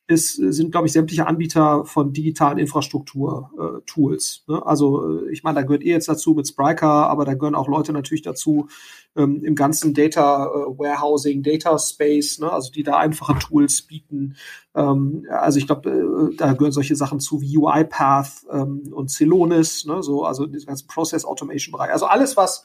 ist, 0.09 0.37
sind, 0.37 0.73
glaube 0.73 0.87
ich, 0.87 0.93
sämtliche 0.95 1.27
Anbieter 1.27 1.85
von 1.85 2.15
digitalen 2.15 2.57
Infrastruktur-Tools. 2.57 4.45
Äh, 4.49 4.53
ne? 4.53 4.67
Also 4.67 5.21
äh, 5.21 5.31
ich 5.31 5.43
meine, 5.43 5.57
da 5.57 5.63
gehört 5.63 5.83
ihr 5.83 5.93
jetzt 5.93 6.09
dazu 6.09 6.33
mit 6.33 6.49
Spryker, 6.49 7.09
aber 7.09 7.27
da 7.27 7.35
gehören 7.35 7.55
auch 7.55 7.69
Leute 7.69 7.93
natürlich 7.93 8.23
dazu 8.23 8.69
ähm, 9.17 9.45
im 9.45 9.55
ganzen 9.55 9.93
Data 9.93 10.47
äh, 10.47 10.79
Warehousing, 10.79 11.43
Data 11.43 11.79
Space, 11.79 12.39
ne? 12.39 12.51
also 12.51 12.73
die 12.73 12.83
da 12.83 12.97
einfache 12.97 13.39
Tools 13.39 13.83
bieten. 13.83 14.37
Ähm, 14.75 15.27
also 15.31 15.59
ich 15.59 15.67
glaube, 15.67 15.91
äh, 15.91 16.37
da 16.37 16.55
gehören 16.55 16.73
solche 16.73 16.97
Sachen 16.97 17.21
zu 17.21 17.43
wie 17.43 17.59
UiPath 17.59 18.47
ähm, 18.51 18.91
und 18.95 19.11
Celonis, 19.11 19.85
ne? 19.85 20.03
so, 20.03 20.25
also 20.25 20.47
diesen 20.47 20.69
ganzen 20.69 20.89
Process 20.89 21.27
Automation 21.27 21.73
Bereich. 21.73 21.93
Also 21.93 22.07
alles, 22.07 22.35
was 22.35 22.65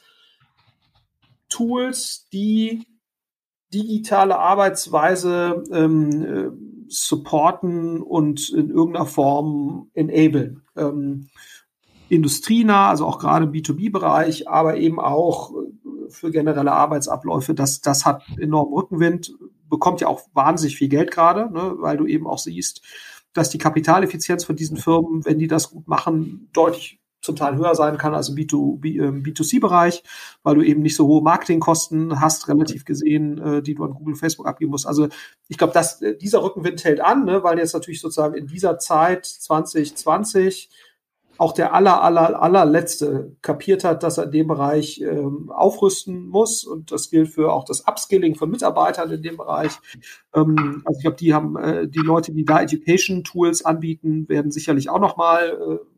Tools, 1.50 2.30
die 2.32 2.88
digitale 3.74 4.39
Arbeitsweise 4.39 5.62
ähm, 5.74 6.24
äh, 6.24 6.73
supporten 6.88 8.02
und 8.02 8.50
in 8.50 8.70
irgendeiner 8.70 9.06
Form 9.06 9.90
enablen. 9.94 10.64
Ähm, 10.76 11.30
industrienah, 12.10 12.90
also 12.90 13.06
auch 13.06 13.20
gerade 13.20 13.46
im 13.46 13.52
B2B-Bereich, 13.52 14.48
aber 14.48 14.78
eben 14.78 15.00
auch 15.00 15.52
äh, 15.52 16.10
für 16.10 16.32
generelle 16.32 16.72
Arbeitsabläufe, 16.72 17.54
das, 17.54 17.82
das 17.82 18.06
hat 18.06 18.24
enormen 18.38 18.74
Rückenwind, 18.74 19.34
bekommt 19.70 20.02
ja 20.02 20.08
auch 20.08 20.22
wahnsinnig 20.34 20.78
viel 20.78 20.90
Geld 20.90 21.12
gerade, 21.12 21.52
ne, 21.52 21.76
weil 21.80 21.98
du 21.98 22.06
eben 22.06 22.28
auch 22.28 22.38
siehst, 22.38 22.82
dass 23.34 23.50
die 23.50 23.58
Kapitaleffizienz 23.58 24.44
von 24.44 24.56
diesen 24.56 24.78
Firmen, 24.78 25.26
wenn 25.26 25.40
die 25.40 25.48
das 25.48 25.72
gut 25.72 25.88
machen, 25.88 26.50
deutlich 26.54 27.00
zum 27.24 27.36
Teil 27.36 27.56
höher 27.56 27.74
sein 27.74 27.98
kann 27.98 28.14
als 28.14 28.30
im 28.30 28.36
B2, 28.36 29.44
c 29.44 29.62
weil 30.44 30.56
du 30.56 30.62
eben 30.62 30.82
nicht 30.82 30.96
so 30.96 31.08
hohe 31.08 31.24
Marketingkosten 31.24 32.20
hast, 32.20 32.50
relativ 32.50 32.86
gesehen, 32.86 33.38
äh, 33.40 33.64
die 33.64 33.76
du 33.76 33.86
an 33.86 33.94
Google, 33.94 34.16
Facebook 34.16 34.46
abgeben 34.46 34.72
musst. 34.72 34.86
Also 34.86 35.08
ich 35.48 35.58
glaube, 35.58 35.74
dass 35.74 36.02
äh, 36.02 36.18
dieser 36.18 36.44
Rückenwind 36.44 36.84
hält 36.84 37.00
an, 37.02 37.26
ne, 37.26 37.44
weil 37.44 37.58
jetzt 37.58 37.74
natürlich 37.74 38.02
sozusagen 38.02 38.36
in 38.36 38.48
dieser 38.48 38.78
Zeit 38.78 39.26
2020 39.26 40.70
auch 41.38 41.54
der 41.54 41.74
aller, 41.74 42.04
aller, 42.04 42.42
allerletzte 42.42 43.36
kapiert 43.42 43.84
hat, 43.84 44.04
dass 44.04 44.18
er 44.18 44.26
in 44.26 44.32
dem 44.32 44.48
Bereich 44.48 45.02
ähm, 45.02 45.52
aufrüsten 45.52 46.28
muss. 46.28 46.64
Und 46.64 46.92
das 46.92 47.10
gilt 47.10 47.30
für 47.30 47.52
auch 47.52 47.66
das 47.66 47.88
Upskilling 47.88 48.36
von 48.36 48.52
Mitarbeitern 48.52 49.10
in 49.12 49.24
dem 49.24 49.38
Bereich. 49.38 49.72
Ähm, 50.36 50.84
also 50.86 50.98
ich 51.00 51.04
glaube, 51.04 51.18
die 51.18 51.34
haben 51.34 51.58
äh, 51.58 51.88
die 51.88 52.00
Leute, 52.00 52.34
die 52.34 52.46
da 52.46 52.62
Education 52.62 53.24
Tools 53.24 53.66
anbieten, 53.66 54.30
werden 54.30 54.52
sicherlich 54.52 54.90
auch 54.90 55.00
nochmal 55.00 55.58
äh, 55.60 55.93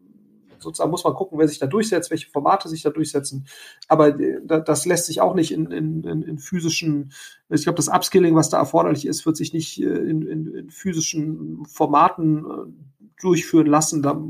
sozusagen 0.59 0.91
muss 0.91 1.03
man 1.03 1.13
gucken, 1.13 1.37
wer 1.39 1.47
sich 1.47 1.59
da 1.59 1.67
durchsetzt, 1.67 2.11
welche 2.11 2.29
Formate 2.29 2.69
sich 2.69 2.81
da 2.83 2.89
durchsetzen. 2.89 3.47
Aber 3.87 4.19
äh, 4.19 4.39
das 4.45 4.85
lässt 4.85 5.05
sich 5.05 5.21
auch 5.21 5.35
nicht 5.35 5.51
in, 5.51 5.71
in, 5.71 6.03
in, 6.03 6.37
physischen, 6.37 7.11
ich 7.49 7.63
glaube, 7.63 7.77
das 7.77 7.89
Upskilling, 7.89 8.35
was 8.35 8.49
da 8.49 8.57
erforderlich 8.57 9.05
ist, 9.05 9.25
wird 9.25 9.37
sich 9.37 9.53
nicht 9.53 9.81
äh, 9.81 9.85
in, 9.85 10.21
in, 10.27 10.69
physischen 10.69 11.65
Formaten 11.65 12.45
äh, 12.45 13.11
durchführen 13.21 13.67
lassen. 13.67 14.01
Da 14.01 14.21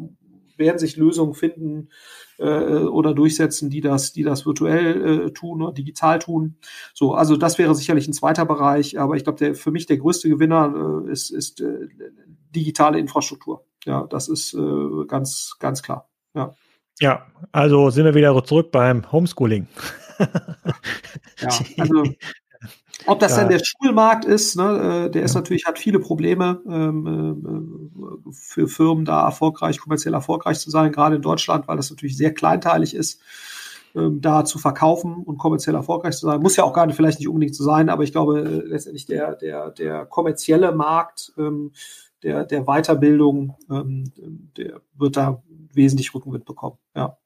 werden 0.57 0.80
sich 0.80 0.95
Lösungen 0.95 1.34
finden 1.34 1.89
äh, 2.38 2.45
oder 2.45 3.13
durchsetzen, 3.13 3.69
die 3.69 3.82
das, 3.82 4.13
die 4.13 4.23
das 4.23 4.45
virtuell 4.45 5.28
äh, 5.28 5.32
tun 5.32 5.61
oder 5.61 5.73
digital 5.73 6.19
tun. 6.19 6.57
So, 6.93 7.13
also 7.13 7.36
das 7.36 7.57
wäre 7.57 7.76
sicherlich 7.76 8.07
ein 8.07 8.13
zweiter 8.13 8.45
Bereich, 8.45 8.99
aber 8.99 9.15
ich 9.15 9.23
glaube, 9.23 9.39
der 9.39 9.55
für 9.55 9.71
mich 9.71 9.86
der 9.86 9.97
größte 9.97 10.30
Gewinner 10.30 11.03
äh, 11.05 11.11
ist, 11.11 11.32
ist 11.32 11.61
äh, 11.61 11.88
digitale 12.55 12.99
Infrastruktur. 12.99 13.65
Ja, 13.86 14.07
das 14.07 14.30
ist 14.30 14.53
äh, 14.53 15.05
ganz, 15.07 15.57
ganz 15.59 15.84
klar. 15.84 16.09
Ja. 16.36 16.53
Ja, 17.01 17.25
also 17.51 17.89
sind 17.89 18.05
wir 18.05 18.13
wieder 18.13 18.41
zurück 18.45 18.71
beim 18.71 19.11
Homeschooling. 19.11 19.67
ja, 21.39 21.49
also 21.77 22.03
ob 23.05 23.19
das 23.19 23.33
ja. 23.33 23.41
dann 23.41 23.49
der 23.49 23.61
Schulmarkt 23.63 24.25
ist, 24.25 24.55
ne, 24.55 25.05
äh, 25.05 25.11
der 25.11 25.23
ist 25.23 25.36
ja. 25.36 25.41
natürlich, 25.41 25.65
hat 25.65 25.77
viele 25.77 25.99
Probleme 25.99 26.61
ähm, 26.67 27.86
äh, 28.27 28.31
für 28.31 28.67
Firmen 28.67 29.05
da 29.05 29.25
erfolgreich, 29.25 29.79
kommerziell 29.79 30.13
erfolgreich 30.13 30.59
zu 30.59 30.69
sein, 30.69 30.91
gerade 30.91 31.17
in 31.17 31.21
Deutschland, 31.21 31.67
weil 31.67 31.77
das 31.77 31.89
natürlich 31.89 32.17
sehr 32.17 32.33
kleinteilig 32.33 32.95
ist, 32.95 33.21
ähm, 33.93 34.21
da 34.21 34.45
zu 34.45 34.57
verkaufen 34.57 35.15
und 35.23 35.38
kommerziell 35.38 35.75
erfolgreich 35.75 36.15
zu 36.15 36.25
sein. 36.25 36.41
Muss 36.41 36.55
ja 36.55 36.63
auch 36.63 36.73
gar 36.73 36.86
nicht, 36.86 36.95
vielleicht 36.95 37.19
nicht 37.19 37.27
unbedingt 37.27 37.55
so 37.55 37.63
sein, 37.63 37.89
aber 37.89 38.03
ich 38.03 38.13
glaube 38.13 38.39
äh, 38.39 38.67
letztendlich 38.67 39.05
der, 39.05 39.36
der, 39.36 39.71
der 39.71 40.05
kommerzielle 40.05 40.71
Markt 40.73 41.33
ähm, 41.38 41.73
der, 42.23 42.43
der 42.43 42.63
Weiterbildung, 42.63 43.55
ähm, 43.69 44.11
der 44.57 44.81
wird 44.97 45.15
da 45.15 45.43
wesentlich 45.76 46.13
Rückenwind 46.13 46.45
bekommen. 46.45 46.78
Ja. 46.95 47.17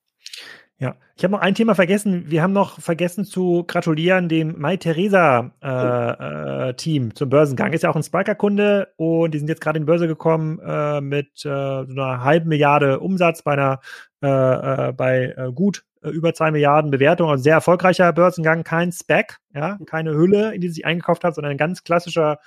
Ja, 0.82 0.95
ich 1.18 1.26
habe 1.26 1.34
noch 1.34 1.41
ein 1.41 1.56
Thema 1.56 1.76
vergessen. 1.76 2.32
Wir 2.32 2.41
haben 2.41 2.54
noch 2.54 2.80
vergessen 2.80 3.26
zu 3.26 3.66
gratulieren 3.68 4.30
dem 4.30 4.58
Mai 4.58 4.78
Theresa 4.78 5.52
äh, 5.62 6.70
äh, 6.70 6.74
Team 6.76 7.14
zum 7.16 7.30
Börsengang. 7.30 7.74
Ist 7.74 7.84
ja 7.84 7.89
auch 7.89 7.97
ein 7.97 8.04
Spiker-Kunde 8.04 8.88
und 8.95 9.34
die 9.34 9.39
sind 9.39 9.50
jetzt 9.50 9.60
gerade 9.60 9.76
in 9.76 9.84
die 9.84 9.88
Börse 9.88 10.08
gekommen 10.08 10.58
äh, 10.66 11.02
mit 11.02 11.28
äh, 11.43 11.84
so 11.86 11.91
einer 11.91 12.24
halben 12.24 12.47
Milliarde 12.47 13.02
Umsatz 13.02 13.41
bei 13.41 13.54
einer 13.54 13.82
äh, 14.24 14.28
äh, 14.88 14.91
bei 14.93 15.36
gut 15.54 15.84
über 16.02 16.34
zwei 16.34 16.50
Milliarden 16.50 16.91
Bewertung. 16.91 17.30
Also 17.30 17.43
sehr 17.43 17.56
erfolgreicher 17.56 18.14
Börsengang, 18.14 18.64
kein 18.64 18.93
Spec, 18.93 19.36
ja, 19.54 19.78
keine 19.86 20.14
Hülle, 20.14 20.56
in 20.56 20.62
die 20.62 20.70
sie 20.70 20.76
sich 20.76 20.86
eingekauft 20.86 21.26
hat, 21.26 21.36
sondern 21.36 21.52
ein 21.52 21.58
ganz 21.58 21.84
klassischer 21.84 22.39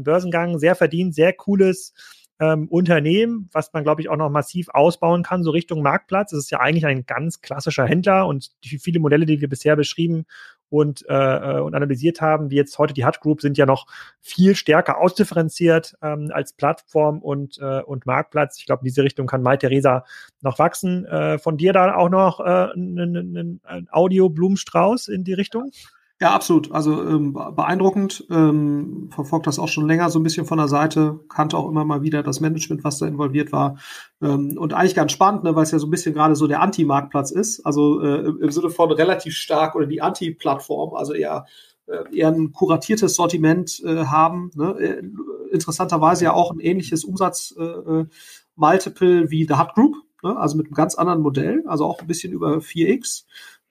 Börsengang, 0.00 0.58
sehr 0.58 0.74
verdient, 0.74 1.14
sehr 1.14 1.32
cooles 1.32 1.94
ähm, 2.40 2.68
Unternehmen, 2.68 3.48
was 3.52 3.72
man, 3.72 3.82
glaube 3.82 4.00
ich, 4.00 4.08
auch 4.08 4.16
noch 4.16 4.30
massiv 4.30 4.68
ausbauen 4.70 5.22
kann, 5.22 5.42
so 5.42 5.50
Richtung 5.50 5.82
Marktplatz. 5.82 6.32
Es 6.32 6.44
ist 6.44 6.50
ja 6.50 6.60
eigentlich 6.60 6.86
ein 6.86 7.04
ganz 7.04 7.40
klassischer 7.40 7.86
Händler 7.86 8.26
und 8.26 8.50
die 8.64 8.78
viele 8.78 9.00
Modelle, 9.00 9.26
die 9.26 9.40
wir 9.40 9.48
bisher 9.48 9.76
beschrieben 9.76 10.24
und, 10.70 11.04
äh, 11.08 11.58
und 11.60 11.74
analysiert 11.74 12.20
haben, 12.20 12.50
wie 12.50 12.56
jetzt 12.56 12.78
heute 12.78 12.94
die 12.94 13.04
Hut 13.04 13.20
Group, 13.20 13.40
sind 13.40 13.58
ja 13.58 13.66
noch 13.66 13.86
viel 14.20 14.54
stärker 14.54 14.98
ausdifferenziert 14.98 15.94
ähm, 16.02 16.30
als 16.32 16.52
Plattform 16.52 17.20
und, 17.20 17.58
äh, 17.58 17.80
und 17.80 18.06
Marktplatz. 18.06 18.58
Ich 18.58 18.66
glaube, 18.66 18.82
in 18.82 18.86
diese 18.86 19.02
Richtung 19.02 19.26
kann 19.26 19.42
Mai 19.42 19.56
Theresa 19.56 20.04
noch 20.40 20.58
wachsen. 20.58 21.06
Äh, 21.06 21.38
von 21.38 21.56
dir 21.56 21.72
da 21.72 21.96
auch 21.96 22.10
noch 22.10 22.40
äh, 22.40 22.72
ein, 22.74 23.60
Audio-Blumenstrauß 23.90 25.08
in 25.08 25.24
die 25.24 25.32
Richtung? 25.32 25.70
Absolut. 26.20 26.72
Also 26.72 27.00
ähm, 27.04 27.32
beeindruckend. 27.32 28.26
Ähm, 28.28 29.08
verfolgt 29.12 29.46
das 29.46 29.60
auch 29.60 29.68
schon 29.68 29.86
länger 29.86 30.10
so 30.10 30.18
ein 30.18 30.24
bisschen 30.24 30.46
von 30.46 30.58
der 30.58 30.66
Seite. 30.66 31.20
Kannte 31.28 31.56
auch 31.56 31.68
immer 31.68 31.84
mal 31.84 32.02
wieder 32.02 32.24
das 32.24 32.40
Management, 32.40 32.82
was 32.82 32.98
da 32.98 33.06
involviert 33.06 33.52
war. 33.52 33.78
Ähm, 34.20 34.58
und 34.58 34.74
eigentlich 34.74 34.96
ganz 34.96 35.12
spannend, 35.12 35.44
ne, 35.44 35.54
weil 35.54 35.62
es 35.62 35.70
ja 35.70 35.78
so 35.78 35.86
ein 35.86 35.90
bisschen 35.90 36.14
gerade 36.14 36.34
so 36.34 36.48
der 36.48 36.60
Anti-Marktplatz 36.60 37.30
ist. 37.30 37.64
Also 37.64 38.00
äh, 38.00 38.32
im 38.40 38.50
Sinne 38.50 38.70
von 38.70 38.90
relativ 38.90 39.34
stark 39.34 39.76
oder 39.76 39.86
die 39.86 40.02
Anti-Plattform, 40.02 40.94
also 40.94 41.14
eher 41.14 41.46
äh, 41.88 42.04
eher 42.14 42.28
ein 42.28 42.52
kuratiertes 42.52 43.14
Sortiment 43.14 43.82
äh, 43.84 44.04
haben. 44.04 44.50
Ne? 44.54 44.76
Äh, 44.78 45.02
interessanterweise 45.52 46.24
ja 46.24 46.32
auch 46.32 46.50
ein 46.50 46.60
ähnliches 46.60 47.04
Umsatz-Multiple 47.04 49.20
äh, 49.20 49.24
äh 49.24 49.30
wie 49.30 49.46
The 49.46 49.54
Hut 49.54 49.74
Group, 49.74 49.96
ne? 50.22 50.36
also 50.36 50.56
mit 50.56 50.66
einem 50.66 50.74
ganz 50.74 50.96
anderen 50.96 51.22
Modell, 51.22 51.64
also 51.66 51.86
auch 51.86 52.00
ein 52.00 52.06
bisschen 52.06 52.32
über 52.32 52.58
4x. 52.58 53.24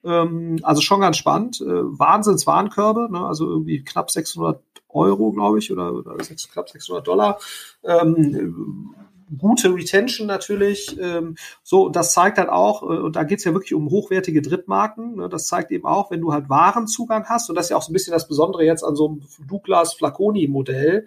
Ähm, 0.04 0.58
also 0.62 0.80
schon 0.80 1.00
ganz 1.00 1.16
spannend. 1.16 1.60
Äh, 1.60 1.64
Wahnsinns-Warenkörbe, 1.66 3.08
ne? 3.10 3.26
also 3.26 3.48
irgendwie 3.48 3.82
knapp 3.82 4.10
600 4.10 4.62
Euro, 4.88 5.32
glaube 5.32 5.58
ich, 5.58 5.70
oder, 5.72 5.92
oder 5.92 6.22
6, 6.22 6.50
knapp 6.50 6.68
600 6.68 7.06
Dollar. 7.06 7.38
Ähm, 7.84 8.94
gute 9.36 9.74
Retention 9.74 10.26
natürlich. 10.26 10.98
Ähm, 11.00 11.36
so, 11.62 11.88
das 11.88 12.12
zeigt 12.12 12.38
halt 12.38 12.48
auch, 12.48 12.82
äh, 12.82 12.98
und 12.98 13.16
da 13.16 13.24
geht's 13.24 13.44
ja 13.44 13.52
wirklich 13.52 13.74
um 13.74 13.90
hochwertige 13.90 14.42
Drittmarken. 14.42 15.16
Ne? 15.16 15.28
Das 15.28 15.46
zeigt 15.46 15.70
eben 15.70 15.86
auch, 15.86 16.10
wenn 16.10 16.20
du 16.20 16.32
halt 16.32 16.48
Warenzugang 16.48 17.24
hast, 17.28 17.50
und 17.50 17.56
das 17.56 17.66
ist 17.66 17.70
ja 17.70 17.76
auch 17.76 17.82
so 17.82 17.90
ein 17.90 17.94
bisschen 17.94 18.12
das 18.12 18.28
Besondere 18.28 18.64
jetzt 18.64 18.82
an 18.82 18.96
so 18.96 19.08
einem 19.08 19.22
Douglas 19.46 19.94
Flaconi-Modell, 19.94 21.06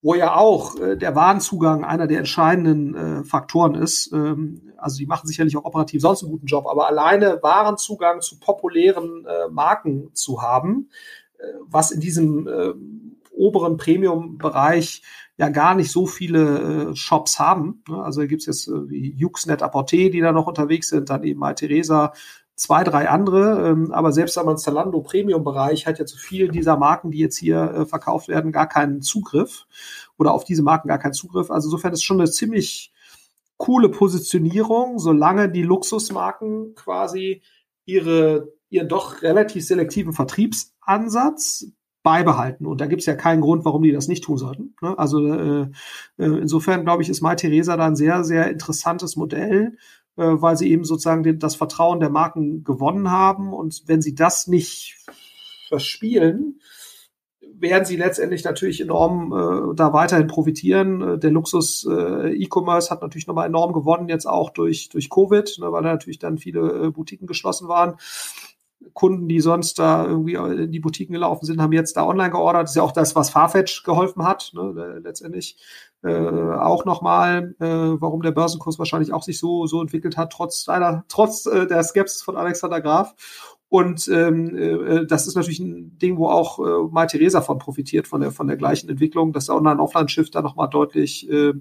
wo 0.00 0.14
ja 0.14 0.36
auch 0.36 0.78
äh, 0.78 0.96
der 0.96 1.14
Warenzugang 1.14 1.84
einer 1.84 2.06
der 2.06 2.18
entscheidenden 2.18 2.94
äh, 2.94 3.24
Faktoren 3.24 3.74
ist. 3.74 4.12
Ähm, 4.12 4.72
also 4.76 4.98
die 4.98 5.06
machen 5.06 5.26
sicherlich 5.26 5.56
auch 5.56 5.64
operativ 5.64 6.02
sonst 6.02 6.22
einen 6.22 6.32
guten 6.32 6.46
Job, 6.46 6.66
aber 6.68 6.86
alleine 6.86 7.40
Warenzugang 7.42 8.20
zu 8.20 8.38
populären 8.38 9.26
äh, 9.26 9.48
Marken 9.50 10.10
zu 10.14 10.40
haben, 10.40 10.88
äh, 11.38 11.44
was 11.66 11.90
in 11.90 12.00
diesem 12.00 12.46
äh, 12.46 12.74
oberen 13.32 13.76
Premium-Bereich 13.76 15.02
ja 15.36 15.48
gar 15.48 15.74
nicht 15.74 15.92
so 15.92 16.06
viele 16.06 16.90
äh, 16.90 16.96
Shops 16.96 17.38
haben. 17.38 17.82
Ne? 17.88 18.02
Also 18.02 18.26
gibt's 18.26 18.46
jetzt 18.46 18.68
äh, 18.68 18.90
wie 18.90 19.14
Yuxnet 19.16 19.62
Apporté, 19.62 20.10
die 20.10 20.20
da 20.20 20.32
noch 20.32 20.48
unterwegs 20.48 20.88
sind, 20.88 21.10
dann 21.10 21.22
eben 21.22 21.38
mal 21.38 21.54
Theresa, 21.54 22.12
zwei, 22.58 22.84
drei 22.84 23.08
andere. 23.08 23.68
Ähm, 23.68 23.92
aber 23.92 24.12
selbst 24.12 24.36
man 24.44 24.58
Zalando 24.58 25.00
Premium-Bereich 25.00 25.86
hat 25.86 25.98
ja 25.98 26.06
zu 26.06 26.18
vielen 26.18 26.52
dieser 26.52 26.76
Marken, 26.76 27.10
die 27.10 27.18
jetzt 27.18 27.38
hier 27.38 27.62
äh, 27.62 27.86
verkauft 27.86 28.28
werden, 28.28 28.52
gar 28.52 28.68
keinen 28.68 29.00
Zugriff 29.00 29.66
oder 30.18 30.32
auf 30.32 30.44
diese 30.44 30.62
Marken 30.62 30.88
gar 30.88 30.98
keinen 30.98 31.12
Zugriff. 31.12 31.50
Also 31.50 31.68
insofern 31.68 31.92
ist 31.92 32.02
schon 32.02 32.20
eine 32.20 32.30
ziemlich 32.30 32.92
coole 33.56 33.88
Positionierung, 33.88 34.98
solange 34.98 35.48
die 35.50 35.62
Luxusmarken 35.62 36.74
quasi 36.74 37.42
ihre, 37.84 38.52
ihren 38.68 38.88
doch 38.88 39.22
relativ 39.22 39.64
selektiven 39.64 40.12
Vertriebsansatz 40.12 41.66
beibehalten. 42.02 42.66
Und 42.66 42.80
da 42.80 42.86
gibt 42.86 43.00
es 43.00 43.06
ja 43.06 43.14
keinen 43.14 43.40
Grund, 43.40 43.64
warum 43.64 43.82
die 43.82 43.92
das 43.92 44.08
nicht 44.08 44.24
tun 44.24 44.38
sollten. 44.38 44.74
Ne? 44.80 44.98
Also 44.98 45.26
äh, 45.26 45.62
äh, 45.62 46.24
insofern, 46.24 46.84
glaube 46.84 47.02
ich, 47.02 47.08
ist 47.08 47.20
Mai 47.20 47.34
Theresa 47.34 47.76
da 47.76 47.86
ein 47.86 47.96
sehr, 47.96 48.24
sehr 48.24 48.50
interessantes 48.50 49.16
Modell, 49.16 49.76
äh, 50.18 50.42
weil 50.42 50.56
sie 50.56 50.70
eben 50.70 50.84
sozusagen 50.84 51.22
den, 51.22 51.38
das 51.38 51.54
Vertrauen 51.54 52.00
der 52.00 52.10
Marken 52.10 52.64
gewonnen 52.64 53.10
haben. 53.10 53.52
Und 53.52 53.84
wenn 53.86 54.02
sie 54.02 54.14
das 54.14 54.46
nicht 54.48 54.96
verspielen, 55.68 56.60
werden 57.60 57.84
sie 57.84 57.96
letztendlich 57.96 58.44
natürlich 58.44 58.80
enorm 58.80 59.32
äh, 59.32 59.74
da 59.74 59.92
weiterhin 59.92 60.26
profitieren. 60.26 61.02
Äh, 61.02 61.18
der 61.18 61.30
Luxus 61.30 61.86
äh, 61.88 62.32
E-Commerce 62.32 62.90
hat 62.90 63.02
natürlich 63.02 63.26
nochmal 63.26 63.46
enorm 63.46 63.72
gewonnen, 63.72 64.08
jetzt 64.08 64.26
auch 64.26 64.50
durch, 64.50 64.88
durch 64.88 65.10
Covid, 65.10 65.58
ne, 65.58 65.72
weil 65.72 65.82
da 65.82 65.92
natürlich 65.92 66.18
dann 66.18 66.38
viele 66.38 66.86
äh, 66.86 66.90
Boutiquen 66.90 67.26
geschlossen 67.26 67.68
waren. 67.68 67.96
Kunden, 68.92 69.28
die 69.28 69.40
sonst 69.40 69.78
da 69.78 70.06
irgendwie 70.06 70.34
in 70.34 70.72
die 70.72 70.80
Boutiquen 70.80 71.12
gelaufen 71.12 71.44
sind, 71.44 71.60
haben 71.60 71.72
jetzt 71.72 71.96
da 71.96 72.06
online 72.06 72.30
geordert. 72.30 72.64
Das 72.64 72.70
ist 72.70 72.76
ja 72.76 72.82
auch 72.82 72.92
das, 72.92 73.16
was 73.16 73.30
Farfetch 73.30 73.82
geholfen 73.82 74.24
hat, 74.24 74.52
ne, 74.54 75.00
letztendlich 75.02 75.56
äh, 76.02 76.10
auch 76.10 76.84
nochmal, 76.84 77.54
äh, 77.58 77.66
warum 77.66 78.22
der 78.22 78.30
Börsenkurs 78.30 78.78
wahrscheinlich 78.78 79.12
auch 79.12 79.22
sich 79.22 79.38
so 79.38 79.66
so 79.66 79.80
entwickelt 79.80 80.16
hat, 80.16 80.32
trotz 80.32 80.66
leider 80.66 81.04
trotz 81.08 81.46
äh, 81.46 81.66
der 81.66 81.82
Skepsis 81.82 82.22
von 82.22 82.36
Alexander 82.36 82.80
Graf. 82.80 83.14
Und 83.70 84.08
ähm, 84.08 84.56
äh, 84.56 85.06
das 85.06 85.26
ist 85.26 85.34
natürlich 85.34 85.60
ein 85.60 85.98
Ding, 85.98 86.16
wo 86.16 86.28
auch 86.28 86.58
äh, 86.58 86.88
Mai 86.90 87.06
Theresa 87.06 87.42
von 87.42 87.58
profitiert, 87.58 88.08
von 88.08 88.22
der, 88.22 88.30
von 88.30 88.46
der 88.46 88.56
gleichen 88.56 88.88
Entwicklung, 88.88 89.32
dass 89.32 89.46
der 89.46 89.56
Online-Offline-Shift 89.56 90.34
da 90.34 90.40
nochmal 90.40 90.70
deutlich 90.70 91.28
äh, 91.30 91.52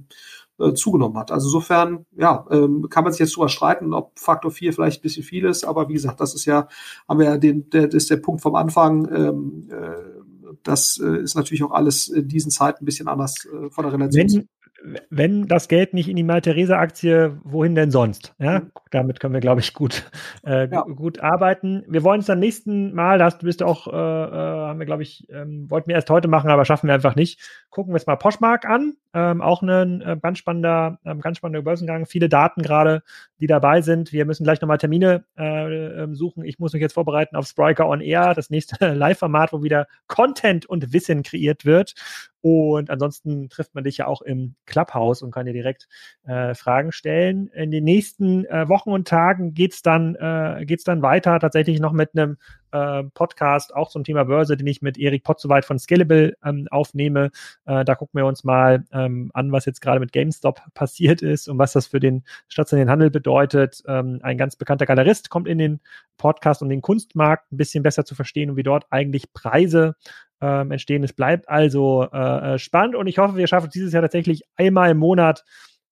äh, 0.59 0.73
zugenommen 0.73 1.17
hat. 1.17 1.31
Also 1.31 1.47
insofern, 1.47 2.05
ja, 2.17 2.45
ähm, 2.51 2.87
kann 2.89 3.03
man 3.03 3.13
sich 3.13 3.19
jetzt 3.19 3.35
drüber 3.35 3.49
streiten, 3.49 3.93
ob 3.93 4.17
Faktor 4.19 4.51
4 4.51 4.73
vielleicht 4.73 4.99
ein 4.99 5.03
bisschen 5.03 5.23
viel 5.23 5.45
ist, 5.45 5.63
aber 5.63 5.89
wie 5.89 5.93
gesagt, 5.93 6.19
das 6.19 6.33
ist 6.33 6.45
ja, 6.45 6.67
haben 7.07 7.19
wir 7.19 7.27
ja 7.27 7.37
den, 7.37 7.69
der, 7.69 7.87
das 7.87 8.03
ist 8.03 8.09
der 8.09 8.17
Punkt 8.17 8.41
vom 8.41 8.55
Anfang, 8.55 9.07
ähm, 9.13 9.69
äh, 9.71 10.17
das 10.63 10.99
äh, 11.03 11.21
ist 11.21 11.35
natürlich 11.35 11.63
auch 11.63 11.71
alles 11.71 12.07
in 12.07 12.27
diesen 12.27 12.51
Zeiten 12.51 12.83
ein 12.83 12.85
bisschen 12.85 13.07
anders 13.07 13.45
äh, 13.45 13.69
von 13.69 13.83
der 13.83 13.93
Relation. 13.93 14.27
Wenn, 14.27 14.99
wenn 15.09 15.47
das 15.47 15.67
Geld 15.67 15.93
nicht 15.93 16.07
in 16.07 16.15
die 16.15 16.23
Mal-Theresa-Aktie, 16.23 17.39
wohin 17.43 17.75
denn 17.75 17.91
sonst? 17.91 18.35
Ja, 18.37 18.59
mhm. 18.59 18.71
damit 18.91 19.19
können 19.19 19.33
wir, 19.33 19.41
glaube 19.41 19.61
ich, 19.61 19.73
gut, 19.73 20.09
äh, 20.45 20.69
ja. 20.69 20.81
gut 20.81 21.19
arbeiten. 21.19 21.83
Wir 21.87 22.03
wollen 22.03 22.19
es 22.19 22.27
dann 22.27 22.39
nächsten 22.39 22.93
Mal, 22.93 23.17
da 23.17 23.25
hast, 23.25 23.39
bist 23.39 23.61
du 23.61 23.65
auch, 23.65 23.87
äh, 23.87 23.91
äh, 23.91 24.67
haben 24.67 24.79
wir, 24.79 24.85
glaube 24.85 25.03
ich, 25.03 25.27
ähm, 25.29 25.69
wollten 25.69 25.87
wir 25.87 25.95
erst 25.95 26.09
heute 26.09 26.27
machen, 26.27 26.49
aber 26.49 26.65
schaffen 26.65 26.87
wir 26.87 26.93
einfach 26.93 27.15
nicht. 27.15 27.39
Gucken 27.69 27.91
wir 27.91 27.95
uns 27.95 28.07
mal 28.07 28.15
Poshmark 28.17 28.65
an. 28.65 28.93
Ähm, 29.17 29.41
auch 29.41 29.63
ein 29.63 30.01
äh, 30.01 30.15
ganz 30.21 30.37
spannender, 30.37 30.99
ähm, 31.03 31.21
ganz 31.21 31.37
spannender 31.37 31.63
Börsengang. 31.63 32.05
Viele 32.05 32.29
Daten 32.29 32.61
gerade, 32.61 33.01
die 33.39 33.47
dabei 33.47 33.81
sind. 33.81 34.13
Wir 34.13 34.25
müssen 34.25 34.43
gleich 34.43 34.61
nochmal 34.61 34.77
Termine 34.77 35.23
äh, 35.35 36.03
ähm, 36.03 36.13
suchen. 36.13 36.45
Ich 36.45 36.59
muss 36.59 36.73
mich 36.73 36.83
jetzt 36.83 36.93
vorbereiten 36.93 37.35
auf 37.35 37.47
Spriker 37.47 37.89
on 37.89 37.99
Air, 37.99 38.35
das 38.35 38.51
nächste 38.51 38.77
Live-Format, 38.93 39.53
wo 39.53 39.63
wieder 39.63 39.87
Content 40.05 40.67
und 40.67 40.93
Wissen 40.93 41.23
kreiert 41.23 41.65
wird. 41.65 41.95
Und 42.41 42.91
ansonsten 42.91 43.49
trifft 43.49 43.73
man 43.73 43.83
dich 43.83 43.97
ja 43.97 44.05
auch 44.05 44.21
im 44.21 44.53
Clubhouse 44.67 45.23
und 45.23 45.31
kann 45.31 45.47
dir 45.47 45.53
direkt 45.53 45.87
äh, 46.27 46.53
Fragen 46.53 46.91
stellen. 46.91 47.47
In 47.47 47.71
den 47.71 47.85
nächsten 47.85 48.45
äh, 48.45 48.69
Wochen 48.69 48.91
und 48.91 49.07
Tagen 49.07 49.55
geht's 49.55 49.81
dann, 49.81 50.13
äh, 50.13 50.77
dann 50.85 51.01
weiter, 51.01 51.39
tatsächlich 51.39 51.79
noch 51.79 51.91
mit 51.91 52.11
einem 52.15 52.37
äh, 52.71 53.03
Podcast, 53.13 53.75
auch 53.75 53.89
zum 53.89 54.03
Thema 54.03 54.25
Börse, 54.25 54.57
den 54.57 54.67
ich 54.67 54.81
mit 54.81 54.97
Erik 54.97 55.23
Potzowait 55.23 55.65
von 55.65 55.79
Scalable 55.79 56.35
ähm, 56.43 56.67
aufnehme. 56.71 57.31
Äh, 57.65 57.85
da 57.85 57.95
gucken 57.95 58.19
wir 58.19 58.25
uns 58.25 58.43
mal 58.43 58.85
ähm, 58.91 59.31
an, 59.33 59.51
was 59.51 59.65
jetzt 59.65 59.81
gerade 59.81 59.99
mit 59.99 60.11
GameStop 60.11 60.61
passiert 60.73 61.21
ist 61.21 61.47
und 61.47 61.57
was 61.57 61.73
das 61.73 61.87
für 61.87 61.99
den 61.99 62.23
stationären 62.47 62.89
Handel 62.89 63.09
bedeutet. 63.09 63.83
Ähm, 63.87 64.19
ein 64.23 64.37
ganz 64.37 64.55
bekannter 64.55 64.85
Galerist 64.85 65.29
kommt 65.29 65.47
in 65.47 65.57
den 65.57 65.79
Podcast, 66.17 66.61
um 66.61 66.69
den 66.69 66.81
Kunstmarkt 66.81 67.51
ein 67.51 67.57
bisschen 67.57 67.83
besser 67.83 68.05
zu 68.05 68.15
verstehen 68.15 68.49
und 68.49 68.57
wie 68.57 68.63
dort 68.63 68.85
eigentlich 68.89 69.33
Preise 69.33 69.95
ähm, 70.41 70.71
entstehen. 70.71 71.03
Es 71.03 71.13
bleibt 71.13 71.49
also 71.49 72.07
äh, 72.11 72.53
äh, 72.53 72.59
spannend 72.59 72.95
und 72.95 73.07
ich 73.07 73.17
hoffe, 73.17 73.37
wir 73.37 73.47
schaffen 73.47 73.69
dieses 73.73 73.93
Jahr 73.93 74.01
tatsächlich 74.01 74.43
einmal 74.55 74.91
im 74.91 74.97
Monat 74.97 75.43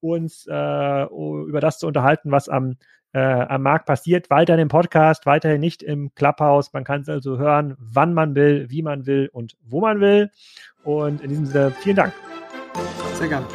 uns 0.01 0.45
äh, 0.47 1.03
über 1.05 1.59
das 1.59 1.79
zu 1.79 1.87
unterhalten, 1.87 2.31
was 2.31 2.47
am, 2.49 2.77
äh, 3.15 3.45
am 3.47 3.61
Markt 3.61 3.85
passiert. 3.85 4.29
Weiterhin 4.29 4.63
im 4.63 4.67
Podcast, 4.67 5.25
weiterhin 5.25 5.61
nicht 5.61 5.81
im 5.81 6.13
Clubhouse. 6.15 6.73
Man 6.73 6.83
kann 6.83 7.01
es 7.01 7.09
also 7.09 7.37
hören, 7.37 7.77
wann 7.79 8.13
man 8.13 8.35
will, 8.35 8.65
wie 8.69 8.81
man 8.81 9.05
will 9.05 9.29
und 9.31 9.55
wo 9.63 9.79
man 9.79 10.01
will. 10.01 10.29
Und 10.83 11.21
in 11.21 11.29
diesem 11.29 11.45
Sinne, 11.45 11.71
vielen 11.71 11.95
Dank. 11.95 12.13
Sehr 13.13 13.29
gerne. 13.29 13.45